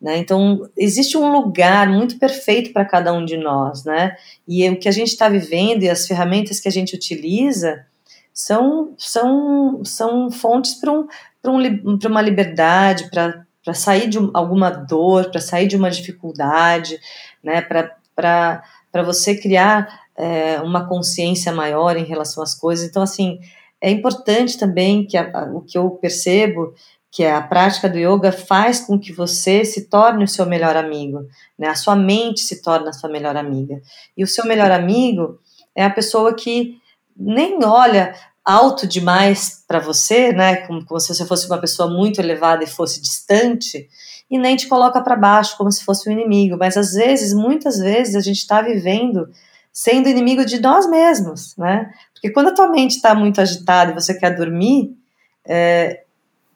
Né? 0.00 0.18
Então, 0.18 0.70
existe 0.76 1.18
um 1.18 1.32
lugar 1.32 1.88
muito 1.88 2.16
perfeito 2.16 2.72
para 2.72 2.84
cada 2.84 3.12
um 3.12 3.24
de 3.24 3.36
nós. 3.36 3.84
Né? 3.84 4.16
E 4.46 4.70
o 4.70 4.78
que 4.78 4.88
a 4.88 4.92
gente 4.92 5.08
está 5.08 5.28
vivendo 5.28 5.82
e 5.82 5.90
as 5.90 6.06
ferramentas 6.06 6.60
que 6.60 6.68
a 6.68 6.72
gente 6.72 6.94
utiliza 6.94 7.84
são, 8.32 8.94
são, 8.96 9.84
são 9.84 10.30
fontes 10.30 10.74
para 10.74 10.92
um, 10.92 11.08
um, 11.44 11.98
uma 12.06 12.22
liberdade, 12.22 13.10
para 13.10 13.44
para 13.64 13.74
sair 13.74 14.08
de 14.08 14.18
alguma 14.34 14.70
dor, 14.70 15.30
para 15.30 15.40
sair 15.40 15.66
de 15.66 15.76
uma 15.76 15.90
dificuldade, 15.90 16.98
né, 17.42 17.62
para 17.62 19.02
você 19.02 19.34
criar 19.34 20.04
é, 20.16 20.60
uma 20.60 20.86
consciência 20.86 21.50
maior 21.50 21.96
em 21.96 22.04
relação 22.04 22.42
às 22.42 22.54
coisas. 22.54 22.88
Então, 22.88 23.02
assim, 23.02 23.40
é 23.80 23.90
importante 23.90 24.58
também 24.58 25.06
que 25.06 25.16
a, 25.16 25.30
a, 25.32 25.44
o 25.44 25.60
que 25.60 25.76
eu 25.76 25.90
percebo 25.90 26.74
que 27.10 27.24
a 27.24 27.40
prática 27.40 27.88
do 27.88 27.96
yoga 27.96 28.32
faz 28.32 28.80
com 28.80 28.98
que 28.98 29.12
você 29.12 29.64
se 29.64 29.88
torne 29.88 30.24
o 30.24 30.28
seu 30.28 30.44
melhor 30.44 30.76
amigo, 30.76 31.20
né? 31.56 31.68
A 31.68 31.74
sua 31.76 31.94
mente 31.94 32.40
se 32.40 32.60
torna 32.60 32.90
a 32.90 32.92
sua 32.92 33.08
melhor 33.08 33.36
amiga. 33.36 33.80
E 34.16 34.24
o 34.24 34.26
seu 34.26 34.44
melhor 34.46 34.72
amigo 34.72 35.38
é 35.76 35.84
a 35.84 35.90
pessoa 35.90 36.34
que 36.34 36.76
nem 37.16 37.64
olha 37.64 38.14
alto 38.44 38.86
demais 38.86 39.64
para 39.66 39.78
você, 39.78 40.32
né, 40.32 40.56
como, 40.66 40.84
como, 40.84 41.00
se 41.00 41.14
você 41.14 41.24
fosse 41.24 41.46
uma 41.46 41.58
pessoa 41.58 41.88
muito 41.88 42.20
elevada 42.20 42.62
e 42.62 42.66
fosse 42.66 43.00
distante, 43.00 43.88
e 44.30 44.38
nem 44.38 44.56
te 44.56 44.68
coloca 44.68 45.00
para 45.00 45.16
baixo 45.16 45.56
como 45.56 45.70
se 45.72 45.84
fosse 45.84 46.08
um 46.08 46.12
inimigo. 46.12 46.56
Mas 46.58 46.76
às 46.76 46.92
vezes, 46.92 47.32
muitas 47.32 47.78
vezes, 47.78 48.14
a 48.16 48.20
gente 48.20 48.38
está 48.38 48.60
vivendo 48.60 49.28
sendo 49.72 50.08
inimigo 50.08 50.44
de 50.44 50.60
nós 50.60 50.88
mesmos, 50.88 51.56
né? 51.56 51.92
Porque 52.12 52.30
quando 52.30 52.48
a 52.48 52.54
tua 52.54 52.68
mente 52.68 52.92
está 52.92 53.14
muito 53.14 53.40
agitada 53.40 53.90
e 53.90 53.94
você 53.94 54.14
quer 54.14 54.36
dormir, 54.36 54.96
é, 55.44 56.04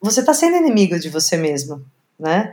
você 0.00 0.20
está 0.20 0.32
sendo 0.32 0.56
inimigo 0.56 0.98
de 0.98 1.08
você 1.08 1.36
mesmo, 1.36 1.84
né? 2.18 2.52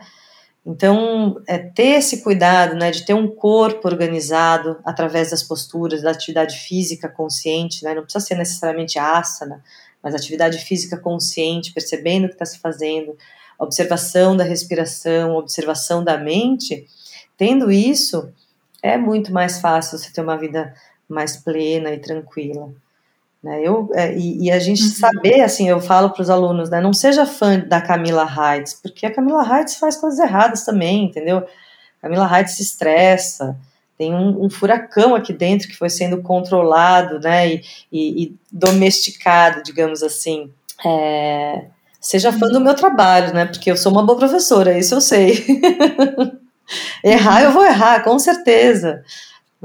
Então, 0.66 1.42
é 1.48 1.60
ter 1.60 1.98
esse 1.98 2.24
cuidado, 2.24 2.76
né, 2.76 2.90
de 2.90 3.06
ter 3.06 3.14
um 3.14 3.28
corpo 3.28 3.88
organizado 3.88 4.80
através 4.84 5.30
das 5.30 5.44
posturas, 5.44 6.02
da 6.02 6.10
atividade 6.10 6.58
física 6.58 7.08
consciente, 7.08 7.84
né, 7.84 7.94
não 7.94 8.02
precisa 8.02 8.26
ser 8.26 8.36
necessariamente 8.36 8.98
asana, 8.98 9.64
mas 10.02 10.16
atividade 10.16 10.58
física 10.58 10.98
consciente, 10.98 11.72
percebendo 11.72 12.26
o 12.26 12.28
que 12.30 12.34
está 12.34 12.46
se 12.46 12.58
fazendo, 12.58 13.16
observação 13.60 14.36
da 14.36 14.44
respiração, 14.44 15.36
observação 15.36 16.04
da 16.04 16.18
mente, 16.18 16.88
tendo 17.38 17.72
isso, 17.72 18.34
é 18.82 18.98
muito 18.98 19.32
mais 19.32 19.60
fácil 19.60 20.00
você 20.00 20.12
ter 20.12 20.22
uma 20.22 20.38
vida 20.38 20.74
mais 21.08 21.38
plena 21.38 21.92
e 21.92 22.00
tranquila. 22.00 22.74
Né? 23.46 23.62
Eu, 23.62 23.92
é, 23.94 24.12
e, 24.18 24.46
e, 24.46 24.52
a 24.52 24.58
gente 24.58 24.82
uhum. 24.82 24.90
saber, 24.90 25.42
assim, 25.42 25.70
eu 25.70 25.80
falo 25.80 26.10
para 26.10 26.24
os 26.24 26.32
alunos, 26.32 26.68
né, 26.68 26.82
não 26.82 26.92
seja 26.92 27.28
fã 27.28 27.60
da 27.60 27.80
Camila 27.80 28.28
Heights, 28.28 28.74
porque 28.82 29.06
a 29.06 29.14
Camila 29.14 29.44
Heights 29.44 29.76
faz 29.76 29.96
coisas 29.96 30.18
erradas 30.18 30.66
também, 30.66 31.06
entendeu? 31.06 31.38
A 31.38 32.02
Camila 32.02 32.28
Heights 32.28 32.56
se 32.56 32.64
estressa, 32.64 33.56
tem 34.00 34.16
um, 34.16 34.46
um, 34.46 34.50
furacão 34.50 35.14
aqui 35.14 35.32
dentro 35.32 35.68
que 35.68 35.78
foi 35.78 35.92
sendo 35.92 36.24
controlado, 36.24 37.20
né, 37.20 37.48
e, 37.48 37.62
e, 37.92 38.24
e 38.24 38.36
domesticado, 38.52 39.62
digamos 39.62 40.02
assim. 40.02 40.52
É, 40.84 41.66
seja 42.02 42.34
fã 42.34 42.48
do 42.48 42.60
meu 42.60 42.74
trabalho, 42.74 43.32
né, 43.32 43.46
porque 43.46 43.70
eu 43.70 43.78
sou 43.78 43.92
uma 43.92 44.04
boa 44.04 44.18
professora, 44.18 44.76
isso 44.76 44.96
eu 44.96 45.02
sei. 45.02 45.46
errar, 47.06 47.44
eu 47.44 47.52
vou 47.52 47.64
errar, 47.64 48.04
com 48.04 48.18
certeza. 48.18 49.04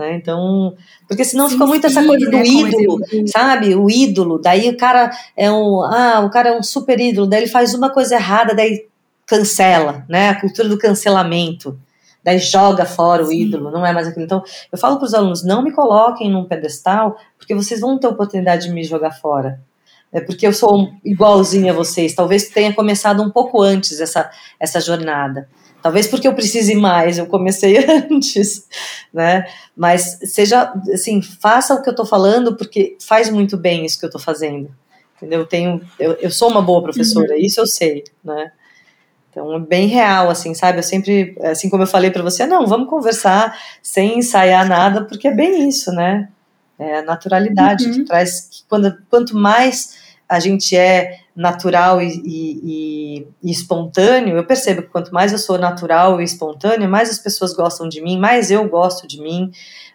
Né? 0.00 0.14
Então, 0.14 0.74
porque 1.06 1.26
senão 1.26 1.46
sim, 1.46 1.52
fica 1.52 1.66
muito 1.66 1.86
sim, 1.86 1.98
essa 1.98 2.06
coisa 2.06 2.24
do 2.24 2.32
né, 2.32 2.42
ídolo, 2.42 3.00
sabe? 3.26 3.74
O 3.74 3.90
ídolo, 3.90 4.38
daí 4.38 4.70
o 4.70 4.76
cara 4.78 5.10
é 5.36 5.52
um, 5.52 5.82
ah, 5.82 6.22
o 6.24 6.30
cara 6.30 6.48
é 6.48 6.58
um 6.58 6.62
super 6.62 6.98
ídolo, 6.98 7.26
daí 7.26 7.40
ele 7.40 7.50
faz 7.50 7.74
uma 7.74 7.90
coisa 7.90 8.14
errada, 8.14 8.54
daí 8.54 8.86
cancela, 9.26 10.06
né? 10.08 10.30
A 10.30 10.40
cultura 10.40 10.70
do 10.70 10.78
cancelamento. 10.78 11.78
Daí 12.24 12.38
joga 12.38 12.86
fora 12.86 13.26
o 13.26 13.30
ídolo, 13.30 13.70
não 13.70 13.84
é 13.84 13.92
mais 13.92 14.08
aquilo. 14.08 14.24
Então, 14.24 14.42
eu 14.72 14.78
falo 14.78 14.96
para 14.96 15.04
os 15.04 15.12
alunos, 15.12 15.44
não 15.44 15.62
me 15.62 15.70
coloquem 15.70 16.30
num 16.30 16.46
pedestal, 16.46 17.18
porque 17.36 17.54
vocês 17.54 17.80
vão 17.80 17.98
ter 17.98 18.06
oportunidade 18.06 18.68
de 18.68 18.72
me 18.72 18.82
jogar 18.82 19.10
fora. 19.10 19.60
É 20.10 20.20
porque 20.22 20.46
eu 20.46 20.52
sou 20.54 20.90
igualzinha 21.04 21.72
a 21.72 21.74
vocês. 21.74 22.14
Talvez 22.14 22.48
tenha 22.48 22.72
começado 22.72 23.22
um 23.22 23.30
pouco 23.30 23.60
antes 23.60 24.00
essa, 24.00 24.30
essa 24.58 24.80
jornada. 24.80 25.46
Talvez 25.82 26.06
porque 26.06 26.28
eu 26.28 26.34
precise 26.34 26.74
mais, 26.74 27.18
eu 27.18 27.26
comecei 27.26 27.78
antes, 28.10 28.66
né? 29.12 29.46
Mas 29.76 30.18
seja, 30.24 30.72
assim, 30.92 31.22
faça 31.22 31.74
o 31.74 31.82
que 31.82 31.88
eu 31.88 31.94
tô 31.94 32.04
falando, 32.04 32.56
porque 32.56 32.96
faz 33.00 33.30
muito 33.30 33.56
bem 33.56 33.84
isso 33.84 33.98
que 33.98 34.06
eu 34.06 34.10
tô 34.10 34.18
fazendo. 34.18 34.70
Entendeu? 35.16 35.40
Eu, 35.40 35.46
tenho, 35.46 35.80
eu, 35.98 36.12
eu 36.14 36.30
sou 36.30 36.50
uma 36.50 36.62
boa 36.62 36.82
professora, 36.82 37.34
uhum. 37.34 37.40
isso 37.40 37.60
eu 37.60 37.66
sei, 37.66 38.04
né? 38.24 38.52
Então, 39.30 39.54
é 39.54 39.58
bem 39.60 39.86
real, 39.86 40.28
assim, 40.28 40.54
sabe? 40.54 40.78
Eu 40.78 40.82
sempre, 40.82 41.36
assim 41.42 41.70
como 41.70 41.84
eu 41.84 41.86
falei 41.86 42.10
para 42.10 42.22
você, 42.22 42.46
não, 42.46 42.66
vamos 42.66 42.88
conversar 42.88 43.56
sem 43.80 44.18
ensaiar 44.18 44.68
nada, 44.68 45.04
porque 45.04 45.28
é 45.28 45.34
bem 45.34 45.68
isso, 45.68 45.92
né? 45.92 46.28
É 46.78 46.98
a 46.98 47.02
naturalidade 47.02 47.86
uhum. 47.86 47.92
que 47.92 48.04
traz, 48.04 48.48
que 48.50 48.64
quando, 48.68 48.96
quanto 49.08 49.36
mais 49.36 49.98
a 50.28 50.40
gente 50.40 50.76
é 50.76 51.19
natural 51.34 52.02
e, 52.02 52.20
e, 52.24 53.26
e, 53.42 53.50
espontâneo, 53.50 54.36
eu 54.36 54.44
percebo 54.44 54.82
que 54.82 54.88
quanto 54.88 55.12
mais 55.12 55.32
eu 55.32 55.38
sou 55.38 55.58
natural 55.58 56.20
e 56.20 56.24
espontâneo, 56.24 56.88
mais 56.88 57.10
as 57.10 57.18
pessoas 57.18 57.54
gostam 57.54 57.88
de 57.88 58.00
mim, 58.00 58.18
mais 58.18 58.50
eu 58.50 58.68
gosto 58.68 59.06
de 59.06 59.20
mim, 59.20 59.50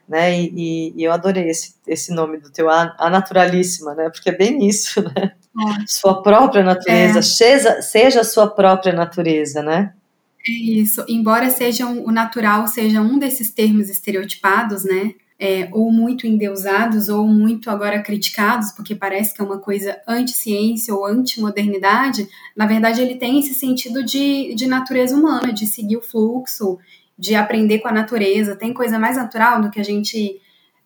né? 0.08 0.40
E, 0.40 0.94
e 0.96 1.04
eu 1.04 1.12
adorei 1.12 1.50
esse, 1.50 1.76
esse 1.88 2.14
nome 2.14 2.38
do 2.38 2.50
teu, 2.50 2.70
a, 2.70 2.96
a 2.98 3.10
naturalíssima, 3.10 3.94
né? 3.94 4.10
Porque 4.10 4.30
é 4.30 4.38
bem 4.38 4.66
isso, 4.68 5.02
né? 5.16 5.34
É. 5.58 5.86
Sua 5.88 6.22
própria 6.22 6.64
natureza, 6.64 7.20
é. 7.20 7.22
seja, 7.22 7.82
seja 7.82 8.22
a 8.22 8.26
sua 8.26 8.48
própria 8.48 8.94
natureza, 8.94 9.62
né? 9.62 9.94
É 10.48 10.52
isso. 10.52 11.04
Embora 11.08 11.50
seja 11.50 11.86
um, 11.86 12.08
o 12.08 12.12
natural 12.12 12.68
seja 12.68 13.02
um 13.02 13.18
desses 13.18 13.50
termos 13.50 13.90
estereotipados, 13.90 14.84
né? 14.84 15.14
É, 15.40 15.70
ou 15.72 15.92
muito 15.92 16.26
endeusados 16.26 17.10
ou 17.10 17.28
muito 17.28 17.70
agora 17.70 18.02
criticados, 18.02 18.72
porque 18.72 18.96
parece 18.96 19.34
que 19.34 19.42
é 19.42 19.46
uma 19.46 19.60
coisa 19.60 20.00
anti-ciência 20.08 20.94
ou 20.94 21.06
anti-modernidade, 21.06 22.28
na 22.56 22.66
verdade 22.66 23.02
ele 23.02 23.16
tem 23.16 23.40
esse 23.40 23.54
sentido 23.54 24.04
de, 24.04 24.56
de 24.56 24.66
natureza 24.66 25.16
humana, 25.16 25.52
de 25.52 25.68
seguir 25.68 25.98
o 25.98 26.02
fluxo, 26.02 26.78
de 27.18 27.36
aprender 27.36 27.80
com 27.80 27.88
a 27.88 27.94
natureza. 27.94 28.56
Tem 28.56 28.74
coisa 28.74 28.98
mais 28.98 29.18
natural 29.18 29.62
do 29.62 29.70
que 29.70 29.80
a 29.80 29.84
gente 29.84 30.40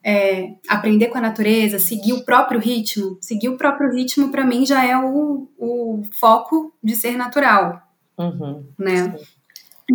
é, 0.04 0.54
aprender 0.68 1.08
com 1.08 1.18
a 1.18 1.22
natureza, 1.22 1.80
seguir 1.80 2.14
o 2.14 2.24
próprio 2.24 2.60
ritmo. 2.60 3.18
Seguir 3.20 3.50
o 3.50 3.58
próprio 3.58 3.92
ritmo, 3.92 4.32
para 4.32 4.46
mim, 4.46 4.66
já 4.66 4.86
é 4.86 4.98
o, 4.98 5.48
o 5.58 6.04
foco 6.12 6.74
de 6.84 6.96
ser 6.96 7.18
natural. 7.18 7.82
Uhum, 8.18 8.66
né? 8.78 9.18
Sim. 9.18 9.26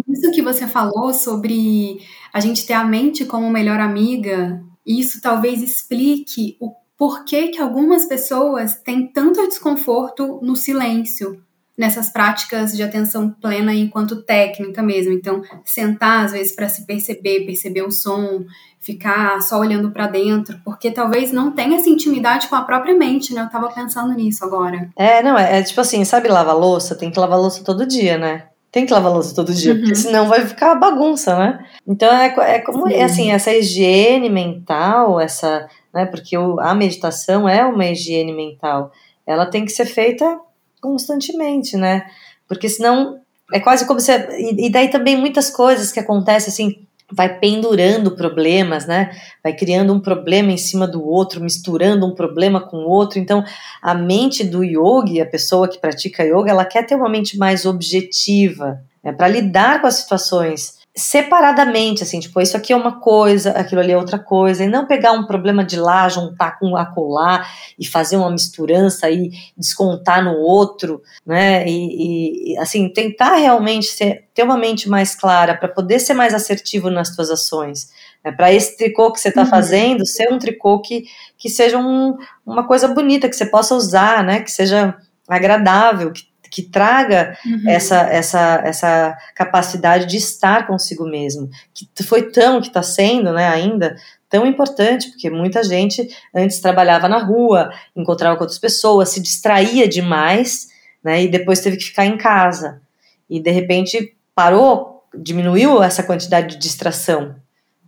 Isso 0.09 0.31
que 0.33 0.43
você 0.43 0.67
falou 0.67 1.13
sobre 1.13 1.99
a 2.33 2.41
gente 2.41 2.67
ter 2.67 2.75
a 2.75 2.85
mente 2.85 3.25
como 3.25 3.51
melhor 3.51 3.81
amiga, 3.81 4.63
isso 4.87 5.21
talvez 5.21 5.63
explique 5.63 6.57
o 6.61 6.73
porquê 6.97 7.49
que 7.49 7.61
algumas 7.61 8.07
pessoas 8.07 8.75
têm 8.77 9.07
tanto 9.07 9.47
desconforto 9.49 10.39
no 10.43 10.57
silêncio, 10.57 11.43
nessas 11.77 12.09
práticas 12.09 12.73
de 12.73 12.83
atenção 12.83 13.31
plena 13.31 13.75
enquanto 13.75 14.23
técnica 14.23 14.83
mesmo. 14.83 15.13
Então, 15.13 15.43
sentar 15.65 16.25
às 16.25 16.33
vezes 16.33 16.55
para 16.55 16.69
se 16.69 16.87
perceber, 16.87 17.45
perceber 17.45 17.83
o 17.83 17.91
som, 17.91 18.45
ficar 18.81 19.41
só 19.43 19.59
olhando 19.59 19.91
para 19.91 20.07
dentro, 20.07 20.61
porque 20.65 20.91
talvez 20.91 21.33
não 21.33 21.51
tenha 21.51 21.77
essa 21.77 21.89
intimidade 21.89 22.49
com 22.49 22.55
a 22.55 22.63
própria 22.63 22.95
mente, 22.95 23.35
né? 23.35 23.43
Eu 23.43 23.51
tava 23.51 23.73
pensando 23.73 24.13
nisso 24.15 24.45
agora. 24.45 24.89
É, 24.97 25.23
não, 25.23 25.37
é, 25.37 25.59
é 25.59 25.63
tipo 25.63 25.81
assim, 25.81 26.05
sabe 26.05 26.29
lavar 26.29 26.57
louça? 26.57 26.95
Tem 26.95 27.11
que 27.11 27.19
lavar 27.19 27.39
louça 27.39 27.65
todo 27.65 27.87
dia, 27.87 28.19
né? 28.19 28.49
Tem 28.75 28.85
que 28.85 28.93
lavar 28.93 29.13
louça 29.13 29.33
todo 29.33 29.55
dia, 29.55 29.73
uhum. 29.73 29.79
porque 29.79 29.95
senão 29.95 30.27
vai 30.27 30.45
ficar 30.45 30.75
bagunça, 30.75 31.39
né? 31.39 31.65
Então 31.87 32.13
é, 32.13 32.27
é 32.57 32.59
como 32.59 32.89
é 32.89 33.05
assim, 33.05 33.31
essa 33.31 33.55
higiene 33.55 34.29
mental, 34.29 35.21
essa, 35.21 35.69
né? 35.95 36.05
Porque 36.07 36.37
o, 36.37 36.59
a 36.59 36.75
meditação 36.75 37.49
é 37.49 37.65
uma 37.65 37.87
higiene 37.87 38.33
mental. 38.33 38.91
Ela 39.25 39.47
tem 39.47 39.65
que 39.65 39.71
ser 39.71 39.85
feita 39.85 40.41
constantemente, 40.81 41.77
né? 41.77 42.05
Porque 42.49 42.69
senão 42.69 43.21
é 43.53 43.61
quase 43.61 43.87
como 43.87 44.01
se. 44.01 44.11
E, 44.59 44.69
daí 44.69 44.89
também 44.89 45.15
muitas 45.15 45.51
coisas 45.51 45.93
que 45.93 46.01
acontecem 46.01 46.53
assim, 46.53 46.85
vai 47.15 47.39
pendurando 47.39 48.11
problemas, 48.11 48.87
né? 48.87 49.11
Vai 49.43 49.55
criando 49.55 49.93
um 49.93 50.01
problema 50.01 50.51
em 50.51 50.57
cima 50.57 50.87
do 50.87 51.07
outro, 51.07 51.41
misturando 51.41 52.05
um 52.07 52.15
problema 52.15 52.61
com 52.61 52.79
o 52.79 52.89
outro. 52.89 53.19
Então, 53.19 53.45
a 53.81 53.95
mente 53.95 54.43
do 54.43 54.65
yogi, 54.65 55.21
a 55.21 55.27
pessoa 55.27 55.69
que 55.69 55.79
pratica 55.79 56.25
yoga, 56.25 56.51
ela 56.51 56.65
quer 56.65 56.85
ter 56.85 56.97
uma 56.97 57.09
mente 57.09 57.39
mais 57.39 57.65
objetiva, 57.65 58.83
né? 59.03 59.13
para 59.13 59.29
lidar 59.29 59.81
com 59.81 59.87
as 59.87 59.95
situações 59.95 60.74
separadamente, 60.97 62.05
assim, 62.05 62.21
tipo, 62.21 62.41
isso 62.41 62.57
aqui 62.57 62.73
é 62.73 62.77
uma 62.77 63.01
coisa, 63.01 63.51
aquilo 63.51 63.81
ali 63.81 63.91
é 63.91 63.97
outra 63.97 64.17
coisa, 64.17 64.63
e 64.63 64.69
não 64.69 64.87
pegar 64.87 65.11
um 65.11 65.27
problema 65.27 65.65
de 65.65 65.77
lá, 65.77 66.09
juntar 66.09 66.57
com 66.59 66.77
acolá 66.77 67.45
e 67.77 67.85
fazer 67.85 68.17
uma 68.17 68.31
misturança 68.31 69.11
e 69.11 69.33
descontar 69.57 70.23
no 70.23 70.35
outro, 70.39 71.03
né? 71.27 71.67
E, 71.67 72.53
e 72.53 72.59
assim, 72.59 72.89
tentar 72.89 73.35
realmente 73.35 73.87
ser, 73.87 74.29
ter 74.33 74.45
uma 74.45 74.57
mente 74.57 74.89
mais 74.89 75.17
clara 75.17 75.57
para 75.57 75.69
poder 75.69 75.99
ser 75.99 76.15
mais 76.15 76.33
assertivo 76.33 76.89
nas 76.89 77.13
suas 77.13 77.29
ações. 77.29 77.91
Né? 78.25 78.31
Para 78.31 78.53
esse 78.53 78.77
tricô 78.77 79.11
que 79.13 79.19
você 79.19 79.31
está 79.31 79.43
uhum. 79.43 79.49
fazendo, 79.49 80.07
ser 80.07 80.33
um 80.33 80.39
tricô 80.39 80.81
que, 80.81 81.07
que 81.37 81.51
seja 81.51 81.77
um, 81.77 82.17
uma 82.47 82.69
coisa 82.69 82.87
bonita, 82.87 83.29
que 83.29 83.35
você 83.35 83.47
possa 83.47 83.75
usar, 83.75 84.23
né? 84.23 84.43
Que 84.43 84.51
seja 84.51 84.97
agradável, 85.29 86.13
que 86.13 86.23
que 86.55 86.63
traga 86.63 87.37
uhum. 87.45 87.69
essa, 87.69 87.97
essa, 88.03 88.63
essa 88.65 89.19
capacidade 89.35 90.07
de 90.07 90.17
estar 90.17 90.69
consigo 90.69 91.05
mesmo, 91.05 91.51
que 91.75 92.05
foi 92.05 92.31
tão, 92.31 92.61
que 92.61 92.69
está 92.69 92.81
sendo, 92.81 93.33
né, 93.33 93.49
ainda 93.49 93.97
tão 94.31 94.47
importante, 94.47 95.11
porque 95.11 95.29
muita 95.29 95.65
gente 95.65 96.09
antes 96.33 96.61
trabalhava 96.61 97.09
na 97.09 97.19
rua, 97.19 97.73
encontrava 97.97 98.37
com 98.37 98.45
outras 98.45 98.61
pessoas, 98.61 99.09
se 99.09 99.21
distraía 99.21 99.89
demais, 99.89 100.69
né, 101.03 101.25
e 101.25 101.29
depois 101.29 101.59
teve 101.59 101.77
que 101.77 101.87
ficar 101.87 102.07
em 102.07 102.17
casa, 102.17 102.81
e 103.29 103.41
de 103.41 103.51
repente 103.51 104.15
parou, 104.33 105.03
diminuiu 105.13 105.83
essa 105.83 106.05
quantidade 106.05 106.55
de 106.55 106.59
distração, 106.59 107.35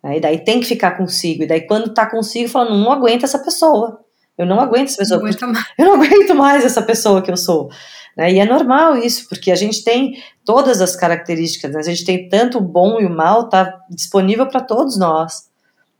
né, 0.03 0.17
e 0.17 0.21
daí 0.21 0.41
tem 0.41 0.59
que 0.59 0.67
ficar 0.67 0.97
consigo, 0.97 1.45
e 1.45 1.47
daí 1.47 1.61
quando 1.61 1.91
está 1.91 2.05
consigo, 2.05 2.49
fala, 2.49 2.69
não, 2.69 2.91
aguento 2.91 3.23
essa 3.23 3.39
pessoa, 3.39 4.01
eu 4.37 4.47
não 4.47 4.61
aguento 4.61 4.89
essa 4.89 5.19
pessoa, 5.19 5.53
não 5.53 5.63
eu 5.79 5.85
não 5.87 5.95
aguento 5.95 6.35
mais 6.35 6.65
essa 6.65 6.83
pessoa 6.83 7.23
que 7.23 7.31
eu 7.31 7.37
sou, 7.37 7.71
né? 8.17 8.33
E 8.33 8.39
é 8.39 8.45
normal 8.45 8.97
isso, 8.97 9.29
porque 9.29 9.51
a 9.51 9.55
gente 9.55 9.85
tem 9.85 10.23
todas 10.45 10.81
as 10.81 10.97
características, 10.97 11.73
né? 11.73 11.81
a 11.81 11.83
gente 11.83 12.05
tem 12.05 12.29
tanto 12.29 12.59
o 12.59 12.63
bom 12.63 13.01
e 13.01 13.07
o 13.07 13.11
mal, 13.11 13.49
tá 13.49 13.81
disponível 13.91 14.47
para 14.47 14.61
todos 14.61 14.99
nós. 14.99 15.49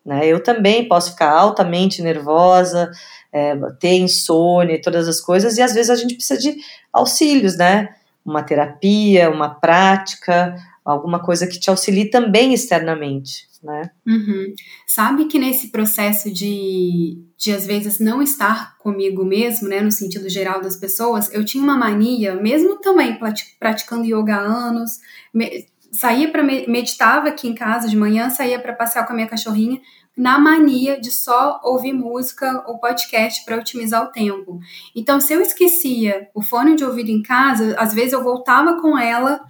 Né? 0.05 0.27
Eu 0.27 0.43
também 0.43 0.89
posso 0.89 1.11
ficar 1.11 1.31
altamente 1.31 2.01
nervosa, 2.01 2.91
é, 3.33 3.55
ter 3.79 3.99
insônia 3.99 4.77
e 4.77 4.81
todas 4.81 5.09
as 5.09 5.21
coisas, 5.21 5.59
e 5.59 5.63
às 5.63 5.75
vezes 5.75 5.91
a 5.91 5.97
gente 5.97 6.15
precisa 6.15 6.41
de 6.41 6.57
auxílios, 6.93 7.57
né? 7.57 7.91
Uma 8.25 8.43
terapia, 8.43 9.31
uma 9.31 9.51
prática, 9.51 10.57
alguma 10.85 11.19
coisa 11.19 11.47
que 11.47 11.61
te 11.61 11.69
auxilie 11.69 12.09
também 12.09 12.55
externamente 12.55 13.47
né? 13.67 13.91
Uhum. 14.07 14.55
Sabe 14.87 15.27
que 15.27 15.39
nesse 15.39 15.69
processo 15.69 16.33
de, 16.33 17.23
de, 17.37 17.53
às 17.53 17.67
vezes, 17.67 17.99
não 17.99 18.23
estar 18.23 18.79
comigo 18.79 19.25
mesmo, 19.25 19.69
né, 19.69 19.81
no 19.83 19.93
sentido 19.93 20.29
geral 20.29 20.63
das 20.63 20.77
pessoas, 20.77 21.33
eu 21.35 21.45
tinha 21.45 21.63
uma 21.63 21.77
mania, 21.77 22.35
mesmo 22.37 22.79
também 22.81 23.19
praticando 23.59 24.07
yoga 24.07 24.37
há 24.37 24.41
anos, 24.41 24.93
me, 25.35 25.67
saía 25.93 26.31
para 26.31 26.43
meditava 26.43 27.29
aqui 27.29 27.49
em 27.49 27.55
casa 27.55 27.89
de 27.89 27.97
manhã, 27.97 28.31
saía 28.31 28.59
para 28.59 28.73
passear 28.73 29.07
com 29.07 29.13
a 29.13 29.17
minha 29.17 29.29
cachorrinha, 29.29 29.81
na 30.17 30.39
mania 30.39 30.99
de 30.99 31.11
só 31.11 31.61
ouvir 31.63 31.93
música 31.93 32.65
ou 32.67 32.79
podcast 32.79 33.45
para 33.45 33.57
otimizar 33.57 34.03
o 34.03 34.11
tempo. 34.11 34.59
Então, 34.95 35.21
se 35.21 35.35
eu 35.35 35.43
esquecia 35.43 36.29
o 36.35 36.43
fone 36.43 36.75
de 36.75 36.85
ouvido 36.85 37.11
em 37.11 37.23
casa, 37.23 37.75
às 37.79 37.93
vezes 37.93 38.15
eu 38.15 38.23
voltava 38.23 38.81
com 38.81 38.97
ela 38.99 39.45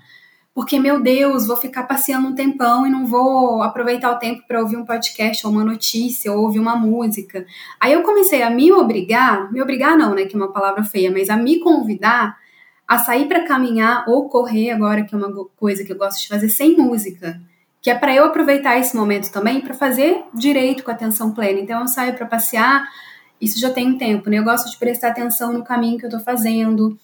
porque, 0.56 0.80
meu 0.80 0.98
Deus, 0.98 1.46
vou 1.46 1.58
ficar 1.58 1.82
passeando 1.82 2.28
um 2.28 2.34
tempão 2.34 2.86
e 2.86 2.90
não 2.90 3.04
vou 3.04 3.62
aproveitar 3.62 4.10
o 4.10 4.18
tempo 4.18 4.42
para 4.48 4.58
ouvir 4.58 4.78
um 4.78 4.86
podcast 4.86 5.46
ou 5.46 5.52
uma 5.52 5.62
notícia 5.62 6.32
ou 6.32 6.44
ouvir 6.44 6.58
uma 6.58 6.74
música. 6.74 7.44
Aí 7.78 7.92
eu 7.92 8.02
comecei 8.02 8.42
a 8.42 8.48
me 8.48 8.72
obrigar, 8.72 9.52
me 9.52 9.60
obrigar 9.60 9.98
não, 9.98 10.14
né, 10.14 10.24
que 10.24 10.34
é 10.34 10.38
uma 10.38 10.50
palavra 10.50 10.82
feia, 10.82 11.12
mas 11.12 11.28
a 11.28 11.36
me 11.36 11.60
convidar 11.60 12.38
a 12.88 12.96
sair 12.96 13.28
para 13.28 13.44
caminhar 13.44 14.06
ou 14.08 14.30
correr 14.30 14.70
agora, 14.70 15.04
que 15.04 15.14
é 15.14 15.18
uma 15.18 15.30
coisa 15.58 15.84
que 15.84 15.92
eu 15.92 15.98
gosto 15.98 16.22
de 16.22 16.28
fazer 16.28 16.48
sem 16.48 16.74
música, 16.74 17.38
que 17.82 17.90
é 17.90 17.94
para 17.94 18.14
eu 18.14 18.24
aproveitar 18.24 18.78
esse 18.78 18.96
momento 18.96 19.30
também 19.30 19.60
para 19.60 19.74
fazer 19.74 20.24
direito 20.32 20.84
com 20.84 20.90
a 20.90 20.94
atenção 20.94 21.32
plena. 21.32 21.60
Então 21.60 21.82
eu 21.82 21.86
saio 21.86 22.14
para 22.14 22.24
passear, 22.24 22.82
isso 23.38 23.60
já 23.60 23.68
tem 23.68 23.88
um 23.88 23.98
tempo, 23.98 24.30
né? 24.30 24.38
Eu 24.38 24.44
gosto 24.44 24.70
de 24.70 24.78
prestar 24.78 25.08
atenção 25.08 25.52
no 25.52 25.62
caminho 25.62 25.98
que 25.98 26.06
eu 26.06 26.08
estou 26.08 26.24
fazendo 26.24 26.98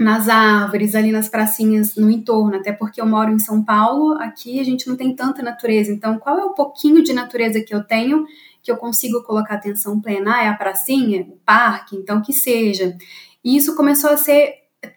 nas 0.00 0.30
árvores, 0.30 0.94
ali 0.94 1.12
nas 1.12 1.28
pracinhas 1.28 1.94
no 1.94 2.10
entorno, 2.10 2.56
até 2.56 2.72
porque 2.72 3.02
eu 3.02 3.06
moro 3.06 3.30
em 3.30 3.38
São 3.38 3.62
Paulo, 3.62 4.14
aqui 4.14 4.58
a 4.58 4.64
gente 4.64 4.88
não 4.88 4.96
tem 4.96 5.14
tanta 5.14 5.42
natureza. 5.42 5.92
Então, 5.92 6.18
qual 6.18 6.38
é 6.38 6.44
o 6.44 6.54
pouquinho 6.54 7.02
de 7.02 7.12
natureza 7.12 7.60
que 7.60 7.74
eu 7.74 7.84
tenho 7.84 8.24
que 8.62 8.72
eu 8.72 8.78
consigo 8.78 9.22
colocar 9.22 9.56
atenção 9.56 10.00
plena? 10.00 10.36
Ah, 10.36 10.44
é 10.44 10.48
a 10.48 10.54
pracinha, 10.54 11.20
o 11.22 11.36
parque, 11.44 11.96
então 11.96 12.22
que 12.22 12.32
seja. 12.32 12.96
E 13.44 13.54
isso 13.54 13.76
começou 13.76 14.08
a 14.08 14.16
ser 14.16 14.54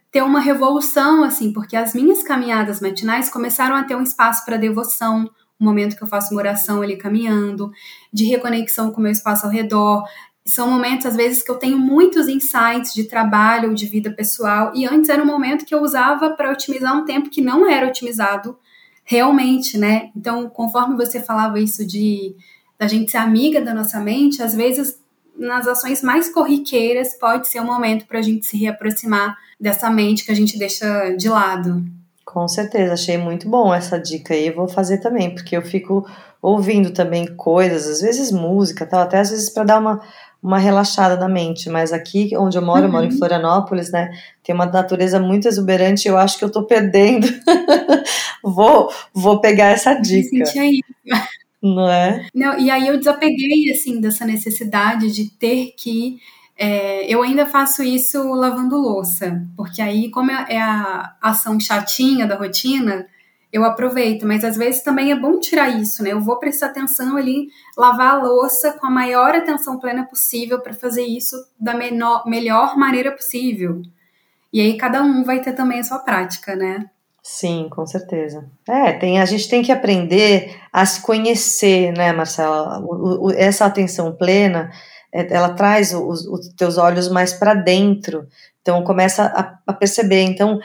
ter 0.10 0.22
uma 0.22 0.40
revolução 0.40 1.24
assim, 1.24 1.52
porque 1.52 1.76
as 1.76 1.94
minhas 1.94 2.24
caminhadas 2.24 2.80
matinais 2.80 3.30
começaram 3.30 3.76
a 3.76 3.84
ter 3.84 3.96
um 3.96 4.04
espaço 4.04 4.46
para 4.46 4.56
devoção, 4.56 5.30
um 5.60 5.66
momento 5.66 5.98
que 5.98 6.04
eu 6.04 6.08
faço 6.08 6.32
uma 6.32 6.40
oração 6.40 6.82
ali 6.82 6.96
caminhando, 6.96 7.72
de 8.12 8.24
reconexão 8.24 8.92
com 8.92 9.00
o 9.00 9.04
meu 9.04 9.12
espaço 9.12 9.46
ao 9.46 9.52
redor, 9.52 10.06
são 10.46 10.70
momentos, 10.70 11.06
às 11.06 11.16
vezes, 11.16 11.42
que 11.42 11.50
eu 11.50 11.56
tenho 11.56 11.78
muitos 11.78 12.28
insights 12.28 12.94
de 12.94 13.06
trabalho, 13.06 13.74
de 13.74 13.86
vida 13.86 14.12
pessoal, 14.12 14.72
e 14.76 14.86
antes 14.86 15.10
era 15.10 15.24
um 15.24 15.26
momento 15.26 15.66
que 15.66 15.74
eu 15.74 15.82
usava 15.82 16.32
para 16.32 16.52
otimizar 16.52 16.98
um 16.98 17.06
tempo 17.06 17.30
que 17.30 17.42
não 17.42 17.70
era 17.70 17.88
otimizado 17.88 18.58
realmente, 19.06 19.78
né? 19.78 20.10
Então, 20.16 20.50
conforme 20.50 20.96
você 20.96 21.22
falava 21.22 21.60
isso 21.60 21.86
de 21.86 22.36
da 22.78 22.88
gente 22.88 23.12
ser 23.12 23.18
amiga 23.18 23.62
da 23.62 23.74
nossa 23.74 24.00
mente, 24.00 24.42
às 24.42 24.54
vezes 24.54 25.00
nas 25.38 25.68
ações 25.68 26.02
mais 26.02 26.30
corriqueiras 26.30 27.18
pode 27.18 27.48
ser 27.48 27.62
um 27.62 27.66
momento 27.66 28.06
para 28.06 28.20
a 28.20 28.22
gente 28.22 28.46
se 28.46 28.58
reaproximar 28.58 29.38
dessa 29.60 29.90
mente 29.90 30.26
que 30.26 30.32
a 30.32 30.36
gente 30.36 30.58
deixa 30.58 31.12
de 31.12 31.30
lado. 31.30 31.84
Com 32.26 32.48
certeza, 32.48 32.94
achei 32.94 33.18
muito 33.18 33.48
bom 33.48 33.74
essa 33.74 34.00
dica 34.00 34.34
aí, 34.34 34.50
vou 34.50 34.68
fazer 34.68 34.98
também, 34.98 35.34
porque 35.34 35.56
eu 35.56 35.62
fico 35.62 36.06
ouvindo 36.42 36.92
também 36.92 37.26
coisas, 37.36 37.88
às 37.88 38.02
vezes 38.02 38.32
música, 38.32 38.86
tal, 38.86 39.02
até 39.02 39.20
às 39.20 39.30
vezes 39.30 39.50
para 39.50 39.64
dar 39.64 39.80
uma 39.80 40.02
uma 40.44 40.60
relaxada 40.60 41.16
na 41.16 41.30
mente, 41.30 41.70
mas 41.70 41.94
aqui 41.94 42.32
onde 42.36 42.58
eu 42.58 42.62
moro, 42.62 42.82
uhum. 42.82 42.86
eu 42.88 42.92
moro 42.92 43.06
em 43.06 43.10
uhum. 43.10 43.18
Florianópolis, 43.18 43.90
né, 43.92 44.12
tem 44.44 44.54
uma 44.54 44.66
natureza 44.66 45.20
muito 45.20 45.48
exuberante, 45.48 46.08
eu 46.08 46.18
acho 46.18 46.38
que 46.38 46.44
eu 46.44 46.52
tô 46.52 46.64
perdendo. 46.64 47.26
vou, 48.44 48.92
vou 49.14 49.40
pegar 49.40 49.68
essa 49.68 49.94
dica. 49.94 50.44
Aí. 50.60 50.82
Não 51.62 51.90
é? 51.90 52.28
Não, 52.36 52.60
e 52.60 52.70
aí 52.70 52.88
eu 52.88 52.98
desapeguei, 52.98 53.72
assim, 53.72 54.02
dessa 54.02 54.26
necessidade 54.26 55.14
de 55.14 55.30
ter 55.30 55.74
que 55.78 56.18
é, 56.58 57.12
eu 57.12 57.24
ainda 57.24 57.46
faço 57.46 57.82
isso 57.82 58.22
lavando 58.34 58.78
louça, 58.78 59.42
porque 59.58 59.82
aí, 59.82 60.12
como 60.12 60.30
é, 60.32 60.46
é 60.50 60.62
a 60.62 61.16
ação 61.22 61.60
chatinha 61.60 62.28
da 62.28 62.36
rotina, 62.36 63.08
eu 63.54 63.64
aproveito, 63.64 64.26
mas 64.26 64.44
às 64.44 64.58
vezes 64.58 64.82
também 64.82 65.12
é 65.12 65.16
bom 65.16 65.40
tirar 65.40 65.70
isso, 65.70 66.02
né? 66.02 66.12
Eu 66.12 66.20
vou 66.20 66.40
prestar 66.40 66.66
atenção 66.66 67.16
ali, 67.16 67.50
lavar 67.78 68.16
a 68.16 68.24
louça 68.24 68.74
com 68.74 68.88
a 68.88 68.90
maior 68.90 69.36
atenção 69.36 69.78
plena 69.78 70.04
possível 70.06 70.60
para 70.60 70.74
fazer 70.74 71.04
isso 71.04 71.36
da 71.60 71.76
menor, 71.76 72.26
melhor 72.26 72.76
maneira 72.76 73.12
possível. 73.12 73.84
E 74.52 74.60
aí 74.60 74.76
cada 74.76 75.04
um 75.04 75.24
vai 75.24 75.40
ter 75.40 75.54
também 75.54 75.80
a 75.80 75.84
sua 75.84 76.00
prática, 76.00 76.56
né? 76.56 76.90
Sim, 77.22 77.70
com 77.70 77.86
certeza. 77.86 78.44
É, 78.68 78.92
tem, 78.94 79.22
a 79.22 79.26
gente 79.26 79.48
tem 79.48 79.62
que 79.62 79.72
aprender 79.72 80.60
a 80.74 80.84
se 80.84 81.00
conhecer, 81.02 81.94
né, 81.96 82.12
Marcela? 82.12 82.80
O, 82.80 83.28
o, 83.28 83.32
essa 83.32 83.66
atenção 83.66 84.12
plena, 84.12 84.72
é, 85.14 85.32
ela 85.32 85.54
traz 85.54 85.94
os, 85.94 86.26
os 86.26 86.50
teus 86.56 86.80
olhos 86.80 87.08
mais 87.08 87.32
para 87.32 87.54
dentro 87.54 88.28
então 88.64 88.82
começa 88.82 89.26
a, 89.26 89.60
a 89.68 89.74
perceber. 89.74 90.22
Então, 90.22 90.58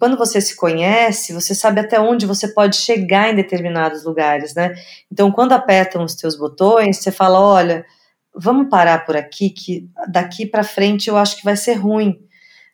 quando 0.00 0.18
você 0.18 0.40
se 0.40 0.56
conhece, 0.56 1.32
você 1.32 1.54
sabe 1.54 1.80
até 1.80 1.98
onde 2.00 2.26
você 2.26 2.48
pode 2.48 2.76
chegar 2.76 3.30
em 3.32 3.36
determinados 3.36 4.04
lugares, 4.04 4.54
né? 4.54 4.74
Então, 5.10 5.30
quando 5.30 5.52
apertam 5.52 6.02
os 6.04 6.16
teus 6.16 6.36
botões, 6.36 6.96
você 6.98 7.12
fala, 7.12 7.40
olha, 7.40 7.86
vamos 8.34 8.68
parar 8.68 9.06
por 9.06 9.16
aqui, 9.16 9.50
que 9.50 9.88
daqui 10.08 10.46
para 10.46 10.64
frente 10.64 11.08
eu 11.08 11.16
acho 11.16 11.36
que 11.36 11.44
vai 11.44 11.56
ser 11.56 11.74
ruim. 11.74 12.18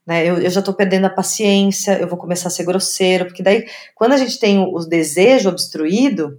né? 0.07 0.25
Eu, 0.27 0.39
eu 0.39 0.51
já 0.51 0.61
estou 0.61 0.75
perdendo 0.75 1.07
a 1.07 1.11
paciência, 1.11 1.99
eu 1.99 2.09
vou 2.09 2.19
começar 2.19 2.49
a 2.49 2.51
ser 2.51 2.65
grosseiro, 2.65 3.27
porque 3.27 3.43
daí, 3.43 3.67
quando 3.95 4.12
a 4.12 4.17
gente 4.17 4.39
tem 4.41 4.59
o, 4.59 4.75
o 4.75 4.87
desejo 4.87 5.51
obstruído, 5.51 6.39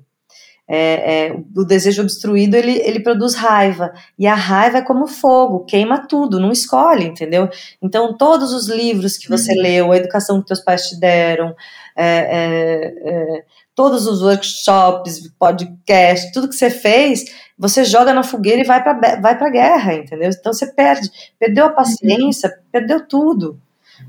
é, 0.68 1.28
é, 1.28 1.34
o 1.55 1.63
desejo 1.63 2.01
obstruído 2.01 2.55
ele, 2.55 2.80
ele 2.80 2.99
produz 2.99 3.36
raiva 3.36 3.93
e 4.18 4.26
a 4.26 4.34
raiva 4.34 4.80
é 4.80 4.82
como 4.82 5.07
fogo, 5.07 5.66
queima 5.66 6.07
tudo, 6.07 6.39
não 6.39 6.51
escolhe, 6.51 7.05
entendeu? 7.05 7.47
Então 7.82 8.18
todos 8.18 8.51
os 8.51 8.68
livros 8.68 9.18
que 9.18 9.30
você 9.30 9.53
uhum. 9.53 9.61
leu, 9.61 9.91
a 9.91 9.97
educação 9.97 10.41
que 10.41 10.47
teus 10.47 10.61
pais 10.61 10.89
te 10.89 10.99
deram, 10.99 11.55
é, 11.95 12.05
é, 12.05 13.09
é 13.09 13.43
todos 13.76 14.07
os 14.07 14.22
workshops, 14.22 15.30
podcast, 15.38 16.32
tudo 16.32 16.49
que 16.49 16.55
você 16.55 16.70
fez, 16.70 17.26
você 17.57 17.84
joga 17.84 18.13
na 18.13 18.24
fogueira 18.24 18.61
e 18.61 18.66
vai 18.66 18.82
para 18.82 19.20
vai 19.20 19.38
para 19.38 19.49
guerra, 19.49 19.93
entendeu? 19.93 20.30
Então 20.30 20.51
você 20.51 20.72
perde, 20.74 21.09
perdeu 21.38 21.66
a 21.66 21.70
paciência, 21.70 22.49
uhum. 22.49 22.55
perdeu 22.72 23.07
tudo. 23.07 23.59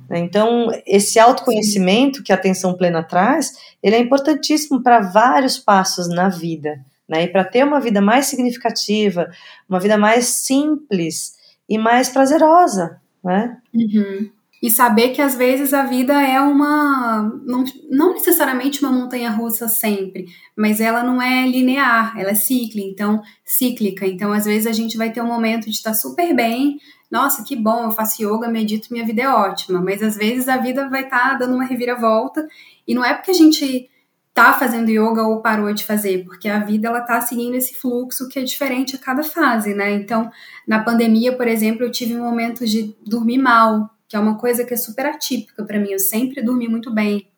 Né? 0.09 0.19
Então, 0.19 0.69
esse 0.87 1.19
autoconhecimento 1.19 2.23
que 2.23 2.33
a 2.33 2.37
atenção 2.37 2.77
plena 2.77 3.03
traz, 3.03 3.53
ele 3.83 3.97
é 3.97 4.01
importantíssimo 4.01 4.83
para 4.83 5.01
vários 5.01 5.59
passos 5.59 6.09
na 6.09 6.29
vida, 6.29 6.81
né? 7.09 7.25
E 7.25 7.29
para 7.29 7.45
ter 7.45 7.65
uma 7.65 7.81
vida 7.81 8.01
mais 8.01 8.27
significativa, 8.27 9.31
uma 9.69 9.79
vida 9.79 9.97
mais 9.97 10.27
simples 10.27 11.37
e 11.69 11.79
mais 11.79 12.09
prazerosa, 12.09 13.01
né? 13.23 13.59
Uhum. 13.75 14.31
E 14.63 14.71
saber 14.71 15.11
que 15.11 15.21
às 15.21 15.37
vezes 15.37 15.75
a 15.75 15.85
vida 15.85 16.15
é 16.15 16.41
uma. 16.41 17.31
Não, 17.45 17.65
não 17.91 18.15
necessariamente 18.15 18.83
uma 18.83 18.91
montanha 18.91 19.31
russa 19.31 19.69
sempre, 19.69 20.27
mas 20.57 20.81
ela 20.81 21.03
não 21.03 21.21
é 21.21 21.47
linear, 21.47 22.19
ela 22.19 22.31
é 22.31 22.35
cíclica, 22.35 22.89
então, 22.89 23.23
cíclica. 23.45 24.07
Então, 24.07 24.33
às 24.33 24.47
vezes 24.47 24.67
a 24.67 24.73
gente 24.73 24.97
vai 24.97 25.13
ter 25.13 25.21
um 25.21 25.27
momento 25.27 25.67
de 25.67 25.73
estar 25.73 25.93
super 25.93 26.35
bem, 26.35 26.79
nossa, 27.11 27.45
que 27.45 27.55
bom, 27.55 27.85
eu 27.85 27.91
faço 27.91 28.23
yoga, 28.23 28.49
medito, 28.49 28.93
minha 28.93 29.05
vida 29.05 29.23
é 29.23 29.29
ótima. 29.29 29.81
Mas 29.81 30.03
às 30.03 30.17
vezes 30.17 30.49
a 30.49 30.57
vida 30.57 30.89
vai 30.89 31.05
estar 31.05 31.31
tá 31.31 31.35
dando 31.35 31.55
uma 31.55 31.65
reviravolta 31.65 32.47
e 32.87 32.95
não 32.95 33.05
é 33.05 33.15
porque 33.15 33.31
a 33.31 33.35
gente 33.35 33.89
tá 34.37 34.53
fazendo 34.53 34.91
yoga 34.91 35.23
ou 35.23 35.41
parou 35.41 35.73
de 35.73 35.83
fazer, 35.83 36.23
porque 36.25 36.47
a 36.47 36.59
vida 36.59 36.89
ela 36.89 37.01
tá 37.01 37.19
seguindo 37.23 37.55
esse 37.55 37.75
fluxo 37.75 38.29
que 38.29 38.39
é 38.39 38.43
diferente 38.43 38.95
a 38.95 38.99
cada 38.99 39.23
fase, 39.23 39.73
né? 39.73 39.93
Então, 39.95 40.31
na 40.69 40.79
pandemia, 40.83 41.35
por 41.35 41.49
exemplo, 41.49 41.85
eu 41.85 41.91
tive 41.91 42.15
um 42.15 42.23
momento 42.23 42.67
de 42.67 42.95
dormir 43.07 43.39
mal, 43.39 43.89
que 44.07 44.15
é 44.15 44.21
uma 44.21 44.37
coisa 44.37 44.63
que 44.63 44.75
é 44.75 44.77
super 44.77 45.07
atípica 45.07 45.65
para 45.65 45.81
mim. 45.81 45.91
Eu 45.91 45.99
sempre 45.99 46.43
dormi 46.43 46.69
muito 46.69 46.93
bem. 46.93 47.29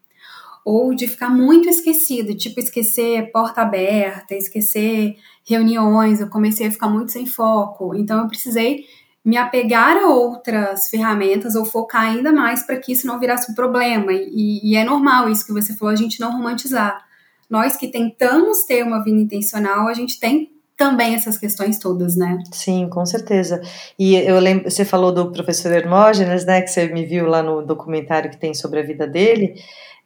Ou 0.65 0.93
de 0.93 1.07
ficar 1.07 1.31
muito 1.31 1.69
esquecido, 1.69 2.37
tipo 2.37 2.59
esquecer 2.59 3.31
porta 3.31 3.63
aberta, 3.63 4.35
esquecer 4.35 5.17
reuniões. 5.45 6.21
Eu 6.21 6.29
comecei 6.29 6.67
a 6.67 6.71
ficar 6.73 6.89
muito 6.89 7.13
sem 7.13 7.27
foco. 7.27 7.95
Então, 7.95 8.21
eu 8.21 8.27
precisei 8.27 8.87
me 9.29 9.37
apegar 9.37 9.95
a 9.99 10.09
outras 10.09 10.89
ferramentas 10.89 11.55
ou 11.55 11.63
focar 11.63 12.01
ainda 12.01 12.33
mais 12.33 12.63
para 12.63 12.79
que 12.79 12.93
isso 12.93 13.07
não 13.07 13.21
virasse 13.21 13.53
um 13.53 13.55
problema. 13.55 14.11
E, 14.11 14.59
e, 14.63 14.75
é 14.75 14.83
normal 14.83 15.29
isso 15.29 15.45
que 15.45 15.53
você 15.53 15.75
falou, 15.75 15.93
a 15.93 15.97
gente 15.97 16.19
não 16.19 16.33
romantizar. 16.33 17.05
Nós 17.51 17.77
que 17.77 17.89
tentamos 17.89 18.65
ter 18.65 18.83
uma 18.83 19.05
vida 19.05 19.19
intencional, 19.19 19.87
a 19.87 19.93
gente 19.93 20.19
tem 20.19 20.51
também 20.79 21.15
essas 21.15 21.37
questões 21.37 21.79
todas, 21.79 22.17
né? 22.17 22.39
Sim, 22.51 22.89
com 22.89 23.05
certeza. 23.05 23.61
E 23.99 24.17
eu 24.17 24.39
lembro, 24.39 24.71
você 24.71 24.83
falou 24.83 25.13
do 25.13 25.31
professor 25.31 25.73
Hermógenes, 25.73 26.47
né, 26.47 26.63
que 26.63 26.69
você 26.69 26.87
me 26.87 27.05
viu 27.05 27.27
lá 27.27 27.43
no 27.43 27.61
documentário 27.61 28.31
que 28.31 28.39
tem 28.39 28.55
sobre 28.55 28.81
a 28.81 28.83
vida 28.83 29.07
dele. 29.07 29.57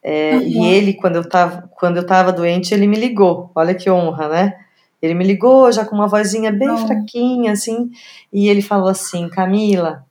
É, 0.02 0.34
uhum. 0.34 0.42
E 0.42 0.66
ele, 0.66 0.94
quando 0.94 1.14
eu 1.14 1.22
estava 1.22 1.70
quando 1.78 1.96
eu 1.96 2.04
tava 2.04 2.32
doente, 2.32 2.74
ele 2.74 2.88
me 2.88 2.96
ligou. 2.96 3.52
Olha 3.54 3.72
que 3.72 3.88
honra, 3.88 4.28
né? 4.28 4.58
Ele 5.02 5.14
me 5.14 5.24
ligou 5.24 5.70
já 5.72 5.84
com 5.84 5.96
uma 5.96 6.06
vozinha 6.06 6.52
bem 6.52 6.68
Não. 6.68 6.86
fraquinha, 6.86 7.52
assim, 7.52 7.90
e 8.32 8.48
ele 8.48 8.62
falou 8.62 8.88
assim: 8.88 9.28
Camila, 9.28 10.06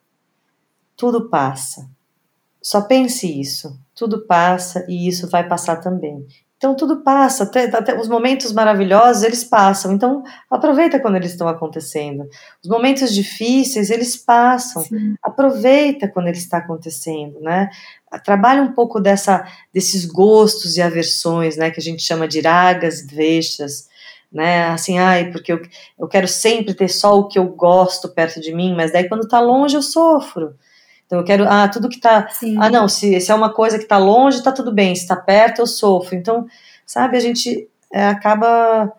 tudo 0.97 1.29
passa. 1.29 1.89
Só 2.61 2.81
pense 2.81 3.39
isso. 3.39 3.79
Tudo 3.95 4.25
passa 4.27 4.85
e 4.87 5.07
isso 5.07 5.29
vai 5.29 5.47
passar 5.47 5.77
também. 5.77 6.27
Então 6.61 6.75
tudo 6.75 7.01
passa, 7.01 7.43
até, 7.43 7.65
até, 7.75 7.99
os 7.99 8.07
momentos 8.07 8.51
maravilhosos 8.53 9.23
eles 9.23 9.43
passam. 9.43 9.93
Então 9.93 10.21
aproveita 10.47 10.99
quando 10.99 11.15
eles 11.15 11.31
estão 11.31 11.47
acontecendo. 11.47 12.29
Os 12.63 12.69
momentos 12.69 13.15
difíceis 13.15 13.89
eles 13.89 14.15
passam. 14.15 14.83
Sim. 14.83 15.15
Aproveita 15.23 16.07
quando 16.07 16.27
ele 16.27 16.37
está 16.37 16.59
acontecendo, 16.59 17.39
né? 17.39 17.67
Trabalha 18.23 18.61
um 18.61 18.73
pouco 18.73 18.99
dessa, 18.99 19.43
desses 19.73 20.05
gostos 20.05 20.77
e 20.77 20.83
aversões, 20.83 21.57
né? 21.57 21.71
Que 21.71 21.79
a 21.79 21.83
gente 21.83 22.03
chama 22.03 22.27
de 22.27 22.41
ragas 22.41 22.99
e 22.99 23.07
dveshas, 23.07 23.87
né? 24.32 24.69
Assim, 24.69 24.97
ai, 24.97 25.32
porque 25.32 25.51
eu, 25.51 25.61
eu 25.99 26.07
quero 26.07 26.27
sempre 26.27 26.73
ter 26.73 26.88
só 26.88 27.19
o 27.19 27.27
que 27.27 27.38
eu 27.38 27.45
gosto 27.45 28.09
perto 28.09 28.39
de 28.39 28.53
mim, 28.53 28.73
mas 28.75 28.93
daí 28.93 29.09
quando 29.09 29.27
tá 29.27 29.39
longe 29.39 29.75
eu 29.75 29.82
sofro. 29.82 30.55
Então 31.05 31.19
eu 31.19 31.25
quero, 31.25 31.45
ah, 31.49 31.67
tudo 31.67 31.89
que 31.89 31.99
tá. 31.99 32.29
Sim. 32.29 32.55
Ah, 32.57 32.69
não, 32.69 32.88
se, 32.88 33.19
se 33.19 33.32
é 33.32 33.36
uma 33.36 33.53
coisa 33.53 33.77
que 33.77 33.86
tá 33.86 33.97
longe, 33.97 34.41
tá 34.41 34.51
tudo 34.51 34.71
bem, 34.71 34.95
se 34.95 35.05
tá 35.05 35.15
perto 35.15 35.59
eu 35.59 35.67
sofro. 35.67 36.15
Então, 36.15 36.45
sabe, 36.86 37.17
a 37.17 37.19
gente 37.19 37.67
é, 37.91 38.07
acaba 38.07 38.93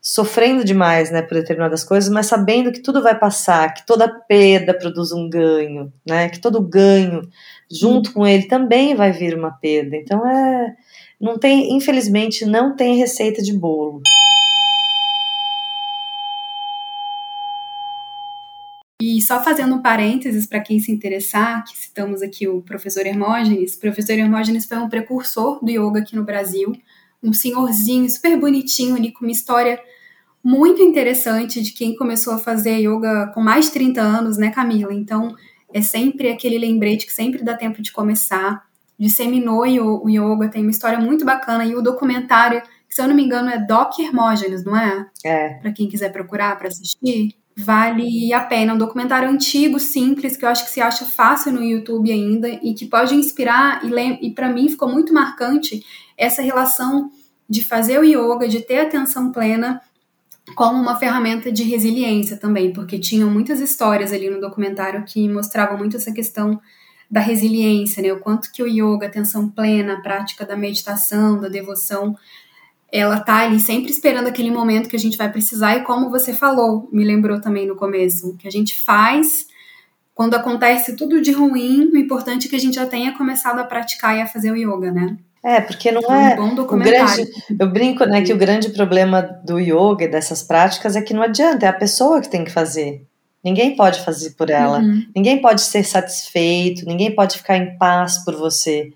sofrendo 0.00 0.64
demais, 0.64 1.12
né, 1.12 1.22
por 1.22 1.34
determinadas 1.34 1.84
coisas, 1.84 2.10
mas 2.10 2.26
sabendo 2.26 2.72
que 2.72 2.80
tudo 2.80 3.00
vai 3.00 3.16
passar, 3.16 3.72
que 3.72 3.86
toda 3.86 4.08
perda 4.08 4.74
produz 4.74 5.12
um 5.12 5.30
ganho, 5.30 5.92
né, 6.04 6.28
que 6.28 6.40
todo 6.40 6.60
ganho 6.60 7.22
junto 7.70 8.12
com 8.12 8.26
ele 8.26 8.48
também 8.48 8.96
vai 8.96 9.12
vir 9.12 9.38
uma 9.38 9.52
perda. 9.52 9.96
Então 9.96 10.26
é, 10.26 10.74
não 11.20 11.38
tem, 11.38 11.76
infelizmente, 11.76 12.44
não 12.44 12.74
tem 12.74 12.96
receita 12.96 13.40
de 13.40 13.52
bolo. 13.52 14.02
Só 19.32 19.42
fazendo 19.42 19.76
um 19.76 19.80
parênteses 19.80 20.46
para 20.46 20.60
quem 20.60 20.78
se 20.78 20.92
interessar, 20.92 21.64
que 21.64 21.74
citamos 21.74 22.20
aqui 22.20 22.46
o 22.46 22.60
professor 22.60 23.06
Hermógenes. 23.06 23.74
O 23.74 23.80
professor 23.80 24.12
Hermógenes 24.12 24.66
foi 24.66 24.76
um 24.76 24.90
precursor 24.90 25.58
do 25.64 25.70
yoga 25.70 26.00
aqui 26.00 26.14
no 26.14 26.22
Brasil, 26.22 26.76
um 27.22 27.32
senhorzinho 27.32 28.10
super 28.10 28.38
bonitinho 28.38 28.94
ali 28.94 29.10
com 29.10 29.24
uma 29.24 29.32
história 29.32 29.80
muito 30.44 30.82
interessante 30.82 31.62
de 31.62 31.72
quem 31.72 31.96
começou 31.96 32.34
a 32.34 32.38
fazer 32.38 32.80
yoga 32.80 33.28
com 33.32 33.40
mais 33.40 33.66
de 33.66 33.72
30 33.72 34.02
anos, 34.02 34.36
né, 34.36 34.50
Camila? 34.50 34.92
Então, 34.92 35.34
é 35.72 35.80
sempre 35.80 36.28
aquele 36.28 36.58
lembrete 36.58 37.06
que 37.06 37.12
sempre 37.12 37.42
dá 37.42 37.56
tempo 37.56 37.80
de 37.80 37.90
começar. 37.90 38.62
Disseminou 38.98 39.62
o 39.62 40.10
yoga, 40.10 40.50
tem 40.50 40.60
uma 40.60 40.70
história 40.70 40.98
muito 40.98 41.24
bacana 41.24 41.64
e 41.64 41.74
o 41.74 41.80
documentário, 41.80 42.60
que 42.86 42.94
se 42.94 43.00
eu 43.00 43.08
não 43.08 43.14
me 43.14 43.24
engano 43.24 43.48
é 43.48 43.58
Doc 43.58 43.98
Hermógenes, 43.98 44.62
não 44.62 44.76
é? 44.76 45.06
É. 45.24 45.54
Para 45.54 45.72
quem 45.72 45.88
quiser 45.88 46.12
procurar 46.12 46.58
para 46.58 46.68
assistir 46.68 47.34
vale 47.56 48.32
a 48.32 48.40
pena. 48.40 48.74
Um 48.74 48.78
documentário 48.78 49.28
antigo, 49.28 49.78
simples, 49.78 50.36
que 50.36 50.44
eu 50.44 50.48
acho 50.48 50.64
que 50.64 50.70
se 50.70 50.80
acha 50.80 51.04
fácil 51.04 51.52
no 51.52 51.62
YouTube 51.62 52.10
ainda 52.10 52.48
e 52.48 52.74
que 52.74 52.86
pode 52.86 53.14
inspirar. 53.14 53.82
E, 53.84 54.26
e 54.26 54.30
para 54.30 54.48
mim 54.48 54.68
ficou 54.68 54.88
muito 54.88 55.12
marcante 55.12 55.84
essa 56.16 56.42
relação 56.42 57.10
de 57.48 57.64
fazer 57.64 57.98
o 57.98 58.04
yoga, 58.04 58.48
de 58.48 58.60
ter 58.60 58.80
atenção 58.80 59.30
plena 59.30 59.80
como 60.54 60.80
uma 60.80 60.98
ferramenta 60.98 61.52
de 61.52 61.62
resiliência 61.62 62.36
também, 62.36 62.72
porque 62.72 62.98
tinham 62.98 63.30
muitas 63.30 63.60
histórias 63.60 64.12
ali 64.12 64.28
no 64.28 64.40
documentário 64.40 65.04
que 65.04 65.28
mostravam 65.28 65.78
muito 65.78 65.96
essa 65.96 66.12
questão 66.12 66.60
da 67.10 67.20
resiliência, 67.20 68.02
né? 68.02 68.12
O 68.12 68.20
quanto 68.20 68.50
que 68.50 68.62
o 68.62 68.66
yoga, 68.66 69.06
atenção 69.06 69.48
plena, 69.48 69.94
a 69.94 70.00
prática 70.00 70.46
da 70.46 70.56
meditação, 70.56 71.38
da 71.38 71.48
devoção, 71.48 72.16
ela 72.92 73.18
tá 73.18 73.38
ali 73.38 73.58
sempre 73.58 73.90
esperando 73.90 74.26
aquele 74.26 74.50
momento 74.50 74.88
que 74.88 74.96
a 74.96 74.98
gente 74.98 75.16
vai 75.16 75.32
precisar 75.32 75.76
e 75.76 75.82
como 75.82 76.10
você 76.10 76.34
falou, 76.34 76.88
me 76.92 77.04
lembrou 77.04 77.40
também 77.40 77.66
no 77.66 77.74
começo, 77.74 78.36
que 78.36 78.46
a 78.46 78.50
gente 78.50 78.78
faz 78.78 79.46
quando 80.14 80.34
acontece 80.34 80.94
tudo 80.94 81.22
de 81.22 81.32
ruim, 81.32 81.90
o 81.92 81.96
importante 81.96 82.46
é 82.46 82.50
que 82.50 82.56
a 82.56 82.60
gente 82.60 82.74
já 82.74 82.86
tenha 82.86 83.16
começado 83.16 83.58
a 83.58 83.64
praticar 83.64 84.16
e 84.16 84.20
a 84.20 84.26
fazer 84.26 84.50
o 84.50 84.56
yoga, 84.56 84.92
né? 84.92 85.16
É, 85.42 85.60
porque 85.60 85.90
não 85.90 86.02
é, 86.02 86.38
um 86.38 86.52
o 86.52 86.66
grande, 86.76 87.28
eu 87.58 87.68
brinco, 87.68 88.04
né, 88.04 88.22
que 88.22 88.32
o 88.32 88.36
grande 88.36 88.70
problema 88.70 89.22
do 89.22 89.58
yoga 89.58 90.04
e 90.04 90.08
dessas 90.08 90.40
práticas 90.40 90.94
é 90.94 91.02
que 91.02 91.12
não 91.12 91.22
adianta, 91.22 91.66
é 91.66 91.68
a 91.68 91.72
pessoa 91.72 92.20
que 92.20 92.28
tem 92.28 92.44
que 92.44 92.52
fazer. 92.52 93.04
Ninguém 93.42 93.74
pode 93.74 94.00
fazer 94.04 94.30
por 94.36 94.50
ela. 94.50 94.78
Uhum. 94.78 95.04
Ninguém 95.16 95.40
pode 95.40 95.62
ser 95.62 95.82
satisfeito, 95.82 96.86
ninguém 96.86 97.12
pode 97.12 97.38
ficar 97.38 97.56
em 97.56 97.76
paz 97.76 98.24
por 98.24 98.36
você. 98.36 98.92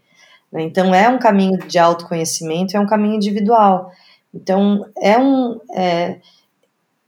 Né? 0.57 0.63
Então, 0.63 0.95
é 0.95 1.07
um 1.07 1.19
caminho 1.19 1.59
de 1.59 1.79
autoconhecimento, 1.79 2.75
é 2.75 2.81
um 2.81 2.87
caminho 2.87 3.15
individual. 3.15 3.93
Então, 4.35 4.91
é 4.99 5.19
um. 5.19 5.61
É, 5.75 6.19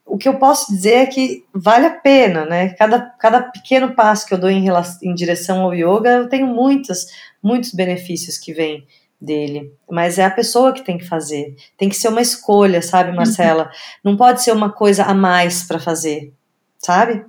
o 0.05 0.17
que 0.17 0.29
eu 0.29 0.39
posso 0.39 0.73
dizer 0.73 0.95
é 0.95 1.07
que 1.07 1.45
vale 1.53 1.87
a 1.87 1.91
pena, 1.91 2.45
né? 2.45 2.71
Cada, 2.71 3.01
cada 3.01 3.43
pequeno 3.43 3.95
passo 3.95 4.27
que 4.27 4.33
eu 4.33 4.39
dou 4.39 4.51
em, 4.51 4.63
relação, 4.63 4.99
em 5.03 5.15
direção 5.15 5.63
ao 5.63 5.75
yoga, 5.75 6.11
eu 6.11 6.29
tenho 6.29 6.47
muitos, 6.47 7.07
muitos 7.43 7.73
benefícios 7.73 8.39
que 8.39 8.53
vêm 8.53 8.87
dele. 9.21 9.73
Mas 9.91 10.19
é 10.19 10.25
a 10.25 10.31
pessoa 10.31 10.73
que 10.73 10.85
tem 10.85 10.97
que 10.97 11.07
fazer. 11.07 11.55
Tem 11.77 11.89
que 11.89 11.97
ser 11.97 12.09
uma 12.09 12.23
escolha, 12.23 12.81
sabe, 12.81 13.13
Marcela? 13.13 13.65
Uhum. 13.65 14.13
Não 14.13 14.17
pode 14.17 14.43
ser 14.43 14.53
uma 14.53 14.71
coisa 14.71 15.05
a 15.05 15.15
mais 15.15 15.63
para 15.63 15.79
fazer, 15.79 16.33
sabe? 16.79 17.25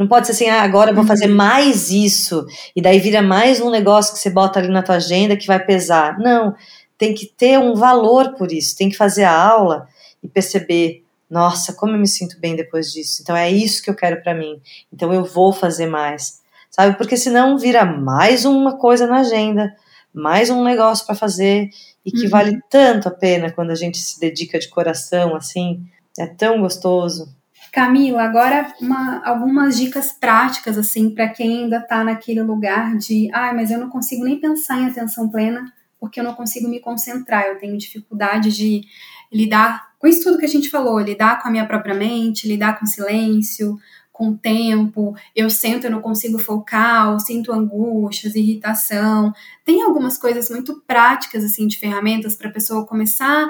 Não 0.00 0.08
pode 0.08 0.26
ser 0.26 0.32
assim, 0.32 0.48
ah, 0.48 0.62
agora 0.62 0.92
eu 0.92 0.94
vou 0.94 1.04
fazer 1.04 1.28
uhum. 1.28 1.36
mais 1.36 1.90
isso, 1.90 2.46
e 2.74 2.80
daí 2.80 2.98
vira 2.98 3.20
mais 3.20 3.60
um 3.60 3.68
negócio 3.68 4.14
que 4.14 4.18
você 4.18 4.30
bota 4.30 4.58
ali 4.58 4.68
na 4.68 4.82
tua 4.82 4.94
agenda 4.94 5.36
que 5.36 5.46
vai 5.46 5.62
pesar. 5.62 6.18
Não, 6.18 6.54
tem 6.96 7.12
que 7.12 7.26
ter 7.26 7.58
um 7.58 7.74
valor 7.74 8.32
por 8.32 8.50
isso, 8.50 8.74
tem 8.78 8.88
que 8.88 8.96
fazer 8.96 9.24
a 9.24 9.38
aula 9.38 9.86
e 10.22 10.26
perceber, 10.26 11.04
nossa, 11.28 11.74
como 11.74 11.92
eu 11.92 11.98
me 11.98 12.08
sinto 12.08 12.40
bem 12.40 12.56
depois 12.56 12.90
disso. 12.90 13.20
Então 13.20 13.36
é 13.36 13.50
isso 13.50 13.82
que 13.82 13.90
eu 13.90 13.94
quero 13.94 14.22
para 14.22 14.34
mim. 14.34 14.58
Então 14.90 15.12
eu 15.12 15.22
vou 15.22 15.52
fazer 15.52 15.86
mais. 15.86 16.40
sabe? 16.70 16.96
Porque 16.96 17.18
senão 17.18 17.58
vira 17.58 17.84
mais 17.84 18.46
uma 18.46 18.78
coisa 18.78 19.06
na 19.06 19.18
agenda, 19.18 19.70
mais 20.14 20.48
um 20.48 20.64
negócio 20.64 21.04
para 21.04 21.14
fazer 21.14 21.68
e 22.06 22.10
que 22.10 22.24
uhum. 22.24 22.30
vale 22.30 22.58
tanto 22.70 23.06
a 23.06 23.10
pena 23.10 23.52
quando 23.52 23.70
a 23.70 23.74
gente 23.74 23.98
se 23.98 24.18
dedica 24.18 24.58
de 24.58 24.68
coração 24.68 25.36
assim, 25.36 25.84
é 26.18 26.26
tão 26.26 26.58
gostoso. 26.62 27.38
Camila, 27.72 28.22
agora 28.22 28.74
uma, 28.80 29.24
algumas 29.24 29.78
dicas 29.78 30.12
práticas 30.12 30.76
assim 30.76 31.10
para 31.10 31.28
quem 31.28 31.64
ainda 31.64 31.78
está 31.78 32.02
naquele 32.02 32.42
lugar 32.42 32.96
de, 32.96 33.28
ah, 33.32 33.52
mas 33.52 33.70
eu 33.70 33.78
não 33.78 33.88
consigo 33.88 34.24
nem 34.24 34.40
pensar 34.40 34.80
em 34.80 34.86
atenção 34.86 35.28
plena 35.28 35.72
porque 36.00 36.18
eu 36.18 36.24
não 36.24 36.34
consigo 36.34 36.66
me 36.66 36.80
concentrar, 36.80 37.44
eu 37.44 37.58
tenho 37.58 37.76
dificuldade 37.76 38.50
de 38.50 38.82
lidar 39.30 39.90
com 39.98 40.06
isso 40.06 40.24
tudo 40.24 40.38
que 40.38 40.46
a 40.46 40.48
gente 40.48 40.70
falou, 40.70 40.98
lidar 40.98 41.40
com 41.40 41.48
a 41.48 41.50
minha 41.50 41.66
própria 41.66 41.94
mente, 41.94 42.48
lidar 42.48 42.80
com 42.80 42.86
silêncio, 42.86 43.78
com 44.10 44.34
tempo, 44.34 45.14
eu 45.36 45.48
sento, 45.50 45.84
eu 45.84 45.90
não 45.90 46.00
consigo 46.00 46.38
focar, 46.38 47.12
eu 47.12 47.20
sinto 47.20 47.52
angústias, 47.52 48.34
irritação. 48.34 49.32
Tem 49.64 49.82
algumas 49.82 50.18
coisas 50.18 50.48
muito 50.50 50.82
práticas 50.86 51.44
assim 51.44 51.66
de 51.66 51.78
ferramentas 51.78 52.34
para 52.34 52.48
a 52.48 52.52
pessoa 52.52 52.86
começar 52.86 53.48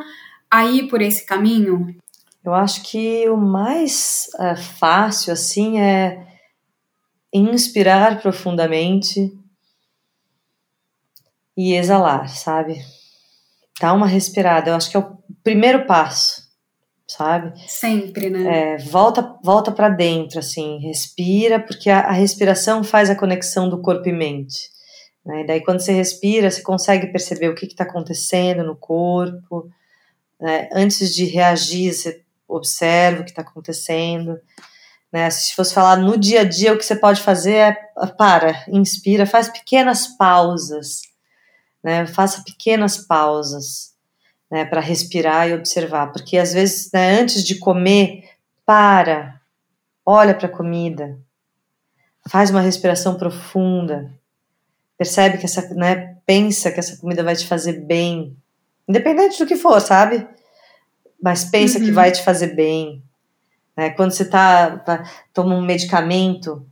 a 0.50 0.64
ir 0.66 0.88
por 0.88 1.00
esse 1.00 1.24
caminho? 1.24 1.96
Eu 2.44 2.54
acho 2.54 2.82
que 2.82 3.28
o 3.28 3.36
mais 3.36 4.28
é, 4.38 4.56
fácil 4.56 5.32
assim 5.32 5.78
é 5.78 6.26
inspirar 7.32 8.20
profundamente 8.20 9.32
e 11.56 11.74
exalar, 11.74 12.28
sabe? 12.28 12.80
Dá 13.80 13.92
uma 13.92 14.06
respirada. 14.06 14.70
Eu 14.70 14.74
acho 14.74 14.90
que 14.90 14.96
é 14.96 15.00
o 15.00 15.18
primeiro 15.44 15.86
passo, 15.86 16.48
sabe? 17.06 17.52
Sempre, 17.68 18.30
né? 18.30 18.74
É, 18.74 18.78
volta, 18.78 19.36
volta 19.44 19.70
para 19.70 19.90
dentro, 19.90 20.38
assim, 20.38 20.78
respira, 20.78 21.60
porque 21.60 21.90
a, 21.90 22.00
a, 22.00 22.12
respiração 22.12 22.82
faz 22.82 23.10
a 23.10 23.16
conexão 23.16 23.68
do 23.68 23.82
corpo 23.82 24.08
e 24.08 24.12
mente. 24.12 24.70
Né? 25.24 25.42
E 25.42 25.46
daí, 25.46 25.60
quando 25.62 25.80
você 25.80 25.92
respira, 25.92 26.50
você 26.50 26.62
consegue 26.62 27.08
perceber 27.08 27.48
o 27.48 27.54
que 27.54 27.66
está 27.66 27.84
acontecendo 27.84 28.64
no 28.64 28.74
corpo. 28.74 29.70
Né? 30.40 30.68
Antes 30.72 31.14
de 31.14 31.26
reagir, 31.26 31.92
você 31.92 32.24
observa 32.50 33.20
o 33.20 33.24
que 33.24 33.30
está 33.30 33.42
acontecendo. 33.42 34.38
Né? 35.12 35.28
Se 35.30 35.54
fosse 35.54 35.74
falar 35.74 35.96
no 35.96 36.16
dia 36.18 36.42
a 36.42 36.44
dia, 36.44 36.72
o 36.72 36.78
que 36.78 36.84
você 36.84 36.96
pode 36.96 37.20
fazer 37.20 37.54
é 37.54 37.76
para, 38.18 38.64
inspira, 38.68 39.26
faz 39.26 39.48
pequenas 39.48 40.06
pausas, 40.06 41.02
né? 41.82 42.06
faça 42.06 42.42
pequenas 42.44 42.98
pausas 42.98 43.90
né, 44.50 44.64
para 44.64 44.80
respirar 44.80 45.48
e 45.48 45.54
observar, 45.54 46.12
porque 46.12 46.36
às 46.36 46.52
vezes, 46.52 46.90
né, 46.92 47.20
antes 47.20 47.44
de 47.44 47.58
comer, 47.58 48.24
para, 48.66 49.40
olha 50.04 50.34
para 50.34 50.46
a 50.46 50.52
comida, 50.52 51.18
faz 52.28 52.50
uma 52.50 52.60
respiração 52.60 53.16
profunda, 53.16 54.12
percebe 54.98 55.38
que 55.38 55.46
essa, 55.46 55.72
né, 55.74 56.16
pensa 56.26 56.70
que 56.70 56.80
essa 56.80 56.96
comida 56.96 57.22
vai 57.22 57.36
te 57.36 57.46
fazer 57.46 57.84
bem, 57.84 58.36
independente 58.88 59.38
do 59.38 59.46
que 59.46 59.56
for, 59.56 59.80
sabe? 59.80 60.26
Mas 61.22 61.44
pensa 61.44 61.78
uhum. 61.78 61.84
que 61.84 61.92
vai 61.92 62.10
te 62.10 62.22
fazer 62.22 62.54
bem. 62.54 63.02
Né? 63.76 63.90
Quando 63.90 64.12
você 64.12 64.24
tá, 64.24 64.78
tá, 64.78 65.04
toma 65.32 65.54
um 65.54 65.62
medicamento, 65.62 66.66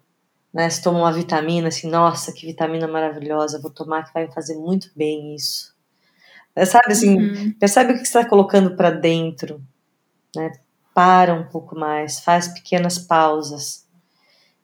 né, 0.53 0.68
você 0.68 0.82
toma 0.82 1.01
uma 1.01 1.12
vitamina, 1.12 1.68
assim, 1.68 1.88
nossa, 1.88 2.32
que 2.32 2.46
vitamina 2.46 2.88
maravilhosa, 2.88 3.61
vou 3.61 3.70
tomar 3.70 4.05
que 4.05 4.14
vai 4.14 4.26
me 4.26 4.32
fazer 4.32 4.57
muito 4.57 4.90
bem 4.96 5.34
isso. 5.34 5.74
É, 6.57 6.64
sabe 6.64 6.92
assim, 6.92 7.16
uhum. 7.16 7.53
percebe 7.53 7.92
o 7.92 7.94
que 7.94 8.01
você 8.01 8.18
está 8.18 8.24
colocando 8.24 8.74
para 8.76 8.90
dentro, 8.90 9.62
né? 10.34 10.53
Para 10.92 11.32
um 11.32 11.44
pouco 11.44 11.78
mais, 11.78 12.18
faz 12.18 12.49
pequenas 12.49 12.99
pausas 12.99 13.86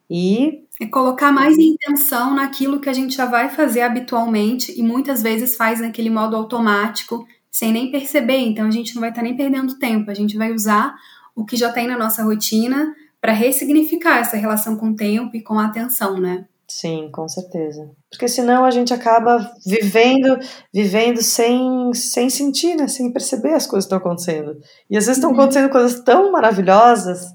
e 0.09 0.65
é 0.79 0.85
colocar 0.85 1.31
mais 1.31 1.57
intenção 1.57 2.33
naquilo 2.35 2.79
que 2.79 2.89
a 2.89 2.93
gente 2.93 3.15
já 3.15 3.25
vai 3.25 3.49
fazer 3.49 3.81
habitualmente 3.81 4.77
e 4.77 4.83
muitas 4.83 5.23
vezes 5.23 5.55
faz 5.55 5.79
naquele 5.79 6.09
modo 6.09 6.35
automático 6.35 7.25
sem 7.55 7.71
nem 7.71 7.89
perceber. 7.89 8.39
Então 8.39 8.67
a 8.67 8.71
gente 8.71 8.93
não 8.93 8.99
vai 8.99 9.11
estar 9.11 9.21
tá 9.21 9.25
nem 9.25 9.37
perdendo 9.37 9.79
tempo, 9.79 10.11
a 10.11 10.13
gente 10.13 10.35
vai 10.35 10.51
usar 10.51 10.93
o 11.33 11.45
que 11.45 11.55
já 11.55 11.71
tem 11.71 11.87
na 11.87 11.97
nossa 11.97 12.21
rotina 12.21 12.93
para 13.21 13.31
ressignificar 13.31 14.19
essa 14.19 14.35
relação 14.35 14.75
com 14.75 14.89
o 14.89 14.95
tempo 14.95 15.33
e 15.37 15.41
com 15.41 15.57
a 15.57 15.67
atenção, 15.67 16.19
né? 16.19 16.45
Sim, 16.67 17.09
com 17.13 17.29
certeza. 17.29 17.89
Porque 18.09 18.27
senão 18.27 18.65
a 18.65 18.71
gente 18.71 18.93
acaba 18.93 19.53
vivendo, 19.65 20.37
vivendo 20.73 21.21
sem, 21.21 21.93
sem 21.93 22.29
sentir, 22.29 22.75
né? 22.75 22.89
Sem 22.89 23.09
perceber 23.13 23.53
as 23.53 23.65
coisas 23.65 23.85
que 23.85 23.95
estão 23.95 23.99
acontecendo. 23.99 24.59
E 24.89 24.97
às 24.97 25.05
vezes 25.05 25.17
estão 25.17 25.29
uhum. 25.29 25.37
acontecendo 25.37 25.69
coisas 25.69 26.01
tão 26.01 26.33
maravilhosas, 26.33 27.33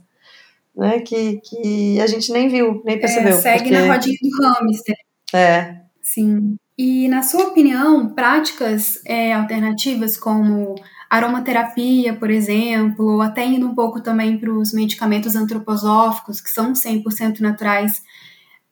né? 0.76 1.00
Que, 1.00 1.40
que 1.42 1.98
a 1.98 2.06
gente 2.06 2.30
nem 2.30 2.46
viu, 2.46 2.82
nem 2.84 2.96
é, 2.96 2.98
percebeu. 2.98 3.36
É, 3.38 3.40
segue 3.40 3.70
porque... 3.70 3.70
na 3.70 3.94
rodinha 3.94 4.18
do 4.20 4.42
hamster. 4.42 4.96
É. 5.32 5.76
Sim. 6.02 6.58
E 6.82 7.08
na 7.08 7.22
sua 7.22 7.48
opinião, 7.48 8.08
práticas 8.08 9.02
é, 9.04 9.34
alternativas 9.34 10.16
como 10.16 10.76
aromaterapia, 11.10 12.14
por 12.14 12.30
exemplo, 12.30 13.16
ou 13.16 13.20
até 13.20 13.44
indo 13.44 13.66
um 13.66 13.74
pouco 13.74 14.00
também 14.00 14.38
para 14.38 14.50
os 14.50 14.72
medicamentos 14.72 15.36
antroposóficos, 15.36 16.40
que 16.40 16.48
são 16.48 16.72
100% 16.72 17.40
naturais, 17.40 18.02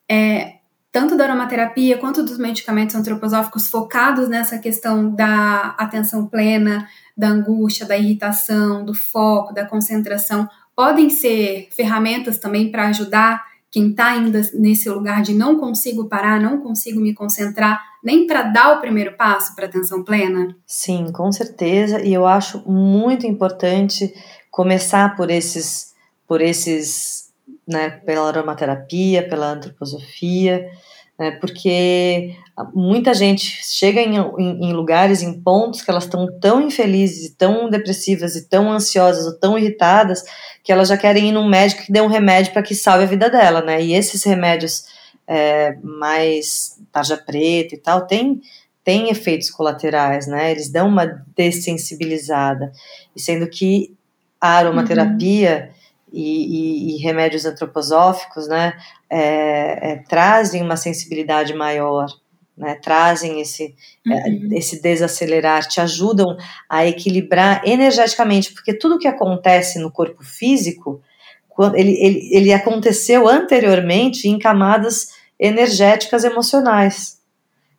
é, 0.09 0.55
tanto 0.91 1.15
da 1.15 1.25
aromaterapia 1.25 1.99
quanto 1.99 2.23
dos 2.23 2.39
medicamentos 2.39 2.95
antroposóficos 2.95 3.67
focados 3.67 4.27
nessa 4.27 4.57
questão 4.57 5.13
da 5.13 5.75
atenção 5.77 6.25
plena, 6.25 6.89
da 7.15 7.27
angústia, 7.27 7.85
da 7.85 7.95
irritação, 7.95 8.83
do 8.83 8.95
foco, 8.95 9.53
da 9.53 9.67
concentração, 9.67 10.49
podem 10.75 11.11
ser 11.11 11.67
ferramentas 11.73 12.39
também 12.39 12.71
para 12.71 12.87
ajudar 12.87 13.45
quem 13.69 13.91
está 13.91 14.07
ainda 14.13 14.41
nesse 14.55 14.89
lugar 14.89 15.21
de 15.21 15.35
não 15.35 15.59
consigo 15.59 16.09
parar, 16.09 16.41
não 16.41 16.59
consigo 16.59 16.99
me 16.99 17.13
concentrar, 17.13 17.88
nem 18.03 18.25
para 18.27 18.43
dar 18.43 18.77
o 18.77 18.81
primeiro 18.81 19.15
passo 19.15 19.55
para 19.55 19.65
atenção 19.65 20.03
plena? 20.03 20.55
Sim, 20.65 21.11
com 21.11 21.31
certeza. 21.31 22.01
E 22.01 22.13
eu 22.13 22.25
acho 22.25 22.63
muito 22.69 23.27
importante 23.27 24.13
começar 24.49 25.15
por 25.15 25.29
esses, 25.29 25.93
por 26.27 26.41
esses 26.41 27.29
né, 27.67 27.89
pela 28.05 28.27
aromaterapia, 28.27 29.27
pela 29.27 29.51
antroposofia, 29.51 30.67
né, 31.19 31.31
porque 31.31 32.35
muita 32.73 33.13
gente 33.13 33.59
chega 33.63 34.01
em, 34.01 34.15
em, 34.15 34.69
em, 34.69 34.73
lugares, 34.73 35.21
em 35.21 35.39
pontos 35.39 35.81
que 35.81 35.91
elas 35.91 36.05
estão 36.05 36.27
tão 36.39 36.61
infelizes, 36.61 37.33
tão 37.37 37.69
depressivas 37.69 38.35
e 38.35 38.49
tão 38.49 38.71
ansiosas 38.71 39.25
ou 39.25 39.37
tão 39.37 39.57
irritadas 39.57 40.23
que 40.63 40.71
elas 40.71 40.87
já 40.87 40.97
querem 40.97 41.29
ir 41.29 41.31
num 41.31 41.47
médico 41.47 41.83
que 41.83 41.91
dê 41.91 42.01
um 42.01 42.07
remédio 42.07 42.53
para 42.53 42.63
que 42.63 42.73
salve 42.73 43.03
a 43.03 43.07
vida 43.07 43.29
dela, 43.29 43.61
né? 43.61 43.81
E 43.81 43.93
esses 43.93 44.23
remédios 44.23 44.85
é, 45.29 45.77
mais 45.83 46.81
tarja 46.91 47.15
preta 47.15 47.75
e 47.75 47.77
tal 47.77 48.07
tem 48.07 48.41
tem 48.83 49.09
efeitos 49.09 49.51
colaterais, 49.51 50.25
né? 50.25 50.49
Eles 50.49 50.71
dão 50.71 50.87
uma 50.87 51.23
dessensibilizada, 51.35 52.71
e 53.15 53.19
sendo 53.19 53.47
que 53.47 53.93
a 54.41 54.53
aromaterapia 54.53 55.69
uhum 55.71 55.79
e, 56.11 56.93
e, 56.93 56.95
e 56.95 56.97
remédios 56.97 57.45
antroposóficos, 57.45 58.47
né, 58.47 58.73
é, 59.09 59.91
é, 59.91 59.95
trazem 60.07 60.61
uma 60.61 60.77
sensibilidade 60.77 61.53
maior, 61.53 62.07
né, 62.57 62.75
trazem 62.75 63.39
esse, 63.39 63.75
é, 64.07 64.29
uhum. 64.29 64.49
esse 64.51 64.81
desacelerar, 64.81 65.67
te 65.67 65.79
ajudam 65.79 66.35
a 66.67 66.85
equilibrar 66.85 67.61
energeticamente, 67.65 68.53
porque 68.53 68.73
tudo 68.73 68.99
que 68.99 69.07
acontece 69.07 69.79
no 69.79 69.91
corpo 69.91 70.23
físico, 70.23 71.01
ele, 71.75 71.91
ele, 71.99 72.29
ele 72.31 72.53
aconteceu 72.53 73.27
anteriormente 73.27 74.27
em 74.27 74.39
camadas 74.39 75.18
energéticas 75.39 76.23
emocionais. 76.23 77.19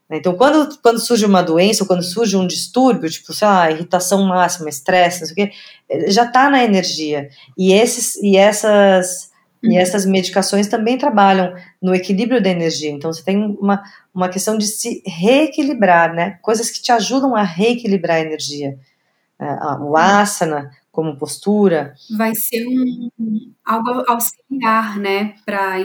Né? 0.09 0.17
Então, 0.17 0.35
quando, 0.35 0.77
quando 0.81 0.99
surge 0.99 1.25
uma 1.25 1.41
doença, 1.41 1.83
ou 1.83 1.87
quando 1.87 2.03
surge 2.03 2.35
um 2.35 2.45
distúrbio, 2.45 3.09
tipo, 3.09 3.33
sei 3.33 3.47
lá, 3.47 3.71
irritação 3.71 4.23
máxima, 4.23 4.69
estresse, 4.69 5.21
não 5.21 5.27
sei 5.27 5.31
o 5.31 5.35
quê, 5.35 5.55
eh, 5.89 6.11
já 6.11 6.25
está 6.25 6.49
na 6.49 6.63
energia. 6.63 7.29
E, 7.57 7.71
esses, 7.71 8.15
e, 8.17 8.35
essas, 8.35 9.31
uhum. 9.63 9.71
e 9.71 9.77
essas 9.77 10.05
medicações 10.05 10.67
também 10.67 10.97
trabalham 10.97 11.55
no 11.81 11.95
equilíbrio 11.95 12.41
da 12.41 12.49
energia. 12.49 12.91
Então, 12.91 13.13
você 13.13 13.23
tem 13.23 13.37
uma, 13.37 13.81
uma 14.13 14.27
questão 14.27 14.57
de 14.57 14.67
se 14.67 15.01
reequilibrar, 15.05 16.13
né? 16.13 16.39
Coisas 16.41 16.69
que 16.69 16.81
te 16.81 16.91
ajudam 16.91 17.35
a 17.35 17.43
reequilibrar 17.43 18.17
a 18.17 18.21
energia. 18.21 18.77
É, 19.39 19.45
o 19.79 19.95
asana, 19.95 20.69
como 20.91 21.17
postura. 21.17 21.95
Vai 22.17 22.35
ser 22.35 22.67
um, 22.67 23.09
algo 23.65 24.03
auxiliar, 24.07 24.99
né, 24.99 25.35
para 25.45 25.79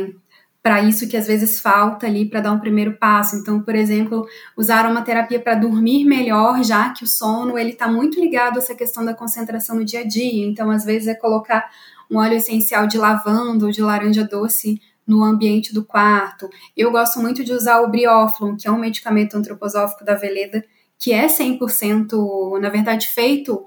para 0.66 0.82
isso 0.82 1.06
que 1.06 1.16
às 1.16 1.28
vezes 1.28 1.60
falta 1.60 2.08
ali 2.08 2.28
para 2.28 2.40
dar 2.40 2.50
um 2.50 2.58
primeiro 2.58 2.94
passo. 2.94 3.36
Então, 3.36 3.62
por 3.62 3.72
exemplo, 3.76 4.26
usar 4.56 4.90
uma 4.90 5.00
terapia 5.00 5.38
para 5.38 5.54
dormir 5.54 6.04
melhor, 6.04 6.60
já 6.64 6.90
que 6.90 7.04
o 7.04 7.06
sono 7.06 7.56
ele 7.56 7.70
está 7.70 7.86
muito 7.86 8.18
ligado 8.18 8.56
a 8.56 8.58
essa 8.58 8.74
questão 8.74 9.04
da 9.04 9.14
concentração 9.14 9.76
no 9.76 9.84
dia 9.84 10.00
a 10.00 10.04
dia. 10.04 10.44
Então, 10.44 10.68
às 10.68 10.84
vezes 10.84 11.06
é 11.06 11.14
colocar 11.14 11.70
um 12.10 12.18
óleo 12.18 12.34
essencial 12.34 12.88
de 12.88 12.98
lavanda 12.98 13.64
ou 13.64 13.70
de 13.70 13.80
laranja 13.80 14.24
doce 14.24 14.82
no 15.06 15.22
ambiente 15.22 15.72
do 15.72 15.84
quarto. 15.84 16.50
Eu 16.76 16.90
gosto 16.90 17.20
muito 17.20 17.44
de 17.44 17.52
usar 17.52 17.80
o 17.82 17.88
Brioflon, 17.88 18.56
que 18.56 18.66
é 18.66 18.72
um 18.72 18.80
medicamento 18.80 19.36
antroposófico 19.36 20.04
da 20.04 20.16
Veleda, 20.16 20.64
que 20.98 21.12
é 21.12 21.28
100%, 21.28 22.58
na 22.60 22.70
verdade, 22.70 23.06
feito 23.06 23.64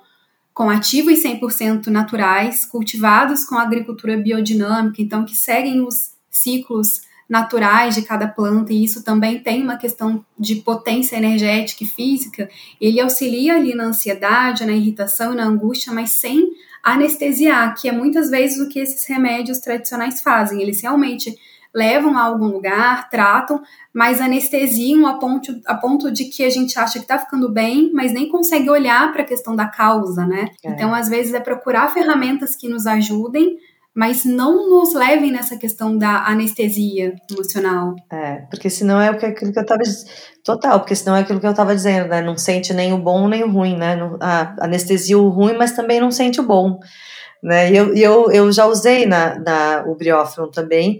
com 0.54 0.70
ativos 0.70 1.24
100% 1.24 1.88
naturais, 1.88 2.66
cultivados 2.66 3.45
com 3.45 3.56
agricultura 3.56 4.18
biodinâmica, 4.18 5.02
então 5.02 5.24
que 5.24 5.34
seguem 5.34 5.80
os 5.80 6.18
ciclos 6.30 7.02
naturais 7.30 7.94
de 7.94 8.02
cada 8.02 8.28
planta, 8.28 8.74
e 8.74 8.84
isso 8.84 9.04
também 9.04 9.40
tem 9.40 9.62
uma 9.62 9.78
questão 9.78 10.26
de 10.38 10.56
potência 10.56 11.16
energética 11.16 11.84
e 11.84 11.88
física, 11.88 12.50
ele 12.82 13.00
auxilia 13.00 13.56
ali 13.56 13.76
na 13.76 13.86
ansiedade, 13.86 14.66
na 14.66 14.74
irritação 14.74 15.34
e 15.34 15.36
na 15.36 15.46
angústia, 15.46 15.94
mas 15.94 16.14
sem 16.14 16.50
anestesiar, 16.84 17.80
que 17.80 17.88
é 17.88 17.92
muitas 17.92 18.32
vezes 18.32 18.60
o 18.60 18.68
que 18.68 18.80
esses 18.80 19.06
remédios 19.06 19.60
tradicionais 19.60 20.22
fazem. 20.22 20.60
Eles 20.60 20.82
realmente 20.82 21.38
levam 21.74 22.18
a 22.18 22.24
algum 22.24 22.48
lugar, 22.48 23.10
tratam, 23.10 23.62
mas 23.94 24.20
anestesiam 24.20 25.06
a 25.06 25.20
ponto, 25.20 25.62
a 25.68 25.76
ponto 25.76 26.12
de 26.12 26.26
que 26.26 26.44
a 26.44 26.50
gente 26.50 26.80
acha 26.80 26.94
que 26.94 27.06
está 27.06 27.20
ficando 27.20 27.48
bem, 27.48 27.92
mas 27.94 28.12
nem 28.12 28.28
consegue 28.28 28.70
olhar 28.70 29.12
para 29.12 29.22
a 29.22 29.26
questão 29.26 29.56
da 29.56 29.68
causa, 29.68 30.26
né? 30.26 30.50
É. 30.64 30.70
Então, 30.72 30.96
às 30.96 31.08
vezes, 31.08 31.34
é 31.34 31.40
procurar 31.40 31.94
ferramentas 31.94 32.56
que 32.56 32.68
nos 32.68 32.88
ajudem 32.88 33.58
mas 33.96 34.24
não 34.24 34.70
nos 34.70 34.94
levem 34.94 35.32
nessa 35.32 35.58
questão 35.58 35.98
da 35.98 36.26
anestesia 36.28 37.16
emocional. 37.30 37.96
É, 38.12 38.38
porque 38.50 38.70
senão 38.70 39.02
é 39.02 39.10
aquilo 39.10 39.52
que 39.52 39.60
eu 39.60 39.64
estava 39.64 39.82
total, 40.44 40.80
porque 40.80 40.96
senão 40.96 41.16
é 41.16 41.22
aquilo 41.22 41.40
que 41.40 41.46
eu 41.46 41.52
estava 41.52 41.76
dizendo, 41.76 42.08
né? 42.08 42.22
Não 42.22 42.38
sente 42.38 42.74
nem 42.74 42.94
o 42.94 42.98
bom 42.98 43.28
nem 43.28 43.44
o 43.44 43.52
ruim, 43.52 43.76
né? 43.76 43.96
Não, 43.96 44.18
anestesia 44.60 45.18
o 45.18 45.30
ruim, 45.30 45.58
mas 45.58 45.74
também 45.74 46.00
não 46.00 46.12
sente 46.12 46.40
o 46.40 46.48
bom, 46.48 46.80
né? 47.44 47.72
E 47.72 47.76
eu, 47.76 47.96
eu, 47.96 48.32
eu 48.32 48.52
já 48.52 48.66
usei 48.66 49.06
na, 49.06 49.38
na 49.40 49.84
o 49.88 49.96
briófilo 49.96 50.50
também 50.50 51.00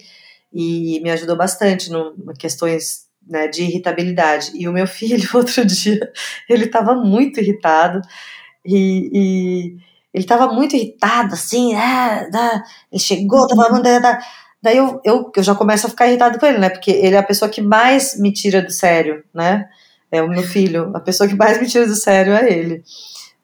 e 0.52 1.00
me 1.02 1.12
ajudou 1.12 1.38
bastante 1.38 1.92
no 1.92 2.16
questões 2.38 3.08
né, 3.28 3.48
de 3.48 3.64
irritabilidade. 3.64 4.52
E 4.56 4.68
o 4.68 4.74
meu 4.74 4.88
filho 4.88 5.30
outro 5.34 5.64
dia 5.64 6.12
ele 6.50 6.66
estava 6.66 6.96
muito 6.96 7.40
irritado 7.40 8.02
e, 8.66 9.10
e 9.14 9.89
ele 10.14 10.24
estava 10.24 10.52
muito 10.52 10.76
irritado, 10.76 11.34
assim, 11.34 11.74
é, 11.74 12.30
né? 12.32 12.64
ele 12.92 13.02
chegou, 13.02 13.48
tava 13.48 13.64
falando, 13.66 13.84
da, 13.84 14.20
daí 14.62 14.78
eu, 14.78 15.00
eu, 15.04 15.32
eu 15.36 15.44
já 15.44 15.56
começo 15.56 15.88
a 15.88 15.90
ficar 15.90 16.08
irritado 16.08 16.40
com 16.40 16.46
ele, 16.46 16.58
né, 16.58 16.70
porque 16.70 16.92
ele 16.92 17.16
é 17.16 17.20
a 17.20 17.24
pessoa 17.24 17.50
que 17.50 17.62
mais 17.62 18.20
me 18.20 18.32
tira 18.32 18.62
do 18.62 18.72
sério, 18.72 19.24
né, 19.34 19.70
é 20.12 20.22
o 20.22 20.28
meu 20.28 20.44
filho, 20.44 20.92
a 20.96 21.00
pessoa 21.00 21.30
que 21.30 21.36
mais 21.36 21.60
me 21.60 21.68
tira 21.68 21.86
do 21.86 21.96
sério 21.96 22.34
é 22.34 22.52
ele, 22.52 22.84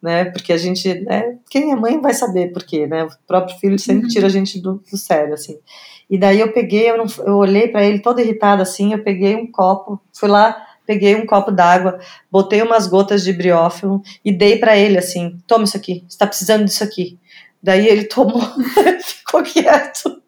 né, 0.01 0.25
porque 0.25 0.51
a 0.51 0.57
gente, 0.57 1.01
né, 1.01 1.37
quem 1.49 1.71
é 1.71 1.75
mãe 1.75 2.01
vai 2.01 2.13
saber 2.13 2.51
por 2.51 2.63
quê, 2.63 2.87
né, 2.87 3.03
o 3.03 3.09
próprio 3.27 3.57
filho 3.59 3.77
sempre 3.77 4.07
tira 4.07 4.27
a 4.27 4.29
gente 4.29 4.59
do, 4.59 4.81
do 4.91 4.97
sério, 4.97 5.33
assim, 5.33 5.57
e 6.09 6.17
daí 6.17 6.39
eu 6.39 6.51
peguei, 6.51 6.89
eu, 6.89 6.97
não, 6.97 7.05
eu 7.25 7.35
olhei 7.35 7.67
para 7.67 7.83
ele 7.83 7.99
todo 7.99 8.19
irritado, 8.19 8.61
assim, 8.61 8.93
eu 8.93 9.03
peguei 9.03 9.35
um 9.35 9.51
copo, 9.51 9.99
fui 10.13 10.29
lá, 10.29 10.64
peguei 10.85 11.15
um 11.15 11.25
copo 11.25 11.51
d'água, 11.51 11.99
botei 12.31 12.61
umas 12.61 12.87
gotas 12.87 13.23
de 13.23 13.33
briófilo 13.33 14.01
e 14.23 14.31
dei 14.31 14.57
para 14.57 14.77
ele 14.77 14.97
assim: 14.97 15.37
toma 15.47 15.63
isso 15.65 15.77
aqui, 15.77 16.03
está 16.07 16.25
precisando 16.27 16.65
disso 16.65 16.83
aqui. 16.83 17.19
Daí 17.61 17.87
ele 17.87 18.05
tomou, 18.05 18.41
ficou 19.03 19.43
quieto. 19.43 20.21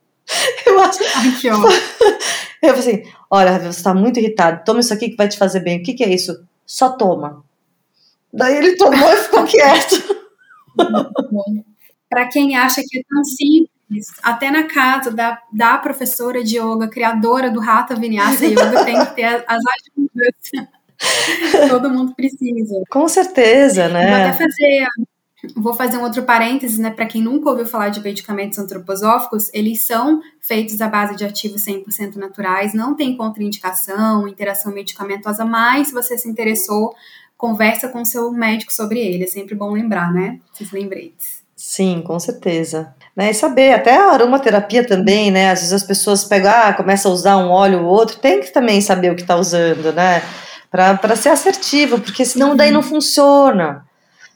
Eu 0.66 0.80
acho. 0.80 1.00
Ai, 1.16 1.32
que 1.40 1.48
Eu 1.48 1.56
falei 2.76 2.80
assim: 2.80 3.04
olha, 3.30 3.60
você 3.60 3.80
está 3.80 3.94
muito 3.94 4.20
irritado, 4.20 4.64
toma 4.66 4.80
isso 4.80 4.94
aqui 4.94 5.10
que 5.10 5.16
vai 5.16 5.28
te 5.28 5.38
fazer 5.38 5.60
bem. 5.62 5.80
O 5.80 5.84
que, 5.84 5.94
que 5.94 6.04
é 6.04 6.14
isso? 6.14 6.44
Só 6.66 6.90
toma. 6.90 7.44
Daí 8.34 8.58
ele 8.58 8.76
tomou 8.76 9.14
e 9.14 9.18
ficou 9.18 9.46
quieto. 9.46 10.18
Para 12.10 12.28
quem 12.28 12.56
acha 12.56 12.82
que 12.88 13.00
é 13.00 13.02
tão 13.10 13.24
simples, 13.24 13.77
até 14.22 14.52
na 14.52 14.64
casa 14.64 15.12
da, 15.12 15.42
da 15.52 15.78
professora 15.78 16.44
de 16.44 16.58
yoga, 16.58 16.88
criadora 16.88 17.50
do 17.50 17.60
Rata 17.60 17.96
Vinyasa 17.96 18.46
Yoga, 18.46 18.84
tem 18.84 19.00
que 19.06 19.16
ter 19.16 19.46
as 19.48 19.62
ajudas. 19.76 20.68
Todo 21.70 21.90
mundo 21.90 22.14
precisa. 22.16 22.82
Com 22.90 23.08
certeza, 23.08 23.88
né? 23.88 24.08
Vou 24.08 24.16
até 24.16 24.34
fazer, 24.34 24.88
vou 25.56 25.74
fazer 25.76 25.98
um 25.98 26.04
outro 26.04 26.24
parênteses, 26.24 26.80
né? 26.80 26.90
Para 26.90 27.06
quem 27.06 27.22
nunca 27.22 27.50
ouviu 27.50 27.66
falar 27.66 27.90
de 27.90 28.02
medicamentos 28.02 28.58
antroposóficos, 28.60 29.50
eles 29.54 29.86
são 29.86 30.22
feitos 30.42 30.82
à 30.82 30.88
base 30.88 31.16
de 31.16 31.24
ativos 31.24 31.64
100% 31.66 32.16
naturais, 32.16 32.74
não 32.74 32.96
tem 32.96 33.16
contraindicação, 33.16 34.28
interação 34.28 34.74
medicamentosa, 34.74 35.46
mas 35.46 35.90
se 35.90 35.94
você 35.94 36.18
se 36.18 36.28
interessou, 36.28 36.94
conversa 37.38 37.88
com 37.88 38.04
seu 38.04 38.32
médico 38.32 38.74
sobre 38.74 39.00
ele. 39.00 39.24
É 39.24 39.28
sempre 39.28 39.56
bom 39.56 39.72
lembrar, 39.72 40.12
né? 40.12 40.40
Esses 40.54 40.72
lembretes. 40.72 41.44
Sim, 41.56 42.02
com 42.06 42.20
certeza. 42.20 42.94
Né, 43.18 43.32
e 43.32 43.34
saber, 43.34 43.74
até 43.74 43.98
a 43.98 44.12
aromaterapia 44.12 44.86
também, 44.86 45.32
né? 45.32 45.50
Às 45.50 45.62
vezes 45.62 45.74
as 45.74 45.82
pessoas 45.82 46.24
pegam, 46.24 46.52
ah, 46.52 46.72
começam 46.72 47.12
a 47.12 47.16
usar 47.16 47.38
um 47.38 47.50
óleo 47.50 47.84
ou 47.84 47.88
outro, 47.88 48.20
tem 48.20 48.42
que 48.42 48.54
também 48.54 48.80
saber 48.80 49.12
o 49.12 49.16
que 49.16 49.24
está 49.24 49.36
usando, 49.36 49.92
né? 49.92 50.22
Para 50.70 51.16
ser 51.16 51.30
assertivo, 51.30 52.00
porque 52.00 52.24
senão 52.24 52.56
daí 52.56 52.70
não 52.70 52.84
funciona. 52.84 53.84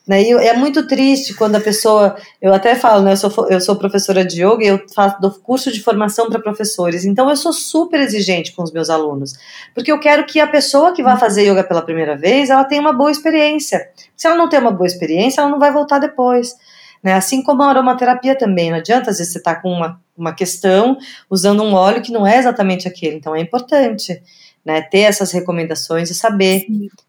Né? 0.08 0.24
E 0.24 0.32
é 0.32 0.54
muito 0.54 0.88
triste 0.88 1.36
quando 1.36 1.58
a 1.58 1.60
pessoa. 1.60 2.18
Eu 2.42 2.54
até 2.56 2.74
falo, 2.74 3.04
né? 3.04 3.12
Eu 3.12 3.18
sou, 3.18 3.48
eu 3.50 3.62
sou 3.62 3.76
professora 3.76 4.26
de 4.26 4.44
yoga 4.44 4.64
e 4.64 4.68
eu 4.68 4.82
faço, 4.96 5.22
dou 5.22 5.30
curso 5.30 5.72
de 5.72 5.80
formação 5.80 6.28
para 6.28 6.40
professores. 6.40 7.06
Então 7.06 7.30
eu 7.30 7.36
sou 7.36 7.54
super 7.54 8.00
exigente 8.00 8.52
com 8.52 8.64
os 8.64 8.72
meus 8.72 8.90
alunos. 8.90 9.34
Porque 9.76 9.92
eu 9.92 10.00
quero 10.00 10.26
que 10.26 10.40
a 10.40 10.48
pessoa 10.48 10.92
que 10.92 11.04
vai 11.04 11.18
fazer 11.18 11.44
yoga 11.44 11.64
pela 11.64 11.84
primeira 11.84 12.18
vez 12.18 12.50
ela 12.50 12.66
tenha 12.66 12.82
uma 12.82 12.94
boa 12.94 13.12
experiência. 13.12 13.90
Se 14.18 14.26
ela 14.26 14.36
não 14.36 14.50
tem 14.50 14.60
uma 14.60 14.72
boa 14.72 14.88
experiência, 14.88 15.42
ela 15.42 15.52
não 15.52 15.60
vai 15.60 15.72
voltar 15.72 16.00
depois. 16.00 16.56
Né? 17.04 17.14
Assim 17.14 17.42
como 17.42 17.64
a 17.64 17.70
aromaterapia 17.70 18.38
também, 18.38 18.70
não 18.70 18.78
adianta, 18.78 19.10
às 19.10 19.18
vezes 19.18 19.34
você 19.34 19.40
está 19.40 19.56
com 19.56 19.72
uma, 19.72 20.00
uma 20.16 20.34
questão 20.34 20.98
usando 21.30 21.64
um 21.64 21.74
óleo 21.74 22.02
que 22.02 22.12
não 22.12 22.28
é 22.28 22.38
exatamente 22.38 22.88
aquele, 22.88 23.16
então 23.16 23.36
é 23.36 23.42
importante 23.42 24.22
né, 24.64 24.82
ter 24.82 25.00
essas 25.00 25.32
recomendações 25.32 26.10
e 26.10 26.16
saber, 26.16 26.68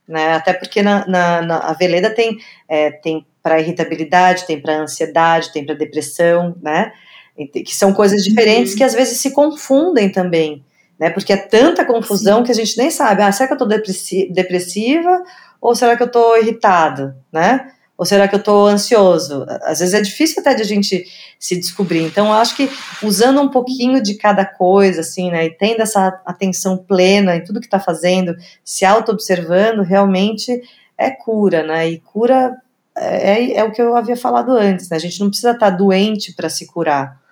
né, 0.09 0.35
até 0.35 0.55
porque 0.55 0.83
na, 0.83 1.07
na, 1.07 1.43
na, 1.43 1.59
a 1.59 1.73
Veleda 1.75 2.11
tem, 2.11 2.39
é, 2.69 2.91
tem 2.91 3.27
para 3.43 3.61
irritabilidade, 3.61 4.47
tem 4.47 4.61
para 4.61 4.81
ansiedade, 4.81 5.53
tem 5.53 5.65
para 5.65 5.75
depressão, 5.75 6.57
né, 6.63 6.93
que 7.37 7.75
são 7.75 7.93
coisas 7.93 8.25
diferentes 8.25 8.73
uhum. 8.73 8.79
que 8.79 8.85
às 8.85 8.95
vezes 8.95 9.21
se 9.21 9.33
confundem 9.33 10.11
também, 10.11 10.65
né, 10.99 11.11
porque 11.11 11.33
é 11.33 11.37
tanta 11.37 11.85
confusão 11.85 12.39
Sim. 12.39 12.45
que 12.45 12.53
a 12.53 12.55
gente 12.55 12.79
nem 12.79 12.91
sabe, 12.91 13.23
ah, 13.23 13.31
será 13.33 13.47
que 13.47 13.63
eu 13.63 13.67
estou 13.67 14.33
depressiva 14.33 15.23
ou 15.61 15.75
será 15.75 15.97
que 15.97 16.03
eu 16.03 16.07
estou 16.07 16.39
irritada, 16.39 17.17
né, 17.31 17.71
ou 18.03 18.05
será 18.05 18.27
que 18.27 18.35
eu 18.35 18.41
estou 18.41 18.67
ansioso? 18.67 19.47
Às 19.63 19.79
vezes 19.79 19.95
é 19.95 20.01
difícil 20.01 20.41
até 20.41 20.55
de 20.55 20.63
a 20.63 20.65
gente 20.65 21.05
se 21.39 21.55
descobrir. 21.55 22.03
Então, 22.03 22.27
eu 22.27 22.33
acho 22.33 22.57
que 22.57 22.69
usando 23.01 23.41
um 23.41 23.49
pouquinho 23.49 24.03
de 24.03 24.15
cada 24.15 24.45
coisa, 24.45 25.03
assim, 25.03 25.31
né, 25.31 25.47
e 25.47 25.51
tendo 25.51 25.83
essa 25.83 26.21
atenção 26.27 26.77
plena 26.77 27.37
em 27.37 27.45
tudo 27.45 27.61
que 27.61 27.67
está 27.67 27.79
fazendo, 27.79 28.35
se 28.65 28.85
auto-observando, 28.85 29.85
realmente 29.85 30.61
é 30.99 31.13
cura, 31.13 31.63
né? 31.63 31.91
E 31.91 32.01
cura 32.01 32.57
é, 32.97 33.35
é, 33.35 33.57
é, 33.59 33.63
o 33.63 33.71
que 33.71 33.81
eu 33.81 33.95
havia 33.95 34.17
falado 34.17 34.51
antes, 34.51 34.89
né? 34.89 34.97
A 34.97 35.01
gente 35.01 35.21
não 35.21 35.29
precisa 35.29 35.53
estar 35.53 35.71
tá 35.71 35.77
doente 35.77 36.33
para 36.33 36.51
se 36.51 36.67
curar, 36.67 37.23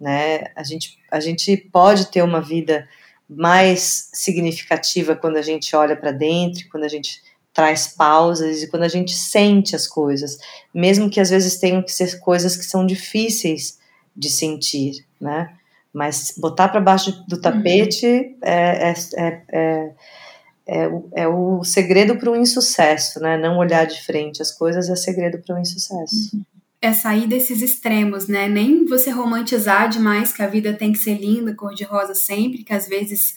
né? 0.00 0.44
A 0.54 0.62
gente, 0.62 0.96
a 1.10 1.18
gente 1.18 1.56
pode 1.56 2.06
ter 2.06 2.22
uma 2.22 2.40
vida 2.40 2.86
mais 3.28 4.10
significativa 4.12 5.16
quando 5.16 5.38
a 5.38 5.42
gente 5.42 5.74
olha 5.74 5.96
para 5.96 6.12
dentro, 6.12 6.68
quando 6.70 6.84
a 6.84 6.88
gente 6.88 7.20
traz 7.52 7.88
pausas 7.88 8.62
e 8.62 8.68
quando 8.68 8.84
a 8.84 8.88
gente 8.88 9.12
sente 9.12 9.74
as 9.74 9.86
coisas, 9.86 10.38
mesmo 10.72 11.10
que 11.10 11.20
às 11.20 11.30
vezes 11.30 11.58
tenham 11.58 11.82
que 11.82 11.92
ser 11.92 12.18
coisas 12.20 12.56
que 12.56 12.64
são 12.64 12.86
difíceis 12.86 13.78
de 14.16 14.30
sentir, 14.30 15.04
né? 15.20 15.52
Mas 15.92 16.34
botar 16.36 16.68
para 16.68 16.80
baixo 16.80 17.24
do 17.26 17.40
tapete 17.40 18.06
uhum. 18.06 18.36
é, 18.42 18.90
é, 18.90 19.42
é, 19.52 19.92
é, 20.66 20.90
é, 21.14 21.28
o 21.28 21.64
segredo 21.64 22.16
para 22.16 22.30
um 22.30 22.36
insucesso, 22.36 23.18
né? 23.18 23.36
Não 23.36 23.58
olhar 23.58 23.84
de 23.86 24.00
frente 24.00 24.40
as 24.40 24.52
coisas 24.52 24.88
é 24.88 24.94
segredo 24.94 25.38
para 25.38 25.56
um 25.56 25.58
insucesso. 25.58 26.36
Uhum. 26.36 26.44
É 26.82 26.92
sair 26.94 27.26
desses 27.26 27.60
extremos, 27.60 28.28
né? 28.28 28.48
Nem 28.48 28.86
você 28.86 29.10
romantizar 29.10 29.88
demais 29.88 30.32
que 30.32 30.42
a 30.42 30.46
vida 30.46 30.72
tem 30.72 30.92
que 30.92 30.98
ser 30.98 31.14
linda, 31.14 31.54
cor-de-rosa 31.54 32.14
sempre, 32.14 32.62
que 32.62 32.72
às 32.72 32.88
vezes 32.88 33.34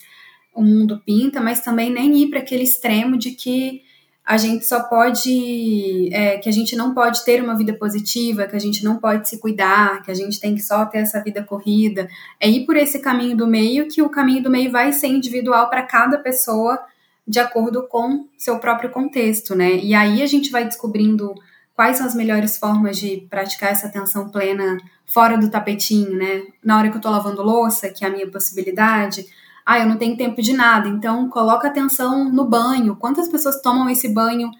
o 0.54 0.62
mundo 0.62 1.02
pinta, 1.04 1.40
mas 1.40 1.60
também 1.60 1.90
nem 1.90 2.16
ir 2.22 2.30
para 2.30 2.38
aquele 2.38 2.62
extremo 2.62 3.18
de 3.18 3.32
que 3.32 3.82
a 4.24 4.38
gente 4.38 4.66
só 4.66 4.82
pode, 4.82 6.08
é, 6.10 6.38
que 6.38 6.48
a 6.48 6.52
gente 6.52 6.74
não 6.74 6.94
pode 6.94 7.22
ter 7.26 7.42
uma 7.42 7.54
vida 7.54 7.74
positiva, 7.74 8.46
que 8.46 8.56
a 8.56 8.60
gente 8.60 8.82
não 8.82 8.96
pode 8.96 9.28
se 9.28 9.38
cuidar, 9.38 10.02
que 10.02 10.10
a 10.10 10.14
gente 10.14 10.40
tem 10.40 10.54
que 10.54 10.62
só 10.62 10.86
ter 10.86 10.98
essa 10.98 11.22
vida 11.22 11.42
corrida. 11.42 12.08
É 12.40 12.48
ir 12.48 12.64
por 12.64 12.74
esse 12.74 13.00
caminho 13.00 13.36
do 13.36 13.46
meio, 13.46 13.86
que 13.86 14.00
o 14.00 14.08
caminho 14.08 14.42
do 14.42 14.50
meio 14.50 14.70
vai 14.70 14.92
ser 14.94 15.08
individual 15.08 15.68
para 15.68 15.82
cada 15.82 16.16
pessoa, 16.16 16.80
de 17.28 17.38
acordo 17.38 17.86
com 17.86 18.26
seu 18.38 18.58
próprio 18.58 18.90
contexto, 18.90 19.54
né? 19.54 19.76
E 19.76 19.94
aí 19.94 20.22
a 20.22 20.26
gente 20.26 20.50
vai 20.50 20.64
descobrindo 20.64 21.34
quais 21.74 21.98
são 21.98 22.06
as 22.06 22.14
melhores 22.14 22.56
formas 22.56 22.96
de 22.96 23.26
praticar 23.28 23.72
essa 23.72 23.88
atenção 23.88 24.30
plena 24.30 24.78
fora 25.04 25.36
do 25.36 25.50
tapetinho, 25.50 26.16
né? 26.16 26.44
Na 26.64 26.78
hora 26.78 26.88
que 26.90 26.96
eu 26.96 27.00
tô 27.00 27.10
lavando 27.10 27.42
louça, 27.42 27.90
que 27.90 28.04
é 28.04 28.08
a 28.08 28.10
minha 28.10 28.30
possibilidade 28.30 29.26
ah, 29.64 29.78
eu 29.78 29.86
não 29.86 29.96
tenho 29.96 30.16
tempo 30.16 30.42
de 30.42 30.52
nada, 30.52 30.88
então 30.88 31.28
coloca 31.28 31.68
atenção 31.68 32.30
no 32.30 32.44
banho. 32.44 32.96
Quantas 32.96 33.28
pessoas 33.28 33.62
tomam 33.62 33.88
esse 33.88 34.12
banho 34.12 34.50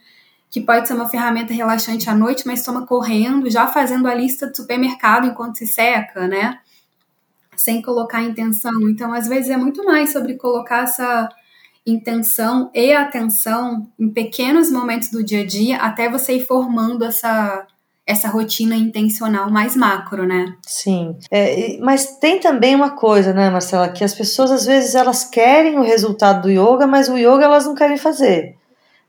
que 0.51 0.61
pode 0.61 0.87
ser 0.87 0.95
uma 0.95 1.09
ferramenta 1.09 1.53
relaxante 1.53 2.09
à 2.09 2.15
noite, 2.15 2.47
mas 2.47 2.65
toma 2.65 2.87
correndo, 2.87 3.51
já 3.51 3.67
fazendo 3.67 4.07
a 4.09 4.15
lista 4.15 4.47
do 4.47 4.57
supermercado 4.57 5.27
enquanto 5.27 5.57
se 5.57 5.67
seca, 5.67 6.27
né? 6.27 6.59
Sem 7.57 7.83
colocar 7.83 8.23
intenção. 8.23 8.89
Então, 8.89 9.13
às 9.13 9.27
vezes 9.27 9.51
é 9.51 9.57
muito 9.57 9.85
mais 9.85 10.13
sobre 10.13 10.35
colocar 10.35 10.85
essa 10.85 11.29
intenção 11.85 12.71
e 12.75 12.93
atenção 12.93 13.87
em 13.99 14.09
pequenos 14.09 14.71
momentos 14.71 15.11
do 15.11 15.23
dia 15.23 15.43
a 15.43 15.47
dia 15.47 15.77
até 15.79 16.09
você 16.09 16.37
ir 16.37 16.47
formando 16.47 17.05
essa 17.05 17.67
essa 18.07 18.29
rotina 18.29 18.77
intencional 18.77 19.51
mais 19.51 19.75
macro, 19.75 20.27
né? 20.27 20.55
Sim, 20.67 21.17
é, 21.31 21.79
mas 21.81 22.19
tem 22.19 22.39
também 22.39 22.75
uma 22.75 22.91
coisa, 22.91 23.33
né, 23.33 23.49
Marcela, 23.49 23.89
que 23.89 24.05
as 24.05 24.15
pessoas 24.15 24.51
às 24.51 24.67
vezes 24.67 24.95
elas 24.95 25.25
querem 25.25 25.79
o 25.79 25.83
resultado 25.83 26.43
do 26.43 26.51
yoga, 26.51 26.87
mas 26.87 27.09
o 27.09 27.17
yoga 27.17 27.45
elas 27.45 27.65
não 27.65 27.75
querem 27.75 27.97
fazer. 27.97 28.57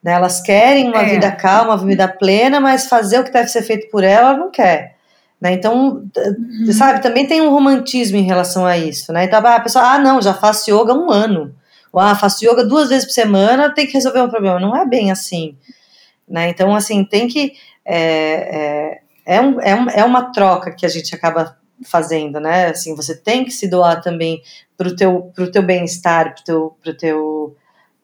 Né? 0.01 0.13
Elas 0.13 0.39
querem 0.39 0.87
uma 0.87 1.01
é. 1.01 1.09
vida 1.09 1.31
calma, 1.31 1.73
uma 1.73 1.85
vida 1.85 2.07
plena, 2.07 2.59
mas 2.59 2.87
fazer 2.87 3.19
o 3.19 3.23
que 3.23 3.31
deve 3.31 3.49
ser 3.49 3.63
feito 3.63 3.89
por 3.89 4.03
ela, 4.03 4.29
ela 4.29 4.37
não 4.37 4.51
quer. 4.51 4.95
Né? 5.41 5.53
Então, 5.53 6.03
uhum. 6.15 6.71
sabe, 6.71 7.01
também 7.01 7.27
tem 7.27 7.41
um 7.41 7.49
romantismo 7.49 8.15
em 8.15 8.23
relação 8.23 8.65
a 8.65 8.77
isso. 8.77 9.11
Né? 9.11 9.25
Então, 9.25 9.45
a 9.45 9.59
pessoa, 9.59 9.83
ah, 9.83 9.97
não, 9.97 10.21
já 10.21 10.33
faço 10.33 10.69
yoga 10.69 10.93
há 10.93 10.95
um 10.95 11.11
ano. 11.11 11.53
Ou, 11.91 11.99
ah, 11.99 12.15
faço 12.15 12.45
yoga 12.45 12.63
duas 12.63 12.89
vezes 12.89 13.05
por 13.05 13.13
semana, 13.13 13.73
tem 13.73 13.87
que 13.87 13.93
resolver 13.93 14.21
um 14.21 14.29
problema. 14.29 14.59
Não 14.59 14.75
é 14.75 14.85
bem 14.85 15.11
assim. 15.11 15.57
Né? 16.29 16.49
Então, 16.49 16.75
assim, 16.75 17.03
tem 17.03 17.27
que 17.27 17.53
é, 17.85 18.97
é, 19.27 19.35
é, 19.37 19.41
um, 19.41 19.61
é, 19.61 19.75
um, 19.75 19.89
é 19.89 20.03
uma 20.03 20.31
troca 20.31 20.71
que 20.71 20.85
a 20.85 20.89
gente 20.89 21.13
acaba 21.13 21.57
fazendo, 21.83 22.39
né? 22.39 22.67
Assim, 22.67 22.95
você 22.95 23.15
tem 23.15 23.43
que 23.43 23.51
se 23.51 23.67
doar 23.67 24.01
também 24.01 24.41
para 24.77 24.87
o 24.87 24.95
teu, 24.95 25.31
pro 25.35 25.51
teu 25.51 25.61
bem-estar, 25.61 26.33
para 26.33 26.41
o 26.41 26.43
teu, 26.43 26.77
pro 26.81 26.97
teu 26.97 27.57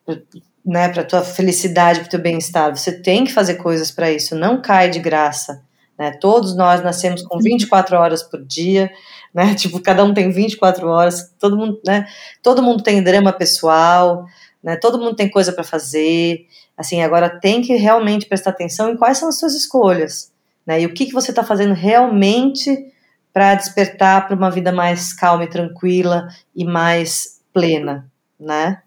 pro, 0.06 0.22
né, 0.66 0.90
para 0.90 1.04
tua 1.04 1.22
felicidade, 1.22 2.00
para 2.02 2.10
teu 2.10 2.22
bem-estar. 2.22 2.76
Você 2.76 3.02
tem 3.02 3.24
que 3.24 3.34
fazer 3.34 3.56
coisas 3.56 3.92
para 3.92 4.12
isso, 4.12 4.36
não 4.36 4.62
cai 4.62 4.90
de 4.90 5.00
graça. 5.00 5.64
Né? 5.98 6.12
Todos 6.20 6.56
nós 6.56 6.84
nascemos 6.84 7.22
com 7.24 7.40
24 7.40 7.98
horas 7.98 8.24
por 8.24 8.44
dia, 8.44 8.92
né? 9.34 9.54
Tipo, 9.56 9.80
cada 9.80 10.04
um 10.04 10.14
tem 10.14 10.32
24 10.32 10.88
horas, 10.88 11.34
todo 11.40 11.58
mundo, 11.58 11.80
né? 11.86 12.08
Todo 12.42 12.64
mundo 12.64 12.84
tem 12.84 13.04
drama 13.04 13.32
pessoal, 13.32 14.26
né? 14.64 14.76
Todo 14.76 14.98
mundo 14.98 15.16
tem 15.16 15.30
coisa 15.30 15.54
para 15.54 15.64
fazer. 15.64 16.46
Assim, 16.82 17.04
agora 17.04 17.30
tem 17.30 17.62
que 17.62 17.76
realmente 17.76 18.26
prestar 18.26 18.50
atenção 18.50 18.90
em 18.90 18.98
quais 18.98 19.20
são 19.20 19.30
as 19.30 19.38
suas 19.38 19.54
escolhas, 19.54 20.34
né? 20.66 20.82
E 20.82 20.86
o 20.88 20.94
que, 20.94 21.06
que 21.06 21.14
você 21.14 21.30
está 21.30 21.44
fazendo 21.44 21.76
realmente 21.76 22.92
para 23.32 23.54
despertar 23.54 24.28
para 24.28 24.36
uma 24.36 24.50
vida 24.50 24.72
mais 24.72 25.14
calma 25.14 25.44
e 25.44 25.48
tranquila 25.48 26.28
e 26.56 26.66
mais 26.66 27.40
plena, 27.54 28.12
né? 28.40 28.82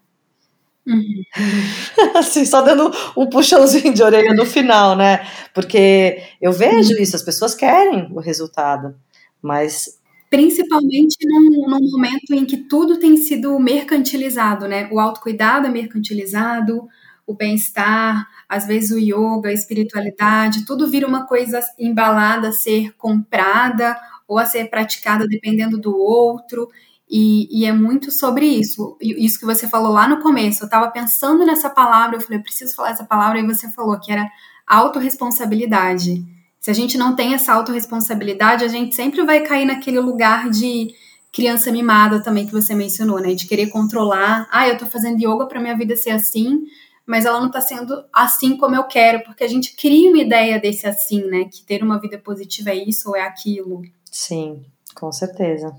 Uhum. 0.85 1.23
assim, 2.19 2.43
só 2.43 2.61
dando 2.61 2.91
um 3.15 3.27
puxãozinho 3.27 3.93
de 3.93 4.03
orelha 4.03 4.33
no 4.33 4.45
final, 4.45 4.97
né? 4.97 5.25
Porque 5.53 6.21
eu 6.41 6.51
vejo 6.51 6.95
uhum. 6.95 7.01
isso, 7.01 7.15
as 7.15 7.23
pessoas 7.23 7.55
querem 7.55 8.09
o 8.11 8.19
resultado, 8.19 8.93
mas 9.41 9.97
principalmente 10.29 11.15
num, 11.23 11.69
num, 11.69 11.91
momento 11.91 12.33
em 12.33 12.43
que 12.43 12.57
tudo 12.57 12.99
tem 12.99 13.15
sido 13.15 13.57
mercantilizado, 13.57 14.67
né? 14.67 14.89
O 14.91 14.99
autocuidado 14.99 15.67
é 15.67 15.69
mercantilizado, 15.69 16.89
o 17.25 17.33
bem-estar, 17.33 18.27
às 18.47 18.67
vezes 18.67 18.91
o 18.91 18.99
yoga, 18.99 19.49
a 19.49 19.53
espiritualidade, 19.53 20.65
tudo 20.65 20.87
vira 20.87 21.07
uma 21.07 21.25
coisa 21.25 21.59
embalada 21.79 22.49
a 22.49 22.53
ser 22.53 22.93
comprada 22.97 23.97
ou 24.27 24.37
a 24.37 24.45
ser 24.45 24.69
praticada 24.69 25.27
dependendo 25.27 25.77
do 25.77 25.97
outro. 25.97 26.69
E, 27.09 27.47
e, 27.51 27.65
é 27.65 27.71
muito 27.71 28.11
sobre 28.11 28.45
isso. 28.45 28.97
Isso 28.99 29.39
que 29.39 29.45
você 29.45 29.67
falou 29.67 29.91
lá 29.91 30.07
no 30.07 30.21
começo. 30.21 30.63
Eu 30.63 30.65
estava 30.65 30.89
pensando 30.89 31.45
nessa 31.45 31.69
palavra, 31.69 32.17
eu 32.17 32.21
falei, 32.21 32.39
eu 32.39 32.43
preciso 32.43 32.75
falar 32.75 32.91
essa 32.91 33.05
palavra, 33.05 33.39
e 33.39 33.45
você 33.45 33.71
falou 33.71 33.99
que 33.99 34.11
era 34.11 34.27
autorresponsabilidade. 34.65 36.25
Se 36.59 36.71
a 36.71 36.73
gente 36.73 36.97
não 36.97 37.15
tem 37.15 37.35
essa 37.35 37.53
autorresponsabilidade, 37.53 38.63
a 38.63 38.67
gente 38.67 38.95
sempre 38.95 39.23
vai 39.23 39.41
cair 39.41 39.65
naquele 39.65 39.99
lugar 39.99 40.49
de 40.49 40.87
criança 41.31 41.71
mimada 41.71 42.23
também 42.23 42.47
que 42.47 42.51
você 42.51 42.73
mencionou, 42.73 43.19
né? 43.19 43.35
De 43.35 43.45
querer 43.45 43.67
controlar. 43.67 44.47
Ah, 44.49 44.67
eu 44.67 44.77
tô 44.77 44.85
fazendo 44.85 45.21
yoga 45.21 45.45
para 45.45 45.61
minha 45.61 45.77
vida 45.77 45.95
ser 45.95 46.11
assim, 46.11 46.63
mas 47.05 47.25
ela 47.25 47.39
não 47.39 47.47
está 47.47 47.61
sendo 47.61 48.03
assim 48.11 48.57
como 48.57 48.75
eu 48.75 48.83
quero, 48.85 49.23
porque 49.23 49.43
a 49.43 49.47
gente 49.47 49.75
cria 49.75 50.09
uma 50.09 50.21
ideia 50.21 50.59
desse 50.59 50.87
assim, 50.87 51.23
né? 51.25 51.45
Que 51.45 51.63
ter 51.63 51.83
uma 51.83 51.99
vida 51.99 52.17
positiva 52.17 52.71
é 52.71 52.75
isso 52.75 53.09
ou 53.09 53.15
é 53.15 53.21
aquilo. 53.21 53.83
Sim, 54.11 54.65
com 54.95 55.11
certeza. 55.11 55.75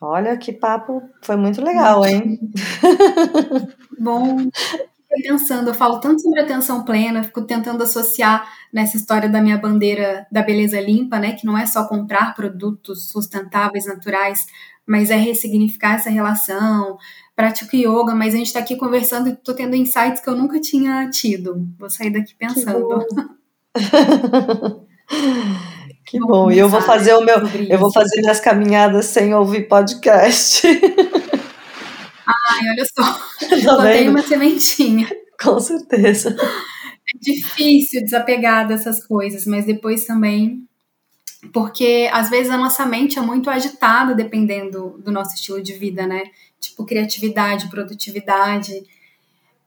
Olha 0.00 0.36
que 0.36 0.52
papo, 0.52 1.02
foi 1.22 1.36
muito 1.36 1.64
legal, 1.64 2.04
hein? 2.04 2.38
Bom, 3.98 4.50
pensando, 5.22 5.70
eu 5.70 5.74
falo 5.74 6.00
tanto 6.00 6.20
sobre 6.20 6.40
atenção 6.40 6.84
plena, 6.84 7.22
fico 7.22 7.42
tentando 7.42 7.82
associar 7.82 8.46
nessa 8.72 8.96
história 8.96 9.28
da 9.28 9.40
minha 9.40 9.56
bandeira 9.56 10.26
da 10.30 10.42
beleza 10.42 10.80
limpa, 10.80 11.18
né? 11.18 11.32
Que 11.32 11.46
não 11.46 11.56
é 11.56 11.64
só 11.64 11.88
comprar 11.88 12.34
produtos 12.34 13.10
sustentáveis, 13.10 13.86
naturais, 13.86 14.46
mas 14.86 15.10
é 15.10 15.16
ressignificar 15.16 15.94
essa 15.94 16.10
relação, 16.10 16.98
pratico 17.36 17.76
yoga, 17.76 18.14
mas 18.14 18.34
a 18.34 18.38
gente 18.38 18.46
está 18.46 18.60
aqui 18.60 18.74
conversando 18.76 19.28
e 19.28 19.36
tô 19.36 19.54
tendo 19.54 19.76
insights 19.76 20.20
que 20.22 20.28
eu 20.28 20.34
nunca 20.34 20.58
tinha 20.58 21.08
tido. 21.10 21.68
Vou 21.78 21.88
sair 21.90 22.10
daqui 22.10 22.34
pensando. 22.34 23.04
Que 26.06 26.20
bom. 26.20 26.26
Bom. 26.26 26.50
E 26.52 26.58
eu 26.58 26.68
vou 26.68 26.80
fazer 26.80 27.14
o 27.14 27.20
meu, 27.20 27.36
eu 27.68 27.78
vou 27.78 27.92
fazer 27.92 28.20
minhas 28.20 28.38
caminhadas 28.38 29.06
sem 29.06 29.34
ouvir 29.34 29.66
podcast. 29.68 30.64
Ai, 32.26 32.70
olha 32.70 32.84
só. 32.84 33.02
Tá 33.48 33.76
Botei 33.76 34.08
uma 34.08 34.22
sementinha. 34.22 35.08
Com 35.40 35.58
certeza. 35.58 36.36
É 36.38 37.18
difícil 37.20 38.02
desapegar 38.02 38.68
dessas 38.68 39.04
coisas, 39.04 39.46
mas 39.46 39.66
depois 39.66 40.04
também 40.04 40.64
porque 41.52 42.08
às 42.12 42.30
vezes 42.30 42.50
a 42.50 42.56
nossa 42.56 42.84
mente 42.86 43.18
é 43.18 43.22
muito 43.22 43.50
agitada 43.50 44.14
dependendo 44.14 45.00
do 45.04 45.10
nosso 45.10 45.34
estilo 45.34 45.62
de 45.62 45.72
vida, 45.72 46.06
né? 46.06 46.24
tipo 46.60 46.84
criatividade, 46.84 47.68
produtividade. 47.68 48.84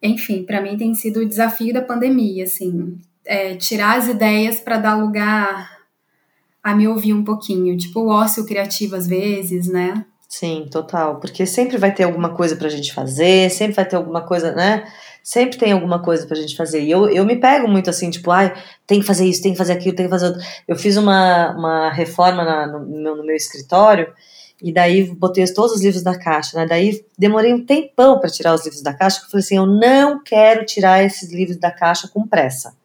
Enfim, 0.01 0.43
para 0.43 0.61
mim 0.61 0.77
tem 0.77 0.93
sido 0.93 1.19
o 1.19 1.27
desafio 1.27 1.73
da 1.73 1.81
pandemia, 1.81 2.43
assim, 2.43 2.97
é, 3.25 3.55
tirar 3.55 3.97
as 3.97 4.07
ideias 4.07 4.59
para 4.59 4.77
dar 4.77 4.95
lugar 4.95 5.79
a 6.63 6.75
me 6.75 6.87
ouvir 6.87 7.13
um 7.13 7.23
pouquinho, 7.23 7.77
tipo 7.77 8.01
o 8.01 8.09
ócio 8.09 8.45
criativo 8.45 8.95
às 8.95 9.07
vezes, 9.07 9.67
né? 9.67 10.05
Sim, 10.27 10.67
total, 10.69 11.19
porque 11.19 11.45
sempre 11.45 11.77
vai 11.77 11.93
ter 11.93 12.03
alguma 12.03 12.35
coisa 12.35 12.55
pra 12.55 12.69
gente 12.69 12.93
fazer, 12.93 13.49
sempre 13.49 13.75
vai 13.75 13.85
ter 13.85 13.95
alguma 13.95 14.21
coisa, 14.21 14.51
né? 14.51 14.85
Sempre 15.23 15.57
tem 15.57 15.71
alguma 15.71 16.01
coisa 16.01 16.25
pra 16.25 16.35
gente 16.35 16.55
fazer. 16.55 16.81
E 16.81 16.91
eu, 16.91 17.09
eu 17.09 17.25
me 17.25 17.35
pego 17.35 17.67
muito 17.67 17.89
assim, 17.89 18.09
tipo, 18.09 18.31
ai, 18.31 18.53
tem 18.87 18.99
que 18.99 19.05
fazer 19.05 19.25
isso, 19.25 19.41
tem 19.41 19.51
que 19.51 19.57
fazer 19.57 19.73
aquilo, 19.73 19.95
tem 19.95 20.05
que 20.05 20.11
fazer 20.11 20.27
outro. 20.27 20.41
Eu 20.67 20.75
fiz 20.75 20.97
uma, 20.97 21.51
uma 21.51 21.89
reforma 21.91 22.43
na, 22.43 22.67
no, 22.67 22.85
meu, 22.85 23.15
no 23.17 23.25
meu 23.25 23.35
escritório 23.35 24.13
e 24.61 24.73
daí 24.73 25.03
botei 25.03 25.45
todos 25.53 25.73
os 25.73 25.81
livros 25.81 26.03
da 26.03 26.17
caixa, 26.17 26.57
né? 26.57 26.65
Daí 26.65 27.03
demorei 27.17 27.53
um 27.53 27.65
tempão 27.65 28.19
para 28.19 28.29
tirar 28.29 28.53
os 28.53 28.63
livros 28.65 28.81
da 28.81 28.93
caixa, 28.93 29.17
porque 29.17 29.27
eu 29.27 29.31
falei 29.31 29.45
assim, 29.45 29.57
eu 29.57 29.65
não 29.65 30.21
quero 30.23 30.65
tirar 30.65 31.03
esses 31.03 31.31
livros 31.31 31.57
da 31.57 31.71
caixa 31.71 32.07
com 32.07 32.27
pressa. 32.27 32.78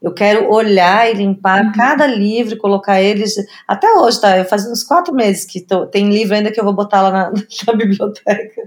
Eu 0.00 0.12
quero 0.12 0.50
olhar 0.50 1.10
e 1.10 1.14
limpar 1.14 1.64
uhum. 1.64 1.72
cada 1.72 2.06
livro 2.06 2.54
e 2.54 2.58
colocar 2.58 3.00
eles. 3.00 3.34
Até 3.66 3.92
hoje, 3.94 4.20
tá? 4.20 4.36
Eu 4.36 4.44
fazendo 4.44 4.72
uns 4.72 4.84
quatro 4.84 5.14
meses 5.14 5.44
que 5.44 5.60
tô, 5.60 5.86
tem 5.86 6.08
livro 6.08 6.34
ainda 6.34 6.52
que 6.52 6.60
eu 6.60 6.64
vou 6.64 6.74
botar 6.74 7.02
lá 7.02 7.10
na, 7.10 7.32
na 7.66 7.72
biblioteca. 7.74 8.62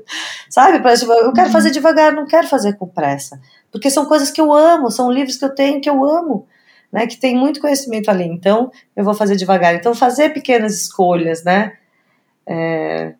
Sabe? 0.50 0.78
Tipo, 0.96 1.14
eu 1.14 1.34
quero 1.34 1.48
uhum. 1.48 1.54
fazer 1.54 1.72
devagar, 1.72 2.14
não 2.14 2.26
quero 2.26 2.48
fazer 2.48 2.74
com 2.74 2.88
pressa. 2.88 3.40
Porque 3.72 3.90
são 3.90 4.06
coisas 4.06 4.32
que 4.32 4.42
eu 4.42 4.52
amo, 4.52 4.90
são 4.90 5.12
livros 5.12 5.38
que 5.38 5.46
eu 5.46 5.54
tenho 5.54 5.82
que 5.82 5.90
eu 5.90 6.04
amo. 6.04 6.48
Né, 6.92 7.06
que 7.06 7.18
tem 7.18 7.36
muito 7.36 7.62
conhecimento 7.62 8.10
ali, 8.10 8.24
então 8.24 8.72
eu 8.96 9.04
vou 9.04 9.14
fazer 9.14 9.36
devagar. 9.36 9.76
Então, 9.76 9.94
fazer 9.94 10.30
pequenas 10.30 10.74
escolhas, 10.74 11.44
né? 11.44 11.74
É, 12.48 13.14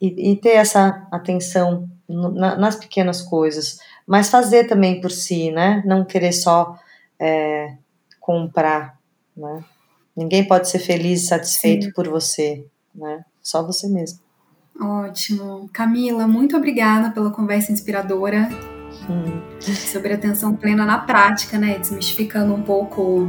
e, 0.00 0.30
e, 0.30 0.36
ter 0.36 0.50
essa 0.50 1.04
atenção 1.10 1.88
na, 2.08 2.54
nas 2.56 2.76
pequenas 2.76 3.20
coisas, 3.22 3.80
mas 4.06 4.30
fazer 4.30 4.68
também 4.68 5.00
por 5.00 5.10
si, 5.10 5.50
né? 5.50 5.82
Não 5.84 6.04
querer 6.04 6.30
só 6.30 6.78
é, 7.20 7.76
comprar, 8.20 8.98
né? 9.36 9.64
Ninguém 10.16 10.46
pode 10.46 10.68
ser 10.68 10.78
feliz 10.78 11.22
e 11.22 11.26
satisfeito 11.26 11.86
Sim. 11.86 11.92
por 11.92 12.08
você, 12.08 12.64
né? 12.94 13.24
Só 13.42 13.64
você 13.64 13.86
mesmo. 13.88 14.18
Ótimo. 14.80 15.68
Camila, 15.72 16.26
muito 16.26 16.56
obrigada 16.56 17.10
pela 17.10 17.30
conversa 17.30 17.72
inspiradora 17.72 18.48
hum. 19.08 19.40
sobre 19.60 20.12
atenção 20.12 20.54
plena 20.54 20.84
na 20.84 20.98
prática, 20.98 21.58
né? 21.58 21.78
Desmistificando 21.78 22.54
um 22.54 22.62
pouco 22.62 23.28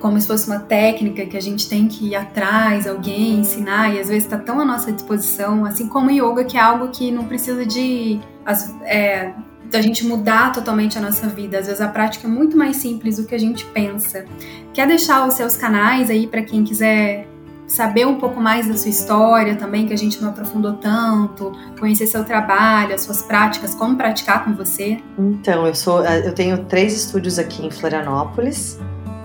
como 0.00 0.20
se 0.20 0.26
fosse 0.26 0.46
uma 0.46 0.60
técnica 0.60 1.24
que 1.24 1.34
a 1.34 1.40
gente 1.40 1.66
tem 1.66 1.88
que 1.88 2.08
ir 2.08 2.14
atrás, 2.14 2.86
alguém 2.86 3.40
ensinar, 3.40 3.94
e 3.94 3.98
às 3.98 4.08
vezes 4.08 4.24
está 4.24 4.36
tão 4.36 4.60
à 4.60 4.64
nossa 4.64 4.92
disposição, 4.92 5.64
assim 5.64 5.88
como 5.88 6.10
o 6.10 6.12
yoga, 6.12 6.44
que 6.44 6.58
é 6.58 6.60
algo 6.60 6.88
que 6.88 7.10
não 7.10 7.24
precisa 7.24 7.64
de 7.64 8.20
é, 8.82 9.32
da 9.74 9.82
gente 9.82 10.06
mudar 10.06 10.52
totalmente 10.52 10.96
a 10.96 11.00
nossa 11.00 11.26
vida. 11.26 11.58
Às 11.58 11.66
vezes 11.66 11.80
a 11.80 11.88
prática 11.88 12.28
é 12.28 12.30
muito 12.30 12.56
mais 12.56 12.76
simples 12.76 13.16
do 13.16 13.24
que 13.24 13.34
a 13.34 13.38
gente 13.38 13.64
pensa. 13.66 14.24
Quer 14.72 14.86
deixar 14.86 15.26
os 15.26 15.34
seus 15.34 15.56
canais 15.56 16.08
aí 16.10 16.28
para 16.28 16.42
quem 16.42 16.62
quiser 16.62 17.26
saber 17.66 18.06
um 18.06 18.16
pouco 18.20 18.40
mais 18.40 18.68
da 18.68 18.76
sua 18.76 18.90
história 18.90 19.56
também, 19.56 19.86
que 19.86 19.92
a 19.92 19.96
gente 19.96 20.22
não 20.22 20.28
aprofundou 20.28 20.74
tanto, 20.74 21.50
conhecer 21.80 22.06
seu 22.06 22.22
trabalho, 22.22 22.94
as 22.94 23.00
suas 23.00 23.22
práticas, 23.22 23.74
como 23.74 23.96
praticar 23.96 24.44
com 24.44 24.54
você? 24.54 24.98
Então, 25.18 25.66
eu 25.66 25.74
sou, 25.74 26.04
eu 26.04 26.32
tenho 26.32 26.64
três 26.66 26.94
estúdios 26.94 27.38
aqui 27.38 27.66
em 27.66 27.70
Florianópolis 27.70 28.78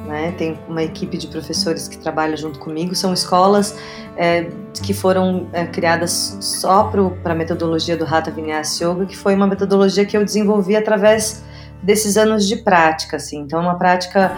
né? 0.09 0.33
Tem 0.37 0.59
uma 0.67 0.83
equipe 0.83 1.17
de 1.17 1.27
professores 1.27 1.87
que 1.87 1.97
trabalha 1.97 2.35
junto 2.35 2.59
comigo. 2.59 2.95
São 2.95 3.13
escolas 3.13 3.77
é, 4.17 4.49
que 4.81 4.91
foram 4.91 5.47
é, 5.53 5.65
criadas 5.65 6.37
só 6.41 6.85
para 6.85 7.33
a 7.33 7.35
metodologia 7.35 7.95
do 7.95 8.03
Hatha 8.03 8.31
Vinyasa 8.31 8.83
Yoga, 8.83 9.05
que 9.05 9.15
foi 9.15 9.35
uma 9.35 9.45
metodologia 9.45 10.05
que 10.05 10.17
eu 10.17 10.25
desenvolvi 10.25 10.75
através 10.75 11.43
desses 11.83 12.17
anos 12.17 12.47
de 12.47 12.57
prática, 12.57 13.17
assim. 13.17 13.41
Então, 13.41 13.59
é 13.59 13.61
uma 13.61 13.77
prática 13.77 14.35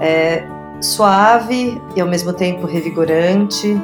é, 0.00 0.42
suave 0.80 1.80
e 1.94 2.00
ao 2.00 2.08
mesmo 2.08 2.32
tempo 2.32 2.66
revigorante, 2.66 3.78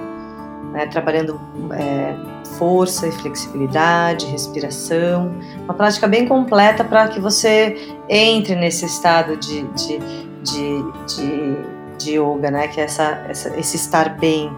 né, 0.73 0.87
trabalhando 0.87 1.39
é, 1.73 2.15
força 2.57 3.07
e 3.07 3.13
flexibilidade, 3.13 4.27
respiração, 4.27 5.31
uma 5.65 5.75
prática 5.75 6.09
bem 6.09 6.27
completa 6.27 6.83
para 6.85 7.07
que 7.09 7.21
você 7.21 7.97
entre 8.09 8.57
nesse 8.57 8.87
estado 8.87 9.37
de, 9.37 9.63
de, 9.69 10.28
de, 10.51 10.83
de, 11.07 11.57
de 11.99 12.19
yoga, 12.19 12.51
né, 12.51 12.69
que 12.69 12.81
é 12.81 12.85
essa, 12.85 13.23
essa, 13.29 13.55
esse 13.59 13.77
estar 13.77 14.19
bem. 14.19 14.51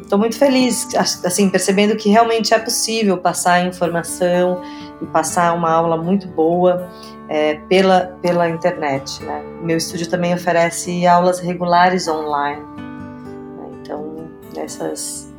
Estou 0.03 0.19
muito 0.19 0.37
feliz, 0.37 0.87
assim, 0.95 1.49
percebendo 1.49 1.95
que 1.95 2.09
realmente 2.09 2.53
é 2.53 2.59
possível 2.59 3.17
passar 3.17 3.65
informação 3.65 4.61
e 5.01 5.05
passar 5.07 5.53
uma 5.53 5.71
aula 5.71 5.97
muito 5.97 6.27
boa 6.27 6.87
é, 7.29 7.55
pela, 7.69 8.17
pela 8.21 8.49
internet. 8.49 9.23
Né? 9.23 9.41
Meu 9.61 9.77
estúdio 9.77 10.09
também 10.09 10.33
oferece 10.33 11.07
aulas 11.07 11.39
regulares 11.39 12.07
online. 12.07 12.61
Né? 12.61 13.69
Então, 13.81 14.29
nessas, 14.55 15.33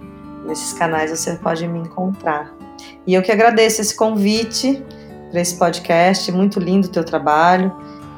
nesses 0.46 0.72
canais 0.72 1.10
você 1.10 1.34
pode 1.34 1.68
me 1.68 1.80
encontrar. 1.80 2.52
E 3.06 3.14
eu 3.14 3.22
que 3.22 3.30
agradeço 3.30 3.82
esse 3.82 3.94
convite 3.94 4.82
para 5.30 5.40
esse 5.40 5.56
podcast, 5.56 6.32
muito 6.32 6.58
lindo 6.58 6.88
o 6.88 6.90
teu 6.90 7.04
trabalho 7.04 7.72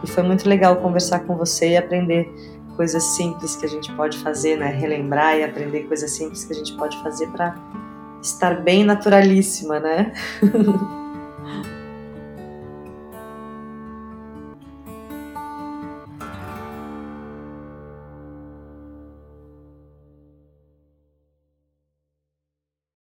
e 0.05 0.07
foi 0.07 0.22
muito 0.22 0.49
legal 0.49 0.76
conversar 0.76 1.20
com 1.20 1.36
você 1.36 1.70
e 1.70 1.76
aprender 1.76 2.32
coisas 2.77 3.03
simples 3.03 3.57
que 3.57 3.66
a 3.66 3.68
gente 3.68 3.93
pode 3.95 4.18
fazer, 4.18 4.57
né? 4.57 4.68
Relembrar 4.68 5.37
e 5.37 5.45
aprender 5.45 5.85
coisas 5.85 6.11
simples 6.11 6.45
que 6.45 6.53
a 6.53 6.57
gente 6.57 6.77
pode 6.77 7.01
fazer 7.03 7.29
para 7.29 7.57
estar 8.22 8.62
bem 8.62 8.85
naturalíssima, 8.85 9.81
né? 9.81 10.12